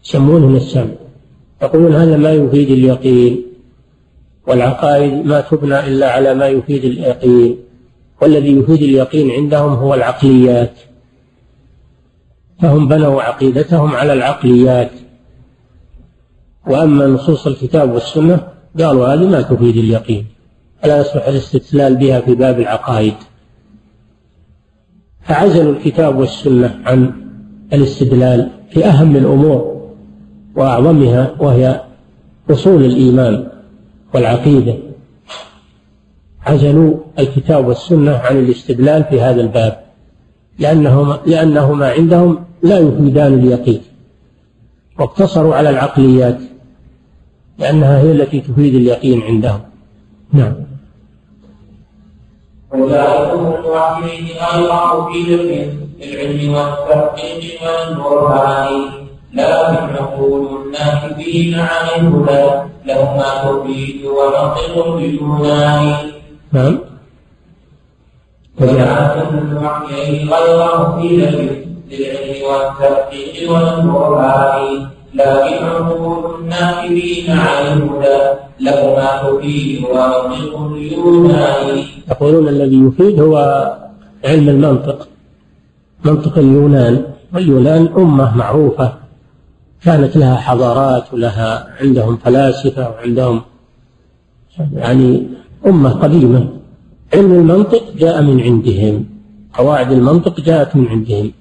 يسمونه 0.05 0.57
السمع. 0.57 0.95
يقولون 1.63 1.95
هذا 1.95 2.17
ما 2.17 2.33
يفيد 2.33 2.71
اليقين 2.71 3.43
والعقائد 4.47 5.27
ما 5.27 5.41
تبنى 5.41 5.81
إلا 5.81 6.11
على 6.11 6.35
ما 6.35 6.47
يفيد 6.47 6.85
اليقين. 6.85 7.59
والذي 8.21 8.57
يفيد 8.59 8.83
اليقين 8.83 9.31
عندهم 9.31 9.73
هو 9.73 9.95
العقليات. 9.95 10.73
فهم 12.63 12.89
بنوا 12.89 13.23
عقيدتهم 13.23 13.95
على 13.95 14.13
العقليات. 14.13 14.91
وأما 16.67 17.07
نصوص 17.07 17.47
الكتاب 17.47 17.93
والسنة 17.93 18.49
قالوا 18.79 19.15
هذه 19.15 19.27
ما 19.27 19.43
تفيد 19.43 19.77
اليقين. 19.77 20.27
فلا 20.83 21.01
يصلح 21.01 21.27
الاستدلال 21.27 21.97
بها 21.97 22.21
في 22.21 22.35
باب 22.35 22.61
العقائد. 22.61 23.15
فعزلوا 25.23 25.73
الكتاب 25.73 26.19
والسنة 26.19 26.81
عن 26.87 27.13
الاستدلال 27.73 28.51
في 28.71 28.87
أهم 28.87 29.17
الأمور 29.17 29.91
وأعظمها 30.57 31.35
وهي 31.39 31.81
أصول 32.51 32.85
الإيمان 32.85 33.49
والعقيدة. 34.15 34.75
عزلوا 36.47 36.95
الكتاب 37.19 37.67
والسنة 37.67 38.17
عن 38.17 38.37
الاستدلال 38.37 39.05
في 39.05 39.21
هذا 39.21 39.41
الباب 39.41 39.83
لأنهما, 40.59 41.19
لأنهما 41.27 41.91
عندهم 41.91 42.39
لا 42.63 42.79
يفيدان 42.79 43.35
اليقين 43.35 43.81
واقتصروا 44.99 45.55
على 45.55 45.71
العقليات 45.71 46.39
لأنها 47.59 47.99
هي 48.01 48.13
التي 48.13 48.41
تفيد 48.41 48.75
اليقين 48.75 49.23
عندهم. 49.23 49.61
نعم. 50.33 50.55
وجعلتم 52.75 53.55
الوحيين 53.59 54.29
غير 54.53 54.73
مفيدة 54.95 55.73
للعلم 56.01 56.55
والتحقيق 56.55 57.61
والبرهان 57.63 58.81
لكن 59.35 59.95
نقول 59.95 60.63
الناكبين 60.63 61.59
عن 61.59 61.89
الهدى 62.01 62.51
لهما 62.87 63.29
تفيد 63.45 64.05
ونقل 64.07 64.93
باليونان 64.97 65.97
نعم 66.53 66.79
وجعلتم 68.61 69.39
الوحيين 69.39 70.29
غير 70.29 70.79
مفيدة 70.81 71.31
للعلم 71.91 72.43
والتحقيق 72.49 73.51
والبرهان 73.53 74.89
لكن 75.15 75.65
عقول 75.65 76.41
الناكبين 76.41 77.31
عن 77.31 77.67
الهدى 77.67 78.39
لهما 78.61 79.23
تفيد 79.23 79.85
ونقل 79.85 80.69
باليونان 80.73 81.85
يقولون 82.11 82.49
الذي 82.49 82.77
يفيد 82.77 83.21
هو 83.21 83.37
علم 84.25 84.49
المنطق. 84.49 85.09
منطق 86.05 86.39
اليونان. 86.39 87.05
واليونان 87.35 87.89
أمة 87.97 88.37
معروفة. 88.37 88.93
كانت 89.85 90.17
لها 90.17 90.37
حضارات 90.37 91.15
ولها 91.15 91.67
عندهم 91.81 92.17
فلاسفة 92.17 92.91
وعندهم 92.91 93.41
يعني 94.73 95.29
أمة 95.67 95.91
قديمة. 95.91 96.49
علم 97.15 97.33
المنطق 97.33 97.83
جاء 97.97 98.23
من 98.23 98.41
عندهم. 98.41 99.05
قواعد 99.55 99.93
المنطق 99.93 100.41
جاءت 100.41 100.77
من 100.77 100.89
عندهم. 100.89 101.33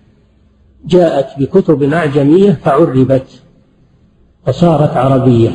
جاءت 0.85 1.39
بكتب 1.39 1.93
أعجمية 1.93 2.59
فعربت. 2.63 3.40
فصارت 4.45 4.97
عربية. 4.97 5.49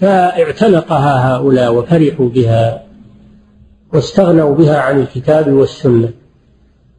فاعتنقها 0.00 1.36
هؤلاء 1.36 1.74
وفرحوا 1.74 2.28
بها 2.28 2.82
واستغنوا 3.92 4.54
بها 4.54 4.78
عن 4.78 5.00
الكتاب 5.00 5.52
والسنة. 5.52 6.08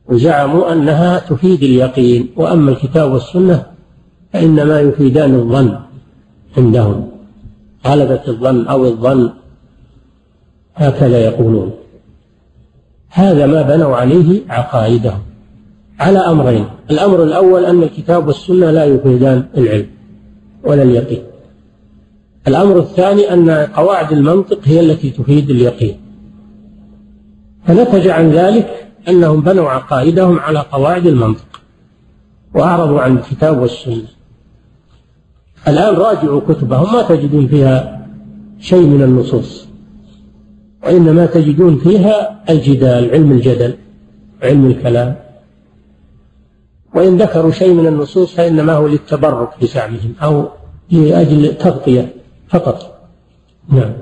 وزعموا 0.06 0.74
أنها 0.74 1.20
تفيد 1.20 1.64
اليقين. 1.64 2.30
وأما 2.36 2.72
الكتاب 2.72 3.12
والسنة 3.12 3.66
فإنما 4.34 4.80
يفيدان 4.80 5.36
الظن 5.36 5.80
عندهم. 6.58 7.10
غلبة 7.88 8.22
الظن 8.28 8.68
أو 8.68 8.86
الظن 8.86 9.30
هكذا 10.76 11.20
يقولون. 11.20 11.72
هذا 13.10 13.46
ما 13.46 13.62
بنوا 13.62 13.96
عليه 13.96 14.42
عقائدهم. 14.50 15.22
على 16.00 16.20
أمرين. 16.20 16.66
الأمر 16.92 17.24
الأول 17.24 17.66
أن 17.66 17.84
الكتاب 17.84 18.28
والسنة 18.28 18.72
لا 18.72 18.86
يفيدان 18.86 19.46
العلم. 19.58 19.97
ولا 20.64 20.84
اليقين. 20.84 21.24
الأمر 22.48 22.80
الثاني 22.80 23.34
أن 23.34 23.50
قواعد 23.50 24.12
المنطق 24.12 24.60
هي 24.64 24.80
التي 24.80 25.10
تفيد 25.10 25.50
اليقين. 25.50 26.00
فنتج 27.66 28.08
عن 28.08 28.32
ذلك 28.32 28.88
أنهم 29.08 29.42
بنوا 29.42 29.70
عقائدهم 29.70 30.40
على 30.40 30.60
قواعد 30.60 31.06
المنطق 31.08 31.62
وأعرضوا 32.54 33.02
عن 33.02 33.18
الكتاب 33.18 33.62
والسنة. 33.62 34.08
الآن 35.68 35.96
راجعوا 35.96 36.42
كتبهم 36.48 36.94
ما 36.94 37.02
تجدون 37.02 37.48
فيها 37.48 38.08
شيء 38.60 38.88
من 38.88 39.04
النصوص. 39.04 39.68
وإنما 40.84 41.26
تجدون 41.26 41.78
فيها 41.78 42.44
الجدال 42.50 43.12
علم 43.12 43.32
الجدل 43.32 43.74
علم 44.44 44.66
الكلام. 44.66 45.27
وإن 46.98 47.18
ذكروا 47.18 47.52
شيء 47.52 47.74
من 47.74 47.88
النصوص 47.88 48.36
فإنما 48.36 48.74
هو 48.74 48.88
للتبرك 48.88 49.50
بزعمهم 49.62 50.16
أو 50.24 50.48
لأجل 50.92 51.58
تغطية 51.58 52.14
فقط. 52.50 53.00
نعم. 53.70 53.94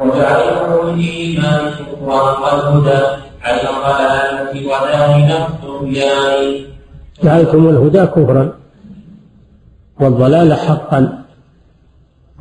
وجعلهم 0.00 0.88
الإيمان 0.88 1.72
والهدى 2.02 3.00
على 3.42 3.60
الضلالة 3.70 4.66
ودائما 4.66 5.48
الطغيان 5.48 6.64
جعلتم 7.22 7.68
الهدى 7.68 8.06
كفرا 8.06 8.52
والضلال 10.00 10.54
حقا. 10.54 11.24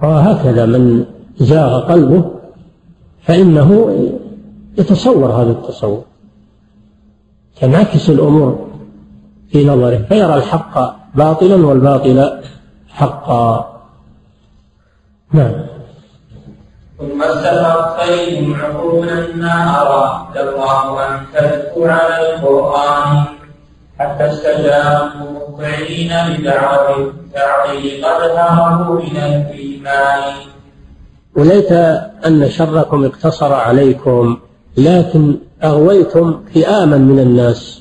وهكذا 0.04 0.66
من 0.66 1.06
زاغ 1.38 1.80
قلبه 1.80 2.32
فإنه 3.22 3.98
يتصور 4.78 5.32
هذا 5.32 5.52
التصور. 5.52 6.04
تنعكس 7.62 8.10
الأمور. 8.10 8.71
في 9.52 9.66
نظره. 9.66 10.06
فيرى 10.10 10.34
الحق 10.34 10.96
باطلا 11.16 11.66
والباطل 11.66 12.42
حقا. 12.90 13.82
نعم. 15.34 15.52
ثم 16.98 17.24
فيهم 18.00 18.56
عقولا 18.56 19.36
ما 19.36 19.82
أرى 19.82 20.28
الله 20.36 21.08
أن 21.08 21.20
تذكر 21.34 21.90
على 21.90 22.36
القرآن 22.36 23.24
حتى 24.00 24.30
استجابوا 24.32 25.32
مطعين 25.50 26.12
بدعوة 26.30 26.98
التعطيل 26.98 28.06
قد 28.06 28.32
هربوا 28.38 29.02
من 29.02 29.18
الإيمان. 29.18 30.34
وليت 31.36 31.72
أن 32.26 32.50
شركم 32.50 33.06
اقتصر 33.06 33.54
عليكم 33.54 34.38
لكن 34.78 35.38
أغويتم 35.64 36.44
فئاما 36.54 36.98
من 36.98 37.20
الناس. 37.20 37.81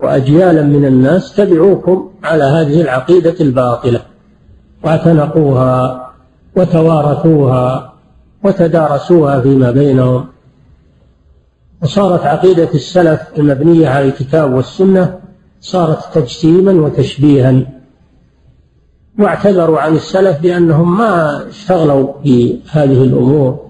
وأجيالا 0.00 0.62
من 0.62 0.84
الناس 0.84 1.34
تبعوكم 1.36 2.10
على 2.24 2.44
هذه 2.44 2.80
العقيدة 2.80 3.34
الباطلة 3.40 4.00
واعتنقوها 4.84 6.10
وتوارثوها 6.56 7.92
وتدارسوها 8.44 9.40
فيما 9.40 9.70
بينهم. 9.70 10.26
وصارت 11.82 12.26
عقيدة 12.26 12.68
السلف 12.74 13.20
المبنية 13.38 13.88
على 13.88 14.04
الكتاب 14.08 14.52
والسنة 14.52 15.18
صارت 15.60 16.14
تجسيما 16.14 16.72
وتشبيها. 16.72 17.62
واعتذروا 19.18 19.80
عن 19.80 19.94
السلف 19.94 20.40
بأنهم 20.40 20.98
ما 20.98 21.44
اشتغلوا 21.48 22.12
في 22.22 22.58
هذه 22.70 23.04
الأمور. 23.04 23.60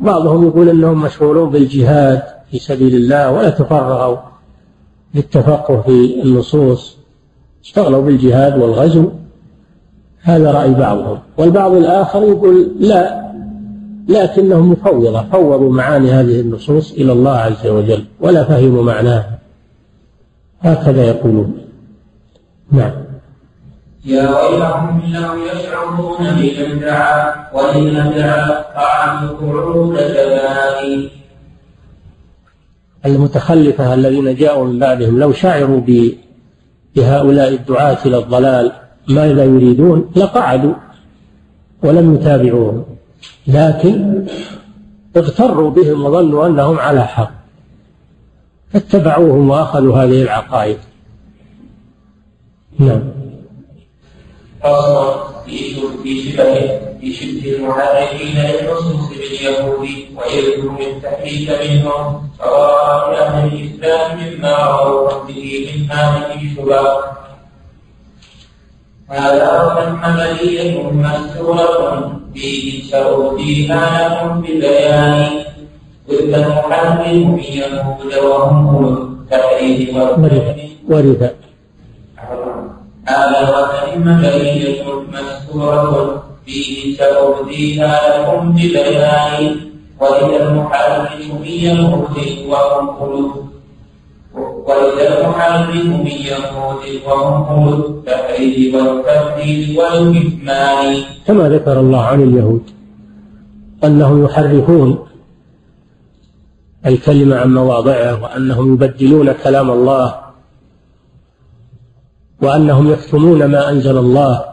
بعضهم 0.00 0.46
يقول 0.46 0.68
أنهم 0.68 1.02
مشغولون 1.02 1.50
بالجهاد 1.50 2.22
في 2.50 2.58
سبيل 2.58 2.94
الله 2.94 3.32
ولا 3.32 3.50
تفرغوا. 3.50 4.31
للتفقه 5.14 5.80
في 5.80 6.22
النصوص 6.22 6.96
اشتغلوا 7.64 8.02
بالجهاد 8.02 8.58
والغزو 8.58 9.10
هذا 10.22 10.50
رأي 10.50 10.74
بعضهم. 10.74 11.18
والبعض 11.38 11.72
الآخر 11.72 12.22
يقول 12.22 12.68
لا 12.80 13.22
لكنهم 14.08 14.70
مفوضة 14.72 15.22
فوضوا 15.22 15.72
معاني 15.72 16.10
هذه 16.10 16.40
النصوص 16.40 16.92
إلى 16.92 17.12
الله 17.12 17.36
عز 17.36 17.66
وجل 17.66 18.04
ولا 18.20 18.44
فهموا 18.44 18.82
معناها. 18.82 19.38
هكذا 20.60 21.04
يقولون. 21.04 21.58
نعم. 22.70 22.92
يا 24.04 24.28
ويلهم 24.30 25.02
لو 25.12 25.34
يشعرون 25.46 26.16
بمن 26.18 26.80
دعا 26.80 27.34
ولمن 27.54 28.12
دعا 28.16 28.62
قعدوا 28.76 29.38
قعود 29.38 29.94
جبال 29.94 31.10
المتخلفة 33.06 33.94
الذين 33.94 34.34
جاءوا 34.34 34.66
من 34.66 34.78
بعدهم 34.78 35.18
لو 35.18 35.32
شعروا 35.32 35.80
بهؤلاء 36.96 37.48
الدعاة 37.48 37.98
إلى 38.06 38.18
الضلال 38.18 38.72
ماذا 39.08 39.44
يريدون؟ 39.44 40.10
لقعدوا 40.16 40.74
ولم 41.82 42.14
يتابعوهم. 42.14 42.84
لكن 43.46 44.26
اغتروا 45.16 45.70
بهم 45.70 46.04
وظنوا 46.04 46.46
أنهم 46.46 46.78
على 46.78 47.06
حق. 47.06 47.32
فاتبعوهم 48.72 49.50
وأخذوا 49.50 49.96
هذه 49.96 50.22
العقائد. 50.22 50.76
نعم. 52.78 53.02
في 56.02 56.42
شبه 57.02 57.10
في 57.10 57.12
شبه 57.12 57.56
المحرفين 57.56 58.36
للنصوص 58.36 59.08
باليهود 59.08 59.88
ويذكر 60.16 60.76
التحريف 60.80 61.50
منهم 61.50 62.28
سواء 62.38 63.14
أهل 63.22 63.52
الإسلام 63.52 64.18
مما 64.18 64.66
رووا 64.66 65.24
به 65.28 65.68
من 65.74 65.90
هذه 65.90 66.34
الشبهات 66.34 67.04
هذا 69.08 69.62
ومن 69.62 69.98
عملية 69.98 70.82
مستورة 70.82 72.20
فيه 72.34 72.90
شروا 72.90 73.38
فيها 73.38 74.08
لكم 74.08 74.40
ببيان 74.40 75.30
ضد 76.08 76.34
المحرم 76.34 77.38
يهود 77.38 78.14
وهم 78.24 78.84
التحريف 78.86 79.96
والتحريف. 79.96 80.70
ورد. 80.88 81.34
هذا 83.06 83.58
وتم 83.58 84.22
بقية 84.22 84.84
مذكورة 85.12 86.31
فيه 86.46 86.96
سأبديها 86.96 88.00
لكم 88.18 88.52
ببيان 88.52 89.56
وإذا 90.00 90.48
المحرم 90.48 91.40
من 91.42 91.80
وهم 92.50 92.86
قلوب 92.90 93.32
وإذا 94.66 95.20
المحرم 95.20 96.04
من 96.04 96.18
وهم 97.06 97.44
قلوب 97.44 97.84
التحريف 97.86 98.74
والتبديل 98.74 99.78
والكتمان 99.78 100.96
كما 101.26 101.48
ذكر 101.48 101.80
الله 101.80 102.02
عن 102.02 102.22
اليهود 102.22 102.62
أنهم 103.84 104.24
يحرفون 104.24 104.98
الكلمة 106.86 107.36
عن 107.36 107.54
مواضعه 107.54 108.22
وأنهم 108.22 108.74
يبدلون 108.74 109.32
كلام 109.32 109.70
الله 109.70 110.14
وأنهم 112.42 112.92
يكتمون 112.92 113.44
ما 113.44 113.70
أنزل 113.70 113.98
الله. 113.98 114.51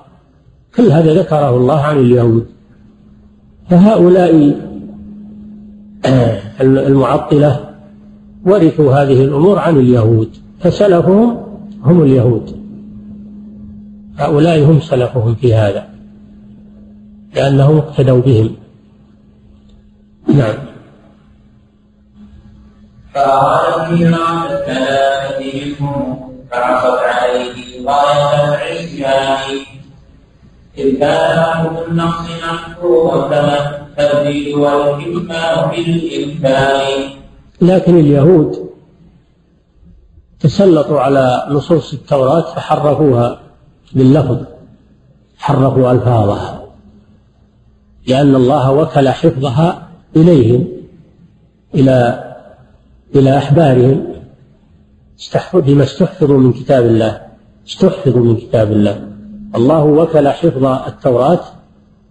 كل 0.80 0.92
هذا 0.92 1.14
ذكره 1.14 1.50
الله 1.50 1.80
عن 1.82 1.98
اليهود. 1.98 2.46
فهؤلاء 3.70 4.56
المعطلة 6.62 7.70
ورثوا 8.46 8.94
هذه 8.94 9.24
الأمور 9.24 9.60
عن 9.60 9.78
اليهود 9.78 10.30
فسلفهم 10.60 11.38
هم 11.84 12.04
اليهود. 12.04 12.56
هؤلاء 14.18 14.64
هم 14.64 14.80
سلفهم 14.80 15.36
في 15.36 15.54
هذا 15.54 15.84
لأنهم 17.36 17.78
اقتدوا 17.78 18.22
بهم. 18.22 18.56
نعم. 20.28 20.56
فأراد 23.14 23.92
ميراث 23.94 24.52
الثلاثة 24.52 25.40
منهم 25.60 26.20
فعصت 26.52 27.00
عليه 27.00 27.86
غاية 27.86 28.50
العصيان 29.00 29.79
إذ 30.78 31.00
كان 31.00 31.76
النقص 31.88 32.26
محفوظا 32.44 33.80
التبديل 34.00 34.56
والكتمان 34.56 35.72
بالإمكان 35.72 37.10
لكن 37.62 38.00
اليهود 38.00 38.70
تسلطوا 40.40 41.00
على 41.00 41.48
نصوص 41.50 41.94
التوراة 41.94 42.56
فحرفوها 42.56 43.40
باللفظ 43.94 44.38
حرفوا 45.38 45.92
ألفاظها 45.92 46.64
لأن 48.08 48.36
الله 48.36 48.72
وكل 48.72 49.10
حفظها 49.10 49.90
إليهم 50.16 50.68
إلى 51.76 52.24
إلى 53.16 53.38
أحبارهم. 53.38 54.06
بما 55.54 55.84
استحفظوا 55.84 56.38
من 56.38 56.54
كتاب 56.54 56.86
الله 56.86 57.22
استحفظوا 57.68 58.24
من 58.24 58.38
كتاب 58.38 58.72
الله. 58.72 59.09
الله 59.56 59.84
وكل 59.84 60.30
حفظ 60.30 60.66
التوراة 60.66 61.40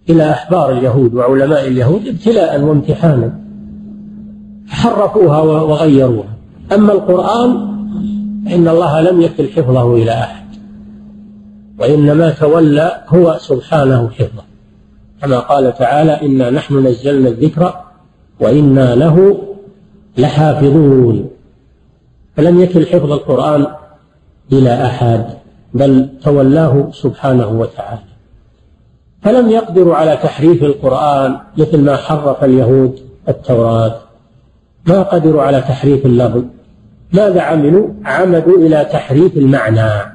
إلى 0.09 0.31
أحبار 0.31 0.71
اليهود 0.71 1.13
وعلماء 1.13 1.67
اليهود 1.67 2.07
ابتلاء 2.07 2.61
وامتحانا. 2.61 3.39
حرفوها 4.67 5.41
وغيروها. 5.41 6.29
أما 6.73 6.93
القرآن 6.93 7.69
فإن 8.45 8.67
الله 8.67 9.01
لم 9.01 9.21
يكل 9.21 9.47
حفظه 9.47 9.93
إلى 9.93 10.11
أحد. 10.11 10.45
وإنما 11.79 12.29
تولى 12.29 13.03
هو 13.07 13.37
سبحانه 13.39 14.09
حفظه. 14.09 14.43
كما 15.21 15.39
قال 15.39 15.77
تعالى 15.77 16.21
إنا 16.21 16.49
نحن 16.49 16.87
نزلنا 16.87 17.29
الذكر 17.29 17.73
وإنا 18.39 18.95
له 18.95 19.37
لحافظون. 20.17 21.29
فلم 22.35 22.61
يكل 22.61 22.85
حفظ 22.85 23.11
القرآن 23.11 23.67
إلى 24.51 24.85
أحد. 24.85 25.38
بل 25.73 26.09
تولاه 26.23 26.89
سبحانه 26.91 27.47
وتعالى. 27.47 28.01
فلم 29.21 29.49
يقدروا 29.49 29.95
على 29.95 30.17
تحريف 30.17 30.63
القرآن 30.63 31.37
مثل 31.57 31.81
ما 31.81 31.95
حرف 31.95 32.43
اليهود 32.43 32.99
التوراة. 33.29 33.95
ما 34.87 35.03
قدروا 35.03 35.41
على 35.41 35.61
تحريف 35.61 36.05
اللفظ. 36.05 36.43
ماذا 37.13 37.41
عملوا؟ 37.41 37.87
عمدوا 38.05 38.57
إلى 38.57 38.85
تحريف 38.85 39.37
المعنى. 39.37 40.11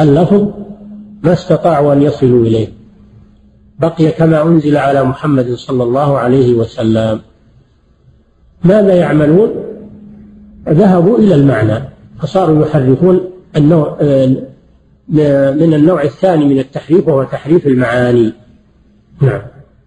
اللفظ 0.00 0.48
ما 1.22 1.32
استطاعوا 1.32 1.92
أن 1.92 2.02
يصلوا 2.02 2.46
إليه. 2.46 2.68
بقي 3.78 4.10
كما 4.10 4.42
أنزل 4.42 4.76
على 4.76 5.04
محمد 5.04 5.54
صلى 5.54 5.82
الله 5.82 6.18
عليه 6.18 6.54
وسلم. 6.54 7.20
ماذا 8.64 8.94
يعملون؟ 8.94 9.50
ذهبوا 10.68 11.18
إلى 11.18 11.34
المعنى. 11.34 11.78
فصاروا 12.18 12.66
يحرفون 12.66 13.31
النوع 13.56 13.96
من 15.52 15.74
النوع 15.74 16.02
الثاني 16.02 16.44
من 16.44 16.58
التحريف 16.58 17.08
وهو 17.08 17.24
تحريف 17.24 17.66
المعاني. 17.66 18.32
نعم. 19.20 19.42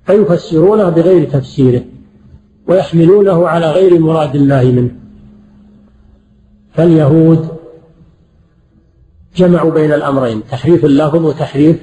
فيفسرونه 0.06 0.90
بغير 0.90 1.30
تفسيره 1.30 1.82
ويحملونه 2.68 3.48
على 3.48 3.72
غير 3.72 4.00
مراد 4.00 4.36
الله 4.36 4.64
منه. 4.64 4.92
فاليهود 6.74 7.48
جمعوا 9.36 9.72
بين 9.72 9.94
الأمرين 9.94 10.44
تحريف 10.52 10.86
اللفظ 10.86 11.26
وتحريف 11.26 11.78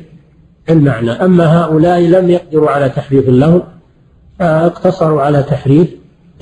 المعنى. 0.70 1.11
أما 1.11 1.62
هؤلاء 1.64 2.01
لم 2.01 2.30
يقدروا 2.30 2.70
على 2.70 2.89
تحريف 2.89 3.28
اللفظ 3.28 3.62
فاقتصروا 4.39 5.22
على 5.22 5.43
تحريف 5.43 5.89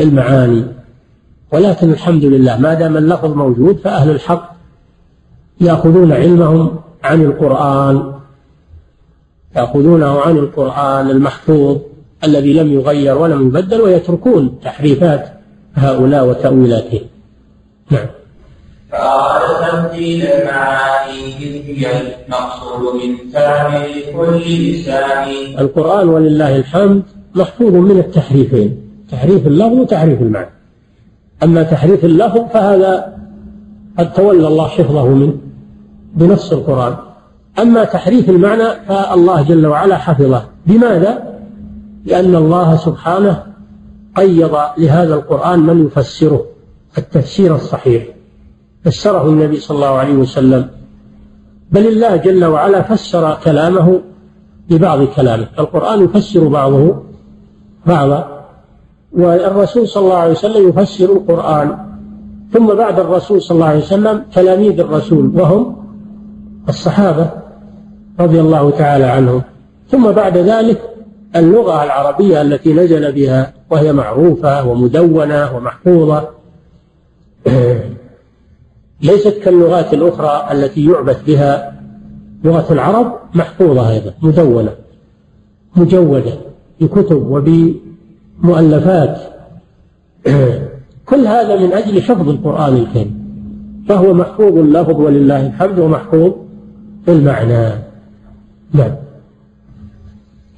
المعاني. 0.00 0.64
ولكن 1.52 1.90
الحمد 1.90 2.24
لله 2.24 2.60
ما 2.60 2.74
دام 2.74 2.96
اللفظ 2.96 3.32
موجود 3.32 3.76
فأهل 3.76 4.10
الحق 4.10 4.49
يأخذون 5.60 6.12
علمهم 6.12 6.76
عن 7.04 7.22
القرآن 7.22 8.12
يأخذونه 9.56 10.20
عن 10.20 10.36
القرآن 10.36 11.10
المحفوظ 11.10 11.78
الذي 12.24 12.52
لم 12.52 12.72
يغير 12.72 13.18
ولم 13.18 13.46
يبدل 13.46 13.80
ويتركون 13.80 14.60
تحريفات 14.64 15.32
هؤلاء 15.74 16.26
وتأويلاتهم 16.26 17.00
نعم. 17.90 18.06
فأراد 18.92 19.90
تبديل 19.90 20.22
المعاني 20.22 21.36
إذ 21.40 21.78
هي 21.78 22.00
المقصود 22.00 22.94
من 22.94 23.16
كل 24.16 24.70
لسان. 24.70 25.28
القرآن 25.58 26.08
ولله 26.08 26.56
الحمد 26.56 27.02
محفوظ 27.34 27.74
من 27.74 27.98
التحريفين 27.98 28.76
تحريف 29.10 29.46
اللفظ 29.46 29.72
وتحريف 29.72 30.22
المعنى. 30.22 30.50
أما 31.42 31.62
تحريف 31.62 32.04
اللفظ 32.04 32.40
فهذا 32.52 33.16
قد 33.98 34.12
تولى 34.12 34.48
الله 34.48 34.68
حفظه 34.68 35.08
منه. 35.08 35.49
بنص 36.14 36.52
القرآن. 36.52 36.94
أما 37.58 37.84
تحريف 37.84 38.30
المعنى 38.30 38.64
فالله 38.88 39.42
جل 39.42 39.66
وعلا 39.66 39.96
حفظه. 39.96 40.44
بماذا؟ 40.66 41.40
لأن 42.04 42.34
الله 42.34 42.76
سبحانه 42.76 43.42
قيض 44.16 44.58
لهذا 44.78 45.14
القرآن 45.14 45.58
من 45.60 45.86
يفسره. 45.86 46.44
التفسير 46.98 47.54
الصحيح. 47.54 48.04
فسره 48.84 49.26
النبي 49.26 49.56
صلى 49.56 49.74
الله 49.74 49.98
عليه 49.98 50.14
وسلم. 50.14 50.68
بل 51.72 51.86
الله 51.86 52.16
جل 52.16 52.44
وعلا 52.44 52.82
فسر 52.82 53.38
كلامه 53.44 54.00
ببعض 54.70 55.02
كلامه. 55.04 55.46
القرآن 55.58 56.04
يفسر 56.04 56.48
بعضه 56.48 57.02
بعضا. 57.86 58.44
والرسول 59.12 59.88
صلى 59.88 60.02
الله 60.02 60.16
عليه 60.16 60.32
وسلم 60.32 60.68
يفسر 60.68 61.12
القرآن. 61.12 61.78
ثم 62.52 62.66
بعد 62.66 63.00
الرسول 63.00 63.42
صلى 63.42 63.54
الله 63.54 63.66
عليه 63.66 63.78
وسلم 63.78 64.24
تلاميذ 64.34 64.80
الرسول. 64.80 65.30
وهم 65.34 65.79
الصحابة 66.70 67.30
رضي 68.20 68.40
الله 68.40 68.70
تعالى 68.70 69.04
عنهم. 69.04 69.42
ثم 69.90 70.10
بعد 70.10 70.36
ذلك 70.36 70.80
اللغة 71.36 71.84
العربية 71.84 72.42
التي 72.42 72.72
نزل 72.72 73.12
بها 73.12 73.52
وهي 73.70 73.92
معروفة 73.92 74.68
ومدونة 74.68 75.56
ومحفوظة. 75.56 76.28
ليست 79.02 79.38
كاللغات 79.44 79.94
الأخرى 79.94 80.48
التي 80.52 80.86
يعبث 80.86 81.24
بها. 81.26 81.80
لغة 82.44 82.72
العرب 82.72 83.18
محفوظة 83.34 83.90
أيضا 83.90 84.12
مدونة 84.22 84.72
مجودة 85.76 86.32
بكتب 86.80 87.26
وبمؤلفات. 88.42 89.18
كل 91.10 91.26
هذا 91.26 91.56
من 91.56 91.72
أجل 91.72 92.02
حفظ 92.02 92.28
القرآن 92.28 92.76
الكريم. 92.76 93.20
فهو 93.88 94.14
محفوظ 94.14 94.58
اللفظ 94.58 95.00
ولله 95.00 95.46
الحمد 95.46 95.78
ومحفوظ. 95.78 96.32
المعنى. 97.08 97.68
نعم. 98.74 98.96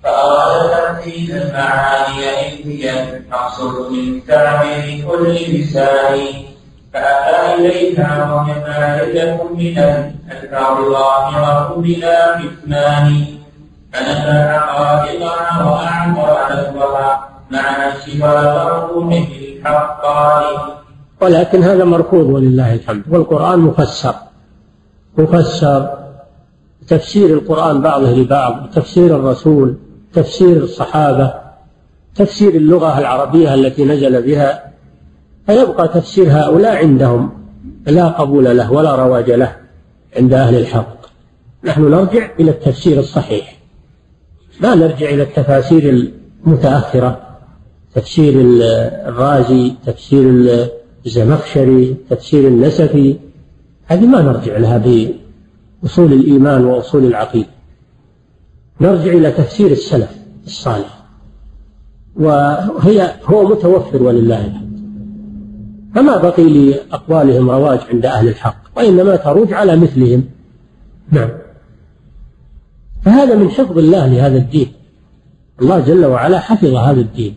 فأراد 0.02 0.70
تمثيل 0.70 1.36
المعاني 1.36 2.20
من 3.90 4.26
تعبير 4.26 5.04
كل 5.08 5.36
فأتى 6.92 7.54
إليها 7.54 8.24
من 8.46 8.54
ظاهرة 10.92 11.74
بلا 11.76 12.38
كتمان 12.38 13.24
فنفى 13.92 14.58
حقائقها 14.58 15.64
وأعطى 15.64 16.54
لفظها 16.54 17.28
مع 17.50 17.88
ولكن 21.20 21.62
هذا 21.62 21.84
مرفوض 21.84 22.26
ولله 22.26 22.74
الحمد. 22.74 23.02
والقرآن 23.10 23.58
مفسر. 23.58 24.14
مفسر. 25.18 26.01
تفسير 26.88 27.34
القرآن 27.34 27.80
بعضه 27.80 28.10
لبعض 28.10 28.70
تفسير 28.74 29.16
الرسول 29.16 29.76
تفسير 30.12 30.56
الصحابة 30.56 31.34
تفسير 32.14 32.54
اللغة 32.54 32.98
العربية 32.98 33.54
التي 33.54 33.84
نزل 33.84 34.22
بها. 34.22 34.72
فيبقى 35.46 35.88
تفسير 35.88 36.26
هؤلاء 36.30 36.76
عندهم 36.76 37.30
لا 37.86 38.08
قبول 38.08 38.56
له 38.56 38.72
ولا 38.72 38.96
رواج 38.96 39.30
له 39.30 39.56
عند 40.16 40.32
أهل 40.32 40.54
الحق. 40.54 40.96
نحن 41.64 41.90
نرجع 41.90 42.30
إلى 42.40 42.50
التفسير 42.50 42.98
الصحيح. 42.98 43.58
لا 44.60 44.74
نرجع 44.74 45.10
إلى 45.10 45.22
التفاسير 45.22 46.10
المتأخرة 46.46 47.20
تفسير 47.94 48.34
الرازي 49.06 49.72
تفسير 49.86 50.44
الزمخشري 51.06 51.96
تفسير 52.10 52.48
النسفي. 52.48 53.16
هذه 53.86 54.06
ما 54.06 54.22
نرجع 54.22 54.56
لها 54.56 54.78
بأصول 55.82 56.12
الإيمان 56.12 56.64
وأصول 56.64 57.04
العقيدة. 57.04 57.48
نرجع 58.80 59.12
إلى 59.12 59.30
تفسير 59.30 59.70
السلف 59.70 60.10
الصالح. 60.46 61.02
وهي 62.16 63.14
هو 63.24 63.48
متوفر 63.48 64.02
ولله 64.02 64.46
الحمد. 64.46 64.82
فما 65.94 66.16
بقي 66.16 66.44
لأقوالهم 66.44 67.50
رواج 67.50 67.80
عند 67.92 68.06
أهل 68.06 68.28
الحق 68.28 68.62
وإنما 68.76 69.16
تروج 69.16 69.52
على 69.52 69.76
مثلهم. 69.76 70.24
نعم. 71.10 71.30
فهذا 73.04 73.34
من 73.34 73.50
حفظ 73.50 73.78
الله 73.78 74.06
لهذا 74.06 74.36
الدين. 74.36 74.72
الله 75.62 75.80
جل 75.80 76.04
وعلا 76.04 76.38
حفظ 76.38 76.74
هذا 76.74 77.00
الدين. 77.00 77.36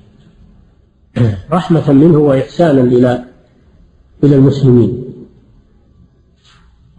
رحمة 1.52 1.92
منه 1.92 2.18
وإحسانا 2.18 2.82
إلى 2.82 3.24
إلى 4.24 4.36
المسلمين. 4.36 5.04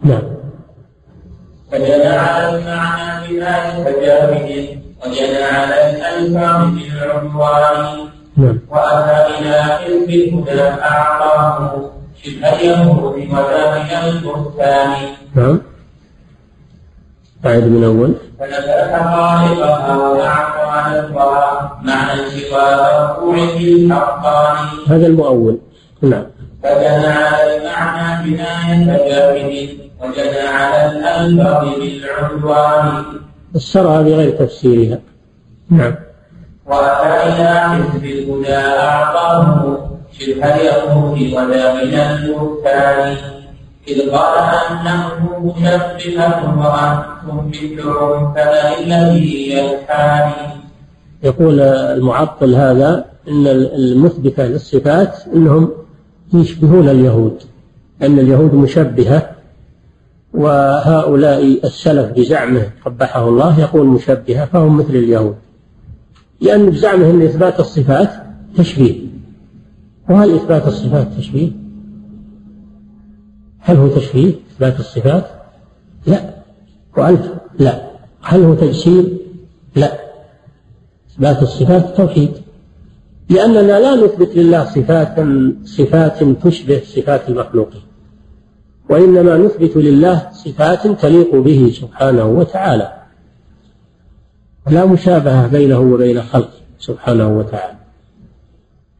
نعم. 0.03 0.36
فجنى 1.71 2.07
على 2.07 2.55
المعنى 2.55 3.17
جامد 4.01 4.79
وجنى 5.05 5.43
على 5.43 5.89
الألفاظ 5.89 6.65
بالعنوان. 6.75 8.07
نعم. 8.37 8.59
وأتى 8.69 9.39
إلى 9.39 9.61
حزب 9.63 10.09
الهدى 10.09 10.61
أعطاه 10.61 11.91
شبه 12.23 12.49
اليهود 12.49 13.15
وداعي 13.31 14.09
البهتان. 14.09 14.91
نعم. 15.35 15.61
أعد 17.45 17.63
من 17.63 17.83
أول. 17.83 18.13
فنبأ 18.39 18.97
خالقها 18.97 19.97
وأعطى 19.97 20.71
على 20.71 20.99
الورى 20.99 21.71
معنى 21.81 22.29
سوى 22.29 22.61
مفعول 22.75 23.39
الحقان. 23.39 24.57
هذا 24.87 25.07
المؤول. 25.07 25.57
نعم. 26.01 26.25
فجنى 26.63 27.07
على 27.07 27.57
المعنى 27.57 28.23
بناية 28.23 28.97
جاهد 29.09 29.86
وجنى 30.01 30.39
على 30.39 30.91
الألفاظ 30.91 31.65
بالعنوان 31.79 33.03
فسرها 33.53 34.01
بغير 34.01 34.31
تفسيرها. 34.31 34.99
نعم. 35.69 35.95
وأتى 36.65 37.27
إلى 37.27 37.59
حزب 37.59 38.05
الهدى 38.05 38.55
أعطاه 38.55 39.77
شبه 40.11 40.55
اليهود 40.55 41.33
ولا 41.33 41.73
من 41.73 41.93
البهتان 41.93 43.17
إذ 43.87 44.09
قال 44.11 44.37
أنه 44.71 45.39
مشبهة 45.45 46.59
وأنتم 46.59 47.47
مثلهم 47.47 48.33
فمن 48.33 48.83
الذي 48.83 49.51
يلحان 49.51 50.31
يقول 51.23 51.59
المعطل 51.59 52.55
هذا 52.55 53.05
إن 53.27 53.47
المثبتة 53.47 54.45
للصفات 54.45 55.15
إنهم 55.35 55.71
يشبهون 56.33 56.89
اليهود. 56.89 57.41
أن 58.01 58.19
اليهود 58.19 58.53
مشبهة 58.53 59.36
وهؤلاء 60.33 61.65
السلف 61.65 62.11
بزعمه 62.11 62.69
قبحه 62.85 63.29
الله 63.29 63.59
يقول 63.59 63.87
مشبهة 63.87 64.45
فهم 64.45 64.77
مثل 64.77 64.89
اليهود. 64.95 65.35
لأن 66.41 66.69
بزعمه 66.69 67.09
ان 67.09 67.21
اثبات 67.21 67.59
الصفات 67.59 68.09
تشبيه. 68.57 69.07
وهل 70.09 70.35
إثبات 70.35 70.67
الصفات 70.67 71.07
تشبيه؟ 71.17 71.51
هل 73.59 73.77
هو 73.77 73.87
تشبيه 73.87 74.33
إثبات 74.51 74.79
الصفات؟ 74.79 75.27
لا. 76.07 76.29
وأنت؟ 76.97 77.23
لا. 77.59 77.81
هل 78.21 78.43
هو 78.43 78.53
تجسيم؟ 78.53 79.17
لا. 79.75 79.91
إثبات 81.11 81.43
الصفات 81.43 81.97
توحيد. 81.97 82.31
لأننا 83.29 83.79
لا 83.79 83.95
نثبت 83.95 84.35
لله 84.35 84.65
صفات 84.65 85.15
صفات 85.63 86.23
تشبه 86.23 86.81
صفات 86.85 87.29
المخلوقين. 87.29 87.86
وإنما 88.89 89.37
نثبت 89.37 89.77
لله 89.77 90.29
صفات 90.31 90.87
تليق 90.87 91.35
به 91.35 91.71
سبحانه 91.73 92.25
وتعالى. 92.25 92.93
لا 94.67 94.85
مشابهة 94.85 95.47
بينه 95.47 95.79
وبين 95.79 96.21
خلقه 96.21 96.57
سبحانه 96.79 97.37
وتعالى. 97.37 97.77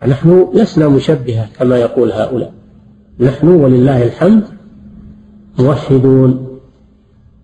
نحن 0.08 0.50
لسنا 0.54 0.88
مشبهة 0.88 1.50
كما 1.60 1.78
يقول 1.78 2.12
هؤلاء. 2.12 2.54
نحن 3.20 3.48
ولله 3.48 4.04
الحمد 4.04 4.44
موحدون 5.60 6.60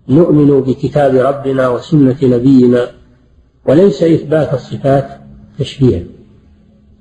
نؤمن 0.08 0.60
بكتاب 0.60 1.14
ربنا 1.14 1.68
وسنة 1.68 2.16
نبينا 2.22 2.90
وليس 3.66 4.02
إثبات 4.02 4.54
الصفات 4.54 5.08
تشبيها 5.58 6.02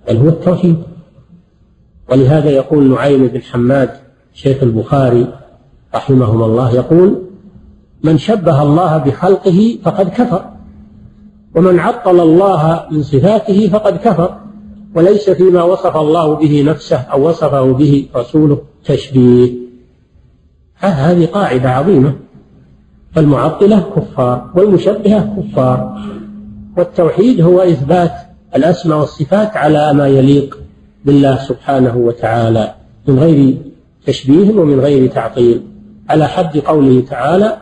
بل 0.08 0.18
هو 0.18 0.30
التوحيد. 0.30 0.84
ولهذا 2.10 2.50
يقول 2.50 2.92
نعيم 2.92 3.28
بن 3.28 3.42
حماد 3.42 4.03
شيخ 4.34 4.64
البخاري 4.64 5.28
رحمهما 5.96 6.46
الله 6.46 6.72
يقول 6.72 7.22
من 8.04 8.18
شبه 8.18 8.64
الله 8.64 8.98
بخلقه 8.98 9.80
فقد 9.84 10.10
كفر 10.10 10.46
ومن 11.56 11.80
عطل 11.80 12.20
الله 12.20 12.86
من 12.92 13.04
صفاته 13.04 13.70
فقد 13.70 13.98
كفر 13.98 14.38
وليس 14.96 15.30
فيما 15.30 15.64
وصف 15.64 15.98
الله 15.98 16.34
به 16.36 16.64
نفسه 16.64 16.98
أو 16.98 17.30
وصفه 17.30 17.72
به 17.72 18.08
رسوله 18.16 18.62
تشبيه. 18.86 19.52
هذه 20.78 21.26
قاعدة 21.26 21.70
عظيمة. 21.70 22.14
فالمعطلة 23.16 23.80
كفار 23.96 24.52
والمشبهة 24.56 25.36
كفار 25.38 26.02
والتوحيد 26.78 27.42
هو 27.42 27.62
إثبات 27.62 28.12
الأسماء 28.56 29.00
والصفات 29.00 29.58
على 29.58 29.94
ما 29.94 30.08
يليق 30.08 30.60
بالله 31.06 31.38
سبحانه 31.38 31.98
وتعالى 31.98 32.74
من 33.08 33.20
غير 33.20 33.58
تشبيه 34.06 34.52
ومن 34.52 34.80
غير 34.80 35.08
تعطيل 35.08 35.62
على 36.10 36.28
حد 36.28 36.58
قوله 36.58 37.04
تعالى 37.10 37.58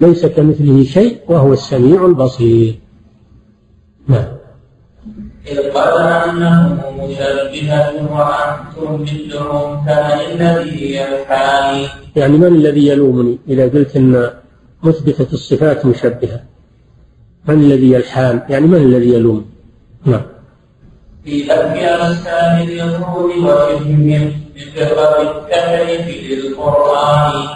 ليس 0.00 0.26
كمثله 0.26 0.84
شيء 0.84 1.18
وهو 1.28 1.52
السميع 1.52 2.06
البصير. 2.06 2.78
نعم. 4.08 4.40
إذ 5.46 5.70
قال 5.70 6.02
أنهم 6.30 6.78
مشبهة 6.98 8.12
وأنتم 8.12 9.02
مثلهم 9.02 9.84
فمن 9.84 10.40
الذي 10.40 10.96
يلحاني؟ 10.96 11.86
يعني 12.16 12.38
من 12.38 12.46
الذي 12.46 12.86
يلومني؟ 12.86 13.38
إذا 13.48 13.68
قلت 13.68 13.96
أن 13.96 14.30
مثبتة 14.82 15.32
الصفات 15.32 15.86
مشبهة 15.86 16.40
من 17.48 17.54
الذي 17.54 17.92
يلحان؟ 17.92 18.42
يعني 18.48 18.66
من 18.66 18.82
الذي 18.82 19.08
يلوم؟ 19.14 19.46
نعم. 20.04 20.22
في 21.30 21.42
لفظ 21.42 21.76
أمثال 22.06 22.62
اليهود 22.62 23.30
وشبههم 23.30 24.32
بفرقة 24.56 25.22
التحريف 25.30 26.30
للقرآن 26.30 27.48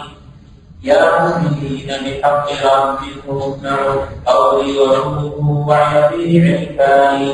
يا 0.83 1.01
مسلمين 1.23 1.87
بحق 1.87 2.47
ربكم 2.75 3.37
اسمعوا 3.37 4.01
قولي 4.25 4.79
وشوفوا 4.79 5.65
وعي 5.67 5.99
عرفاني 6.41 7.33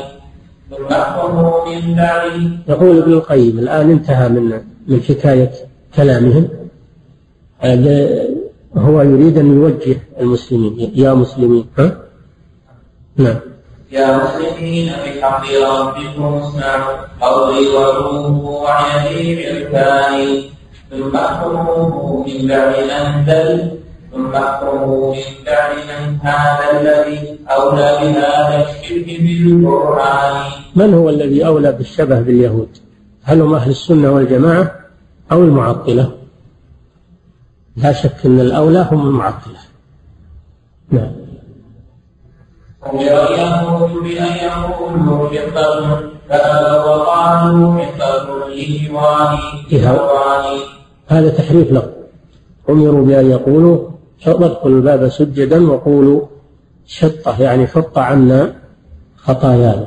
من 0.70 0.86
يقول 2.68 2.98
ابن 2.98 3.12
القيم 3.12 3.58
الآن 3.58 3.90
انتهى 3.90 4.28
من 4.28 4.60
من 4.88 5.02
حكاية 5.02 5.50
كلامهم. 5.96 6.48
هو 8.76 9.02
يريد 9.02 9.38
أن 9.38 9.54
يوجه 9.54 9.96
المسلمين. 10.20 10.92
يا 10.94 11.14
مسلمين. 11.14 11.66
ها؟ 11.78 11.96
نعم. 13.16 13.51
يا 13.92 14.24
مسلمين 14.24 14.92
بحق 14.92 15.44
ربكم 15.70 16.34
اسمعوا 16.34 16.96
قولي 17.20 17.68
وروه 17.68 18.44
وعيني 18.44 19.36
بعرفاني 19.36 20.50
ثم 20.90 21.16
احكموه 21.16 22.24
من 22.26 22.46
بعد 22.48 22.74
أن 22.74 23.24
دل 23.24 23.78
ثم 24.12 24.34
احكموا 24.34 25.14
من 25.14 25.44
بعد 25.46 25.76
من 25.76 26.18
هذا 26.22 26.80
الذي 26.80 27.38
أولى 27.50 27.98
بهذا 28.00 28.66
الشرك 28.70 29.20
بالقرآن. 29.20 30.50
من 30.76 30.94
هو 30.94 31.08
الذي 31.08 31.46
أولى 31.46 31.72
بالشبه 31.72 32.20
باليهود؟ 32.20 32.68
هل 33.22 33.40
هم 33.40 33.54
أهل 33.54 33.70
السنة 33.70 34.10
والجماعة 34.10 34.74
أو 35.32 35.42
المعطلة؟ 35.42 36.12
لا 37.76 37.92
شك 37.92 38.16
أن 38.24 38.40
الأولى 38.40 38.88
هم 38.92 39.08
المعطلة. 39.08 39.58
نعم. 40.90 41.21
اليهود 42.86 43.90
بأن 44.02 44.36
يقولوا 44.36 45.28
حقة 45.28 46.00
فأبوا 46.28 46.94
وقالوا 46.94 47.82
حقة 47.82 48.48
لإيواني 48.48 49.38
هذا 51.08 51.28
تحريف 51.28 51.72
لفظ. 51.72 51.88
أمروا 52.68 53.04
بأن 53.04 53.30
يقولوا 53.30 53.88
ادخلوا 54.26 54.76
الباب 54.76 55.08
سجدا 55.08 55.70
وقولوا 55.70 56.20
شطة 56.86 57.42
يعني 57.42 57.66
حط 57.66 57.98
عنا 57.98 58.54
خطايانا. 59.16 59.86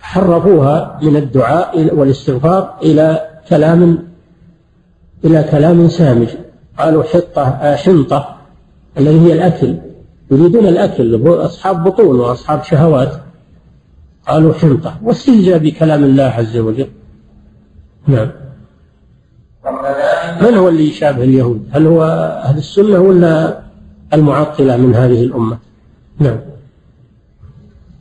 حرفوها 0.00 0.98
من 1.02 1.16
الدعاء 1.16 1.94
والاستغفار 1.94 2.74
إلى 2.82 3.28
كلام 3.48 3.98
إلى 5.24 5.42
كلام 5.50 5.88
سامج. 5.88 6.28
قالوا 6.78 7.02
حطة 7.02 7.74
حنطة 7.76 8.36
الذي 8.98 9.20
هي 9.20 9.32
الأكل. 9.32 9.76
يريدون 10.30 10.66
الأكل 10.66 11.28
أصحاب 11.44 11.84
بطون 11.84 12.20
وأصحاب 12.20 12.62
شهوات. 12.62 13.12
قالوا 14.28 14.54
حنطة. 14.54 14.98
واستهزاء 15.02 15.58
بكلام 15.58 16.04
الله 16.04 16.24
عز 16.24 16.56
وجل. 16.56 16.88
نعم. 18.06 18.30
من 20.40 20.54
هو 20.54 20.68
اللي 20.68 20.88
يشابه 20.88 21.24
اليهود؟ 21.24 21.68
هل 21.72 21.86
هو 21.86 22.02
أهل 22.44 22.58
السنة 22.58 23.00
ولا 23.00 23.60
المعطلة 24.14 24.76
من 24.76 24.94
هذه 24.94 25.22
الأمة؟ 25.22 25.58
نعم. 26.18 26.38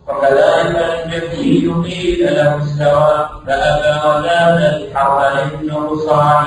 وكذلك 0.08 0.76
الجبريل 1.06 1.84
قيل 1.84 2.24
له 2.24 2.64
استوى 2.64 3.30
فأبى 3.48 4.08
وزاد 4.08 4.82
الحرف 4.82 5.62
للنقصان 5.62 6.46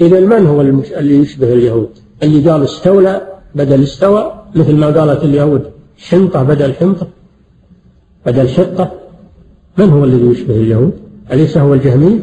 إذا 0.00 0.20
من 0.20 0.46
هو. 0.46 0.60
اللي 0.60 1.18
يشبه 1.18 1.52
اليهود؟ 1.52 1.90
اللي 2.22 2.50
قال 2.50 2.64
استولى 2.64 3.20
بدل 3.54 3.82
استوى. 3.82 4.32
مثل 4.56 4.76
ما 4.76 4.86
قالت 4.86 5.22
اليهود 5.22 5.72
حنطة 6.10 6.42
بدل 6.42 6.74
حنطة 6.74 7.06
بدل 8.26 8.48
شقة. 8.48 8.90
من 9.76 9.90
هو 9.90 10.04
الذي 10.04 10.26
يشبه 10.26 10.54
اليهود؟ 10.54 10.92
أليس 11.32 11.58
هو 11.58 11.74
الجهمي؟ 11.74 12.20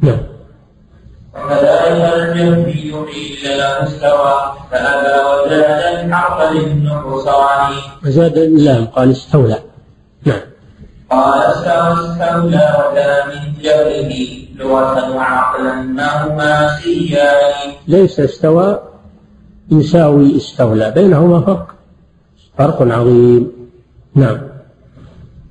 نعم. 0.00 0.18
وكذلك 1.34 2.16
الجهمي 2.16 2.92
قيل 2.92 3.58
له 3.58 3.82
استوى 3.82 4.52
فأبى 4.70 5.46
وزاد 5.46 6.04
الحرف 6.04 6.52
للنقصان 6.52 7.72
وزاد 8.06 8.38
اللام 8.38 8.84
قال 8.86 9.10
استولى. 9.10 9.58
نعم. 10.24 10.40
قال 11.10 11.42
استوى 11.42 11.92
استولى 11.92 12.76
وكان 12.78 13.28
من 13.28 13.62
جهله 13.62 14.40
لغة 14.58 15.16
وعقلا 15.16 15.74
ما 15.74 16.26
هما 16.26 16.76
سيان. 16.76 17.72
ليس 17.88 18.20
استوى 18.20 18.89
يساوي 19.70 20.36
استولى 20.36 20.90
بينهما 20.90 21.40
فرق 21.40 21.74
فرق 22.58 22.82
عظيم. 22.82 23.52
نعم. 24.14 24.38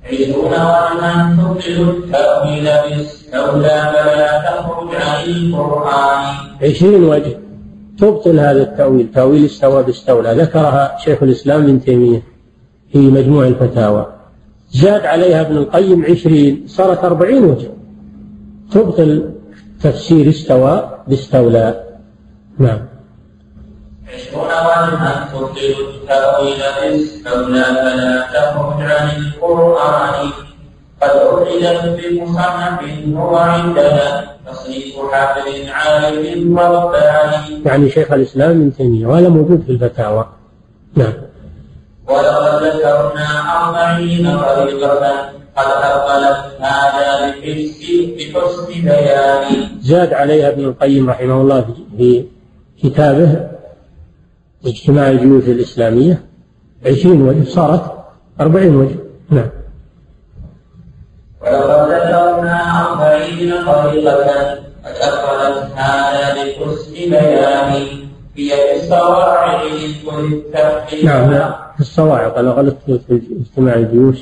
عشرون 0.04 0.52
وأن 0.52 1.36
تبطل 1.38 1.90
التأويل 1.90 2.64
باستولى 2.64 3.92
فلا 3.94 4.38
تخرج 4.38 4.94
عن 4.94 5.24
القرآن. 5.24 6.34
عشرين 6.62 7.04
وجه. 7.04 7.38
تبطل 7.98 8.40
هذا 8.40 8.62
التأويل 8.62 9.10
تأويل 9.14 9.44
استوى 9.44 9.82
باستولى. 9.82 10.34
ذكرها 10.34 10.96
شيخ 11.04 11.22
الإسلام 11.22 11.62
ابن 11.62 11.84
تيمية 11.84 12.22
في 12.92 12.98
مجموع 12.98 13.46
الفتاوى. 13.46 14.06
زاد 14.70 15.06
عليها 15.06 15.40
ابن 15.40 15.56
القيم 15.56 16.04
عشرين 16.04 16.64
صارت 16.66 17.04
أربعين 17.04 17.44
وجه. 17.44 17.70
تبطل 18.72 19.30
تفسير 19.82 20.28
استوى 20.28 20.90
باستولى. 21.08 21.84
نعم. 22.58 22.89
عشرون 24.14 24.46
وجها 24.46 25.28
تبطل 25.32 25.74
التأويل 25.94 26.60
باستولى 26.80 27.64
فلا 27.64 28.26
تخرج 28.32 28.82
عن 28.82 29.08
القرآن 29.16 30.30
قد 31.02 31.10
أخرجت 31.10 32.00
بمصنف 32.00 32.80
هو 33.16 33.36
عندنا 33.36 34.24
تصنيف 34.46 34.94
حافظ 35.12 35.68
عالم 35.68 36.58
ورباني 36.58 37.64
يعني 37.66 37.90
شيخ 37.90 38.12
الإسلام 38.12 38.50
ابن 38.50 38.72
تيمية 38.76 39.06
وهذا 39.06 39.28
موجود 39.28 39.62
في 39.66 39.72
الفتاوى. 39.72 40.28
نعم. 40.94 41.12
ولقد 42.08 42.62
ذكرنا 42.62 43.26
أربعين 43.56 44.38
طريقة 44.38 45.30
قد 45.56 45.66
أبطلت 45.82 46.60
هذا 46.60 47.30
بحسن 47.30 48.66
بيان 48.82 49.68
زاد 49.80 50.12
عليها 50.12 50.48
ابن 50.48 50.64
القيم 50.64 51.10
رحمه 51.10 51.40
الله 51.40 51.64
في 51.98 52.24
كتابه 52.82 53.50
اجتماع 54.66 55.10
الجيوش 55.10 55.44
الإسلامية 55.44 56.22
عشرين 56.86 57.22
وجه 57.22 57.44
صارت 57.44 57.82
أربعين 58.40 58.76
وجه. 58.76 58.96
نعم. 59.30 59.48
ولقد 61.42 61.90
ذكرنا 61.92 62.86
أربعين 62.86 63.52
طريقة 63.66 64.58
قد 64.84 65.70
هذا 65.74 66.44
بحسن 66.44 66.92
بيان 66.92 67.86
هي 68.36 68.50
في 68.50 68.76
الصواعق 68.76 69.64
نعم 71.04 71.30
لا 71.30 71.72
في 71.74 71.80
الصواعق. 71.80 72.38
أنا 72.38 72.50
غلطت 72.50 72.78
في 72.86 73.20
اجتماع 73.40 73.74
الجيوش. 73.74 74.16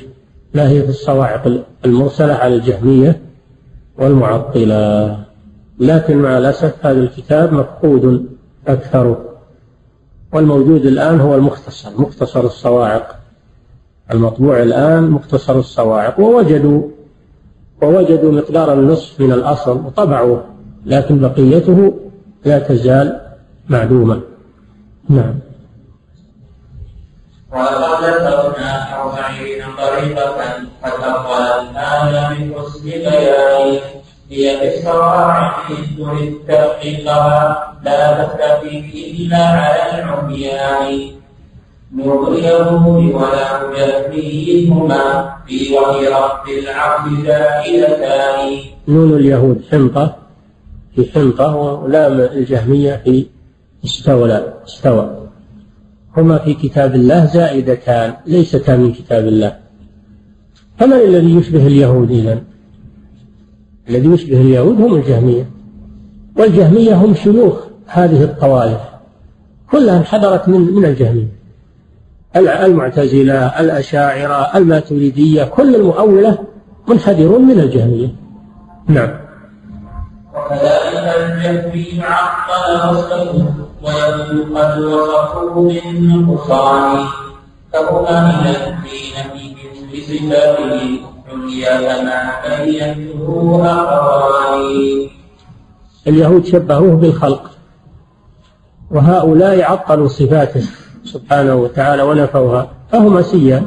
لا 0.53 0.69
هي 0.69 0.83
في 0.83 0.89
الصواعق 0.89 1.63
المرسلة 1.85 2.33
على 2.33 2.55
الجهمية 2.55 3.21
والمعطلة. 3.97 5.17
لكن 5.79 6.17
مع 6.17 6.37
الأسف 6.37 6.85
هذا 6.85 6.99
الكتاب 6.99 7.53
مفقود 7.53 8.25
أكثره 8.67 9.28
والموجود 10.33 10.85
الآن 10.85 11.21
هو 11.21 11.35
المختصر 11.35 11.89
مختصر 11.97 12.45
الصواعق. 12.45 13.15
المطبوع 14.11 14.63
الآن 14.63 15.03
مختصر 15.03 15.59
الصواعق. 15.59 16.19
ووجدوا 16.19 16.81
ووجدوا 17.81 18.31
مقدار 18.31 18.73
النصف 18.73 19.21
من 19.21 19.31
الأصل 19.31 19.71
وطبعوه 19.85 20.43
لكن 20.85 21.19
بقيته 21.19 21.93
لا 22.45 22.59
تزال 22.59 23.21
معدومة 23.69 24.21
نعم. 25.09 25.39
ولقد 27.51 28.03
ذكرنا 28.03 29.01
أربعين 29.01 29.63
طريقة 29.77 30.35
أفضلت 30.83 31.75
هذا 31.75 32.29
من 32.29 32.53
حسن 32.53 32.83
بيان 32.83 33.79
هي 34.29 34.59
في 34.59 34.77
الصواعق 34.77 35.67
تريد 35.97 36.33
تحقيقها 36.47 37.73
لا 37.83 38.23
تختفي 38.23 38.79
إلا 39.17 39.37
على 39.37 40.03
العميان. 40.03 41.11
نور 41.95 42.33
اليهود 42.33 43.13
ولا 43.13 43.67
مجهديهما 43.67 45.33
في 45.47 45.73
وهي 45.73 46.07
رب 46.07 46.45
العبد 46.63 47.25
زائدتان. 47.25 48.59
نون 48.87 49.13
اليهود 49.13 49.61
حنطة 49.71 50.15
في 50.95 51.11
حنطة 51.13 51.55
ولام 51.55 52.19
الجهمية 52.19 53.01
في 53.05 53.25
استولى 53.85 54.53
استوى. 54.67 55.27
هما 56.17 56.37
في 56.37 56.53
كتاب 56.53 56.95
الله 56.95 57.25
زائدتان 57.25 58.13
ليستا 58.25 58.75
من 58.75 58.93
كتاب 58.93 59.27
الله. 59.27 59.55
فمن 60.79 60.93
الذي 60.93 61.35
يشبه 61.35 61.67
اليهود 61.67 62.11
إذا 62.11 62.41
الذي 63.89 64.07
يشبه 64.07 64.41
اليهود 64.41 64.81
هم 64.81 64.95
الجهمية. 64.95 65.49
والجهمية 66.37 66.95
هم 66.95 67.15
شيوخ 67.15 67.53
هذه 67.87 68.23
الطوائف. 68.23 68.79
كلها 69.71 69.97
انحدرت 69.97 70.49
من 70.49 70.75
من 70.75 70.85
الجهمية. 70.85 71.39
المعتزلة 72.35 73.59
الأشاعرة 73.59 74.57
الماتريدية 74.57 75.43
كل 75.43 75.75
المؤولة 75.75 76.37
منحدرون 76.87 77.41
من 77.41 77.59
الجهمية. 77.59 78.15
نعم. 78.87 79.09
وكذلك 80.35 81.15
الجهمي 81.19 82.03
عقل 82.03 82.89
وصفه 82.89 83.53
ويبدو 83.83 84.57
قد 84.57 84.79
وصفه 84.79 85.53
بالنقصان 85.53 87.05
فهما 87.73 88.41
من 88.41 88.47
الدين 88.47 89.15
في 89.33 89.55
مثل 89.93 90.31
صفاته 90.31 90.99
كما 91.29 92.41
بينته 92.47 93.19
اليهود 96.07 96.45
شبهوه 96.45 96.95
بالخلق 96.95 97.51
وهؤلاء 98.91 99.61
عطلوا 99.71 100.07
صفاته 100.07 100.63
سبحانه 101.05 101.55
وتعالى 101.55 102.03
ونفوها 102.03 102.71
فهما 102.91 103.21
سيان 103.21 103.65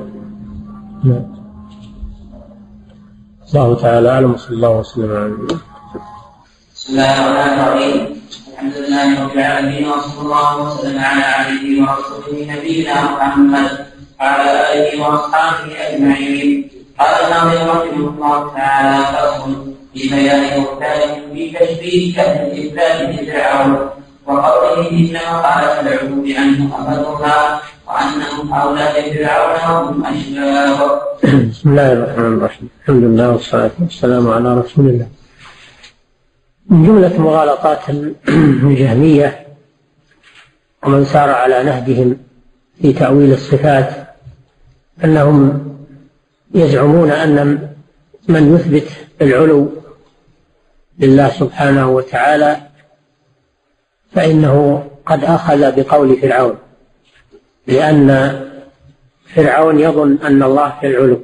نعم. 1.05 1.33
الله 3.55 3.75
تعالى 3.75 4.09
أعلم 4.11 4.35
وصلى 4.35 4.57
الله 4.57 4.71
وسلم 4.71 5.11
على 5.11 5.27
نبينا 5.27 5.61
بسم 6.75 6.93
الله 6.93 7.13
الرحمن 7.27 7.59
الرحيم. 7.59 8.23
الحمد 8.53 8.77
لله 8.77 9.25
رب 9.25 9.33
العالمين 9.33 9.89
وصلى 9.89 10.21
الله 10.23 10.51
وسلم 10.63 10.99
على 10.99 11.23
عبده 11.23 11.83
ورسوله 11.83 12.57
نبينا 12.57 12.95
محمد 13.03 13.71
وعلى 14.21 14.51
آله 14.73 15.03
وأصحابه 15.03 15.73
أجمعين. 15.89 16.82
قال 16.99 17.15
الناظم 17.25 17.69
رحمه 17.71 18.09
الله 18.09 18.55
تعالى 18.55 19.05
فصل 19.17 19.73
في 19.95 20.09
بيان 20.09 20.61
مختلف 20.61 21.33
في 21.33 21.51
تشبيه 21.51 22.21
أهل 22.21 22.53
الاسلام 22.53 23.13
بفرعون 23.13 23.89
وقوله 24.27 24.91
إنما 24.91 25.41
قالت 25.41 25.87
العلوم 25.87 26.23
بأنه 26.23 26.75
أخذها 26.75 27.61
وأنهم 27.89 28.53
أولاد 28.55 28.95
فرعون 29.13 29.77
وهم 29.77 30.07
أشباه 30.07 31.01
بسم 31.51 31.71
الله 31.71 31.93
الرحمن 31.93 32.33
الرحيم. 32.39 32.69
الحمد 32.83 33.05
لله 33.05 33.31
والصلاة 33.31 33.71
والسلام 33.81 34.31
على 34.31 34.55
رسول 34.61 34.87
الله. 34.89 35.07
من 36.69 36.87
جملة 36.87 37.21
مغالطات 37.21 37.89
الجهمية 38.29 39.47
ومن 40.83 41.05
سار 41.05 41.31
على 41.31 41.63
نهجهم 41.63 42.17
في 42.83 42.93
تأويل 42.93 43.33
الصفات 43.33 43.91
أنهم 45.05 45.72
يزعمون 46.55 47.11
أن 47.11 47.69
من 48.29 48.55
يثبت 48.55 48.89
العلو 49.23 49.73
لله 50.99 51.29
سبحانه 51.29 51.91
وتعالى 51.91 52.57
فإنه 54.13 54.87
قد 55.07 55.25
أخذ 55.25 55.83
بقول 55.83 56.17
فرعون 56.17 56.59
لأن 57.67 58.41
فرعون 59.35 59.81
يظن 59.81 60.19
أن 60.25 60.43
الله 60.43 60.75
في 60.81 60.87
العلو 60.87 61.21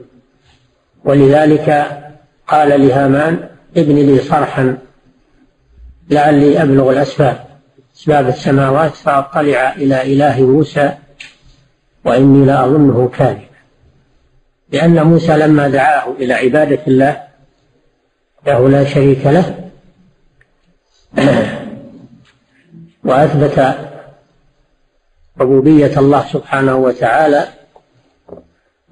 ولذلك 1.04 1.98
قال 2.48 2.88
لهامان 2.88 3.48
ابن 3.76 3.94
لي 3.94 4.18
صرحا 4.18 4.78
لعلي 6.10 6.62
أبلغ 6.62 6.90
الأسباب 6.90 7.44
أسباب 7.96 8.28
السماوات 8.28 8.94
فأطلع 8.94 9.72
إلى 9.72 10.02
إله 10.02 10.42
موسى 10.42 10.92
وإني 12.04 12.46
لأظنه 12.46 13.08
كاذبا 13.08 13.47
لأن 14.72 15.02
موسى 15.02 15.36
لما 15.36 15.68
دعاه 15.68 16.12
إلى 16.12 16.34
عبادة 16.34 16.78
الله 16.86 17.28
له 18.46 18.68
لا 18.68 18.84
شريك 18.84 19.26
له. 19.26 19.70
وأثبت 23.04 23.78
ربوبية 25.40 25.98
الله 25.98 26.26
سبحانه 26.32 26.76
وتعالى. 26.76 27.48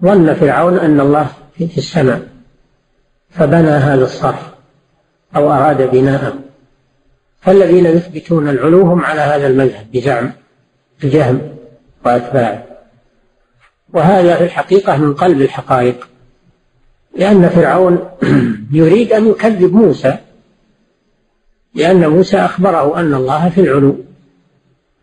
ظن 0.02 0.34
فرعون 0.34 0.78
أن 0.78 1.00
الله 1.00 1.28
في 1.58 1.78
السماء 1.78 2.20
فبنى 3.30 3.68
هذا 3.68 4.04
الصرح 4.04 4.50
أو 5.36 5.52
أراد 5.52 5.90
بناءه. 5.90 6.38
فالذين 7.40 7.86
يثبتون 7.86 8.48
العلو 8.48 8.82
هم 8.82 9.04
على 9.04 9.20
هذا 9.20 9.46
المذهب 9.46 9.86
بزعم 9.92 10.32
الجهم 11.04 11.56
وأتباعه. 12.04 12.75
وهذا 13.92 14.36
في 14.36 14.44
الحقيقة 14.44 14.96
من 14.96 15.14
قلب 15.14 15.40
الحقائق. 15.40 16.08
لأن 17.16 17.48
فرعون 17.48 17.98
يريد 18.72 19.12
أن 19.12 19.28
يكذب 19.28 19.74
موسى 19.74 20.16
لأن 21.74 22.08
موسى 22.08 22.36
أخبره 22.36 23.00
أن 23.00 23.14
الله 23.14 23.48
في 23.48 23.60
العلو 23.60 23.96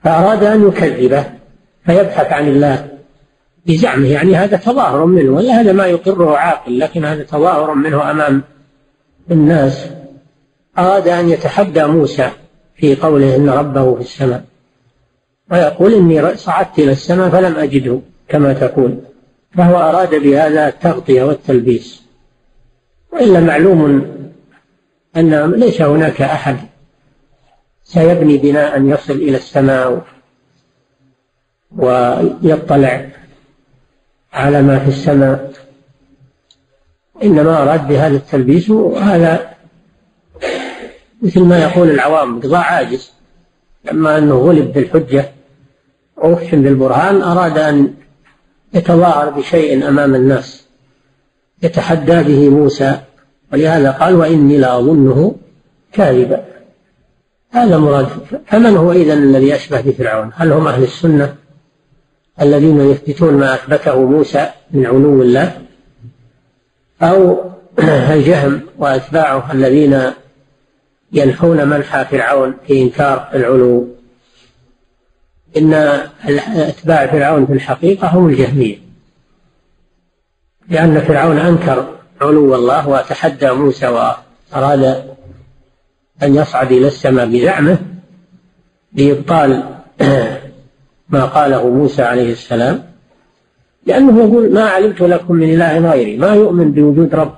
فأراد 0.04 0.44
أن 0.44 0.68
يكذبه 0.68 1.26
فيبحث 1.86 2.34
عن 2.34 2.48
الله 2.48 2.88
بزعمه. 3.66 4.08
يعني 4.08 4.36
هذا 4.36 4.58
تظاهر 4.58 5.06
منه 5.06 5.32
ولا 5.32 5.62
هذا 5.62 5.72
ما 5.72 5.86
يقره 5.86 6.38
عاقل 6.38 6.80
لكن 6.80 7.06
هذا 7.06 7.24
تظاهر 7.24 7.74
منه 7.74 8.12
أمام 8.12 8.42
الناس. 9.32 9.88
أراد 10.78 11.08
أن 11.08 11.30
يتحدى 11.30 11.86
موسى 11.86 12.30
في 12.76 12.96
قوله 12.96 13.36
إن 13.36 13.50
ربه 13.50 13.96
في 13.96 14.02
السماء 14.02 14.44
ويقول 15.52 15.94
إني 15.94 16.38
صعدت 16.38 16.80
إلى 16.80 16.92
السماء 16.92 17.30
فلم 17.30 17.56
أجده. 17.56 18.00
كما 18.34 18.54
تقول. 18.54 18.98
فهو 19.58 19.78
أراد 19.78 20.16
بهذا 20.16 20.68
التغطية 20.68 21.24
والتلبيس. 21.24 22.04
وإلا 23.12 23.40
معلوم 23.40 24.08
أن 25.18 25.52
ليس 25.52 25.82
هناك 25.82 26.22
أحد 26.22 26.58
سيبني 27.84 28.38
بناء 28.38 28.82
يصل 28.82 29.14
إلى 29.14 29.38
السماء 29.38 30.06
ويطلع 31.78 33.10
على 34.34 34.62
ما 34.62 34.80
في 34.80 34.88
السماء. 34.88 35.54
إنما 37.24 37.62
أراد 37.62 37.88
بهذا 37.88 38.16
التلبيس 38.16 38.70
وهذا 38.70 39.54
مثل 41.22 41.42
ما 41.42 41.64
يقول 41.64 41.90
العوام 41.90 42.40
قضاء 42.40 42.62
عاجز. 42.62 43.14
لما 43.86 44.18
أنه 44.18 44.36
غلب 44.36 44.74
بالحجة 44.74 45.32
وأحسن 46.18 46.62
بالبرهان 46.62 47.22
أراد 47.22 47.58
أن 47.58 47.94
يتظاهر 48.74 49.30
بشيء 49.30 49.88
أمام 49.88 50.16
الناس 50.16 50.64
يتحدى 51.64 52.24
به 52.24 52.50
موسى 52.50 53.00
ولهذا 53.54 53.92
قال 53.92 54.16
وإني 54.16 54.58
لأظنه 54.58 55.36
كاذبا. 55.94 56.46
هذا 57.52 57.78
مراد. 57.78 58.08
فمن 58.48 58.78
هو 58.78 58.92
إذا 58.92 59.14
الذي 59.14 59.56
أشبه 59.56 59.82
بفرعون؟ 59.82 60.32
هل 60.36 60.52
هم 60.52 60.68
أهل 60.68 60.84
السنة 60.84 61.36
الذين 62.42 62.82
يثبتون 62.82 63.34
ما 63.34 63.54
أثبته 63.54 64.06
موسى 64.06 64.50
من 64.72 64.86
علو 64.86 65.22
الله؟ 65.22 65.62
أو 67.02 67.44
الجهم 68.14 68.62
وأتباعه 68.78 69.52
الذين 69.52 70.02
ينحون 71.12 71.68
منحى 71.68 72.06
فرعون 72.06 72.54
في 72.68 72.82
إنكار 72.82 73.30
العلو؟ 73.34 73.88
إن 75.58 75.74
أتباع 76.56 77.08
فرعون 77.08 77.46
في 77.46 77.54
الحقيقة 77.54 78.08
هم 78.08 78.30
الجهمية. 78.30 78.78
لأن 80.70 81.02
فرعون 81.02 81.38
أنكر 81.38 81.86
علو 82.22 82.56
الله 82.56 82.90
وتحدى 82.90 83.52
موسى 83.52 83.88
وأراد 83.88 85.04
أن 86.24 86.36
يصعد 86.36 86.72
إلى 86.72 86.88
السماء 86.88 87.26
بزعمه 87.26 87.78
لإبطال 88.94 89.64
ما 91.10 91.26
قاله 91.26 91.70
موسى 91.70 92.02
عليه 92.02 92.32
السلام 92.32 92.84
لأنه 93.86 94.20
يقول 94.20 94.54
ما 94.54 94.64
علمت 94.64 95.02
لكم 95.02 95.36
من 95.36 95.54
إله 95.54 95.92
غيري 95.92 96.18
ما 96.18 96.34
يؤمن 96.34 96.72
بوجود 96.72 97.16
رب 97.16 97.36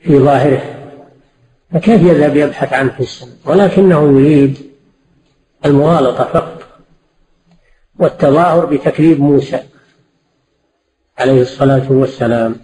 في 0.00 0.18
ظاهره 0.18 0.62
فكيف 1.72 2.02
يذهب 2.02 2.36
يبحث 2.36 2.72
عنه 2.72 2.90
في 2.90 3.00
السماء؟ 3.00 3.34
ولكنه 3.44 4.20
يريد 4.20 4.58
المغالطة 5.64 6.24
فقط. 6.24 6.53
والتظاهر 8.04 8.66
بتكذيب 8.66 9.20
موسى 9.20 9.58
عليه 11.18 11.42
الصلاة 11.42 11.92
والسلام. 11.92 12.56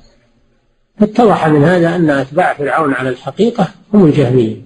فاتضح 1.00 1.48
من 1.48 1.64
هذا 1.64 1.96
أن 1.96 2.10
أتباع 2.10 2.54
فرعون 2.54 2.94
على 2.94 3.08
الحقيقة 3.08 3.68
هم 3.94 4.04
الجهمية. 4.04 4.56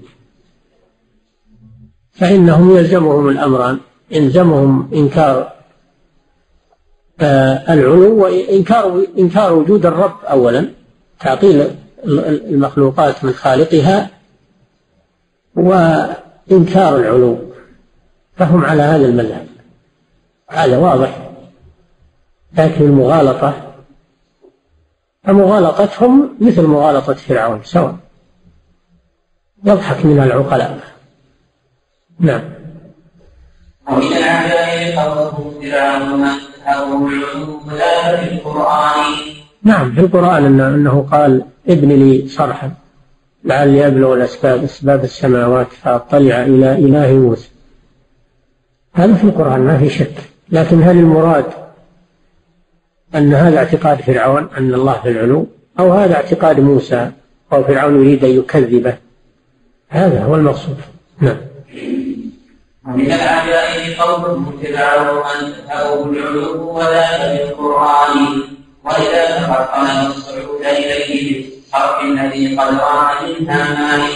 فإنهم 2.13 2.77
يلزمهم 2.77 3.29
الأمران 3.29 3.79
يلزمهم 4.11 4.91
إنكار 4.95 5.55
آه، 7.21 7.75
العلو 7.75 8.25
وإنكار 8.25 9.07
إنكار 9.19 9.53
وجود 9.53 9.87
الرب 9.87 10.25
أولا 10.25 10.69
تعطيل 11.21 11.71
المخلوقات 12.05 13.25
من 13.25 13.33
خالقها 13.33 14.11
وإنكار 15.57 16.97
العلو. 16.97 17.39
فهم 18.37 18.65
على 18.65 18.83
هذا 18.83 19.07
المذهب. 19.07 19.54
هذا 20.55 20.79
واضح. 20.79 21.31
لكن 22.59 22.85
المغالطة 22.85 23.55
فمغالطتهم 25.25 26.37
مثل 26.41 26.63
مغالطة 26.63 27.15
فرعون 27.15 27.61
سواء 27.65 27.97
يضحك 29.65 30.07
من 30.07 30.19
العقلاء. 30.19 30.79
نعم. 32.19 32.43
ومن 33.89 34.03
العجائب 34.03 34.99
قوله 34.99 35.55
فرعون 35.63 36.25
أو 36.67 37.09
العلو 37.09 37.61
لا 37.71 38.17
في 38.17 38.35
القرآن. 38.35 39.13
نعم 39.63 39.93
في 39.93 40.01
القرآن 40.01 40.61
إنه 40.61 41.09
قال 41.13 41.45
ابن 41.69 41.89
لي 41.89 42.29
صرحا 42.29 42.75
لعلي 43.45 43.87
أبلغ 43.87 44.15
الأسباب 44.15 44.65
أسباب 44.65 45.05
السماوات 45.05 45.73
فأطلع 45.73 46.43
إلى 46.43 46.73
إله 46.73 47.13
موسى. 47.13 47.49
هذا 48.93 49.15
في 49.15 49.25
القرآن 49.25 49.61
ما 49.61 49.79
في 49.79 49.89
شك. 49.89 50.34
لكن 50.51 50.83
هل 50.83 50.97
المراد 50.99 51.45
أن 53.15 53.35
هذا 53.35 53.59
اعتقاد 53.59 54.01
فرعون 54.01 54.49
أن 54.59 54.75
الله 54.75 55.01
في 55.03 55.09
العلو؟ 55.09 55.47
أو 55.79 55.93
هذا 55.93 56.15
اعتقاد 56.15 56.61
موسى 56.61 57.11
أو 57.53 57.65
فرعون 57.65 57.95
يريد 57.95 58.25
أن 58.25 58.31
يكذبه؟ 58.31 58.97
هذا 59.89 60.25
هو 60.25 60.35
المقصود. 60.35 60.77
نعم. 61.21 61.37
ومن 62.87 63.13
العجائب 63.13 64.01
قوله 64.01 64.53
فرعون 64.63 65.53
أو 65.71 66.05
العلو 66.05 66.79
ولا 66.79 67.37
في 67.37 67.43
القرآن 67.43 68.43
وإذا 68.85 69.39
تفقنا 69.39 70.07
الصعود 70.07 70.61
إليه 70.61 71.43
بالصرف 71.43 72.05
الذي 72.05 72.57
قد 72.57 72.75
رأى 72.75 73.33
من 73.41 73.51
هامان 73.51 74.11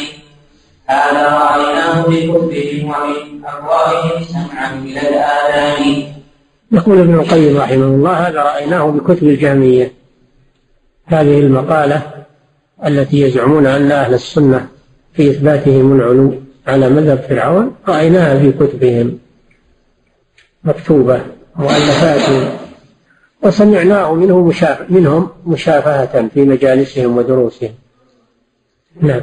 هذا 0.86 1.28
رأيناه 1.28 2.02
بكتبهم 2.02 2.84
ومن 2.84 3.44
أبوابهم 3.44 4.24
سمعا 4.24 4.74
إلى 4.84 5.00
الآذان. 5.00 6.17
يقول 6.72 6.98
ابن 7.00 7.14
القيم 7.14 7.56
رحمه 7.56 7.84
الله 7.84 8.12
هذا 8.12 8.42
رأيناه 8.42 8.90
بكتب 8.90 9.28
الجهمية. 9.28 9.92
هذه 11.06 11.40
المقالة 11.40 12.02
التي 12.86 13.20
يزعمون 13.20 13.66
أن 13.66 13.92
أهل 13.92 14.14
السنة 14.14 14.68
في 15.12 15.30
إثباتهم 15.30 15.96
العلو 15.96 16.34
على 16.66 16.88
مذهب 16.88 17.18
فرعون 17.28 17.74
رأيناها 17.88 18.38
في 18.38 18.52
كتبهم 18.52 19.18
مكتوبة 20.64 21.20
مؤلفات. 21.56 22.52
وسمعناه 23.42 24.14
منه 24.14 24.46
مشاف 24.46 24.90
منهم 24.90 25.28
مشافهة 25.46 26.28
في 26.34 26.40
مجالسهم 26.40 27.18
ودروسهم. 27.18 27.74
نعم. 29.00 29.20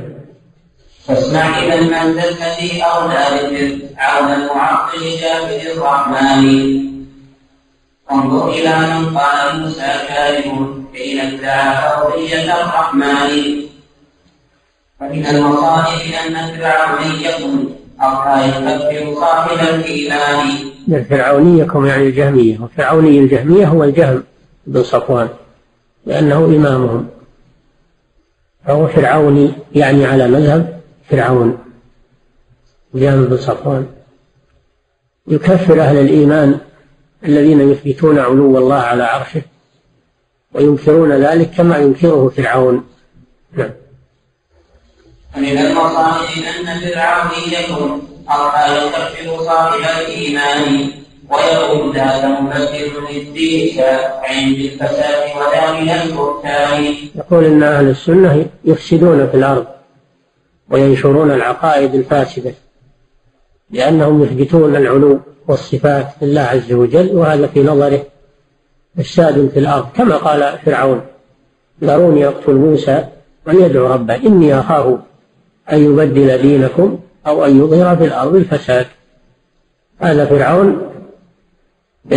فاسمع 1.05 1.59
إذا 1.59 1.81
من 1.81 2.13
ذا 2.13 2.29
الذي 2.29 2.81
أولى 2.81 3.79
عون 3.97 4.31
المعطل 4.31 4.99
جابر 5.21 5.71
الرحمن 5.71 6.94
انظر 8.11 8.49
إلى 8.49 8.75
من 8.79 9.17
قال 9.17 9.59
موسى 9.59 9.93
كاذب 10.07 10.85
حين 10.93 11.19
ادعى 11.19 11.93
أرضية 11.93 12.53
الرحمن. 12.53 13.65
فمن 14.99 15.25
المصائب 15.25 16.13
أن 16.27 16.57
فرعونيكم 16.57 17.69
أرى 18.01 18.47
يكفر 18.47 19.15
صاحب 19.15 19.75
الإيمان. 19.75 20.47
فرعونيكم 21.09 21.85
يعني 21.85 22.03
الجهمية 22.03 22.59
وفرعوني 22.59 23.19
الجهمية 23.19 23.67
هو 23.67 23.83
الجهم 23.83 24.23
بن 24.67 24.83
صفوان 24.83 25.29
لأنه 26.05 26.37
إمامهم. 26.37 27.07
فهو 28.67 28.87
فرعوني 28.87 29.51
يعني 29.75 30.05
على 30.05 30.27
مذهب 30.27 30.81
فرعون 31.09 31.57
جهم 32.93 33.25
بن 33.25 33.37
صفوان. 33.37 33.87
يكفر 35.27 35.81
أهل 35.81 35.97
الإيمان 35.97 36.59
الذين 37.23 37.71
يثبتون 37.71 38.19
علو 38.19 38.57
الله 38.57 38.75
على 38.75 39.03
عرشه 39.03 39.41
وينكرون 40.53 41.11
ذلك 41.11 41.51
كما 41.51 41.77
ينكره 41.77 42.29
فرعون. 42.37 42.83
نعم. 43.53 43.69
ومن 45.37 45.57
المصائب 45.57 46.43
أن 46.43 46.79
فرعون 46.79 47.31
يكون 47.51 48.01
أرحى 48.29 48.77
يكفر 48.77 49.43
صاحب 49.43 49.79
الإيمان 49.79 50.91
ويقول 51.29 51.95
ذاك 51.95 52.25
مبكر 52.25 53.11
للدين 53.11 53.81
عند 54.23 54.57
الفساد 54.57 55.37
ولا 55.37 55.81
من 55.81 55.89
البهتان 55.89 56.95
يقول 57.15 57.45
إن 57.45 57.63
أهل 57.63 57.89
السنة 57.89 58.45
يفسدون 58.65 59.27
في 59.27 59.37
الأرض 59.37 59.67
وينشرون 60.69 61.31
العقائد 61.31 61.95
الفاسدة 61.95 62.53
لأنهم 63.71 64.23
يثبتون 64.23 64.75
العلو. 64.75 65.19
والصفات 65.47 66.07
لله 66.21 66.41
عز 66.41 66.73
وجل 66.73 67.09
وهذا 67.15 67.47
في 67.47 67.63
نظره 67.63 68.05
فساد 68.97 69.49
في 69.53 69.59
الأرض. 69.59 69.87
كما 69.95 70.17
قال 70.17 70.57
فرعون 70.65 71.01
ذروني 71.83 72.27
أقتل 72.27 72.53
موسى 72.53 73.05
وليدعو 73.47 73.93
ربه 73.93 74.15
إني 74.15 74.59
أخاف 74.59 74.99
أن 75.71 75.83
يبدل 75.83 76.41
دينكم 76.41 76.99
أو 77.27 77.45
أن 77.45 77.59
يظهر 77.59 77.95
في 77.95 78.05
الأرض 78.05 78.35
الفساد. 78.35 78.85
هذا 79.99 80.25
فرعون 80.25 80.91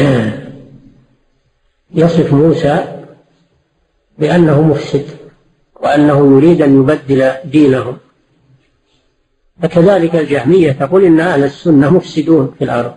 يصف 1.95 2.33
موسى 2.33 2.85
بأنه 4.19 4.63
مفسد 4.63 5.05
وأنه 5.83 6.37
يريد 6.37 6.63
أن 6.63 6.81
يبدل 6.81 7.33
دينهم. 7.45 7.99
فكذلك 9.63 10.17
الجهمية 10.17 10.73
تقول 10.73 11.05
إن 11.05 11.21
أهل 11.21 11.45
السنة 11.45 11.91
مفسدون 11.91 12.55
في 12.59 12.65
الأرض. 12.65 12.95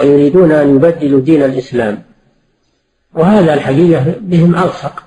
ويريدون 0.00 0.52
أن 0.52 0.76
يبدلوا 0.76 1.20
دين 1.20 1.42
الإسلام. 1.42 2.02
وهذا 3.14 3.54
الحقيقة 3.54 4.14
بهم 4.20 4.54
ألصق. 4.54 5.02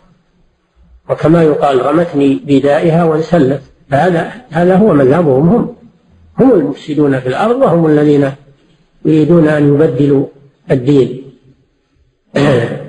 وكما 1.10 1.44
يقال 1.44 1.86
رمتني 1.86 2.41
بدائها 2.45 3.03
وانسلت. 3.03 3.61
فهذا 3.91 4.32
هذا 4.49 4.76
هو 4.76 4.94
مذهبهم 4.94 5.49
هم. 5.49 5.76
هم 6.40 6.52
المفسدون 6.52 7.20
في 7.20 7.28
الأرض 7.28 7.56
وهم 7.56 7.86
الذين 7.86 8.32
يريدون 9.06 9.48
أن 9.48 9.74
يبدلوا 9.74 10.26
الدين. 10.72 11.24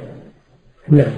نعم. 0.89 1.13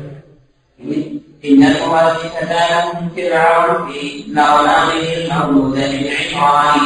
إن 1.45 1.63
المؤسسة 1.63 2.43
لهم 2.51 3.09
فرعون 3.17 3.93
في 3.93 4.25
نغمه 4.33 4.93
المولود 5.17 5.79
من 5.79 6.07
عمران 6.35 6.81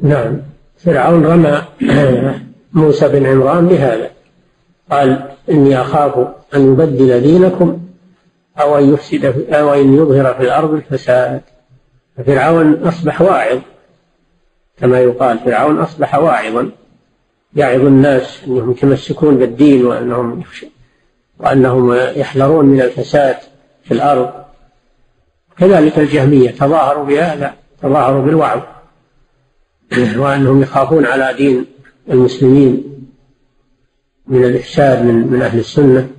نعم. 0.00 0.42
فرعون 0.84 1.26
رمى 1.26 1.62
موسى 2.74 3.08
بن 3.08 3.26
عمران 3.26 3.68
بهذا 3.68 4.10
قال 4.90 5.30
إني 5.50 5.80
أخاف 5.80 6.28
أن 6.54 6.72
يبدل 6.72 7.20
دينكم 7.20 7.80
أو 8.60 8.78
أن 8.78 8.94
يفسد 8.94 9.24
أو 9.52 9.74
أن 9.74 9.94
يظهر 9.94 10.34
في 10.34 10.42
الأرض 10.42 10.74
الفساد. 10.74 11.40
ففرعون 12.16 12.82
أصبح 12.82 13.20
واعظ. 13.20 13.58
كما 14.80 15.00
يقال 15.00 15.38
فرعون 15.38 15.78
أصبح 15.78 16.14
واعظا. 16.14 16.70
يعظ 17.56 17.80
الناس 17.80 18.40
أنهم 18.46 18.70
يتمسكون 18.70 19.36
بالدين 19.36 19.86
وأنهم 19.86 20.42
وأنهم 21.38 21.94
يحذرون 21.94 22.66
من 22.66 22.80
الفساد 22.80 23.36
في 23.84 23.94
الأرض. 23.94 24.30
كذلك 25.58 25.98
الجهمية 25.98 26.50
تظاهروا 26.50 27.04
بهذا 27.04 27.54
تظاهروا 27.82 28.22
بالوعظ. 28.22 28.60
وأنهم 30.16 30.62
يخافون 30.62 31.06
على 31.06 31.34
دين 31.34 31.73
المسلمين 32.10 32.94
من 34.26 34.44
الإفساد 34.44 35.04
من, 35.04 35.32
من 35.32 35.42
أهل 35.42 35.58
السنة 35.58 36.10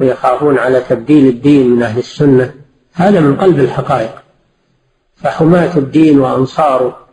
ويخافون 0.00 0.58
على 0.58 0.80
تبديل 0.80 1.26
الدين 1.26 1.70
من 1.70 1.82
أهل 1.82 1.98
السنة 1.98 2.54
هذا 2.92 3.20
من 3.20 3.36
قلب 3.36 3.60
الحقائق. 3.60 4.22
فحماة 5.16 5.76
الدين 5.76 6.20
وأنصاره 6.20 7.06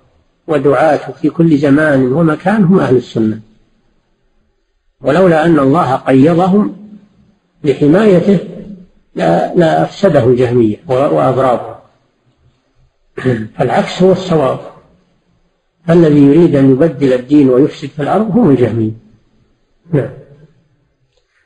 ودعاته 0.47 1.13
في 1.13 1.29
كل 1.29 1.57
زمان 1.57 2.13
ومكان 2.13 2.63
هم 2.63 2.79
أهل 2.79 2.95
السنة. 2.95 3.39
ولولا 5.01 5.45
أن 5.45 5.59
الله 5.59 5.95
قيضهم 5.95 6.77
لحمايته 7.63 8.39
لا, 9.15 9.55
لا 9.55 9.83
أفسده 9.83 10.23
الجهمية 10.23 10.77
وأضرابه 10.87 11.75
فالعكس 13.57 14.03
هو 14.03 14.11
الصواب. 14.11 14.76
الذي 15.89 16.21
يريد 16.21 16.55
أن 16.55 16.71
يبدل 16.71 17.13
الدين 17.13 17.49
ويفسد 17.49 17.87
في 17.87 18.01
الأرض 18.01 18.37
هم 18.37 18.49
الجهمية. 18.49 18.91
نعم. 19.93 20.09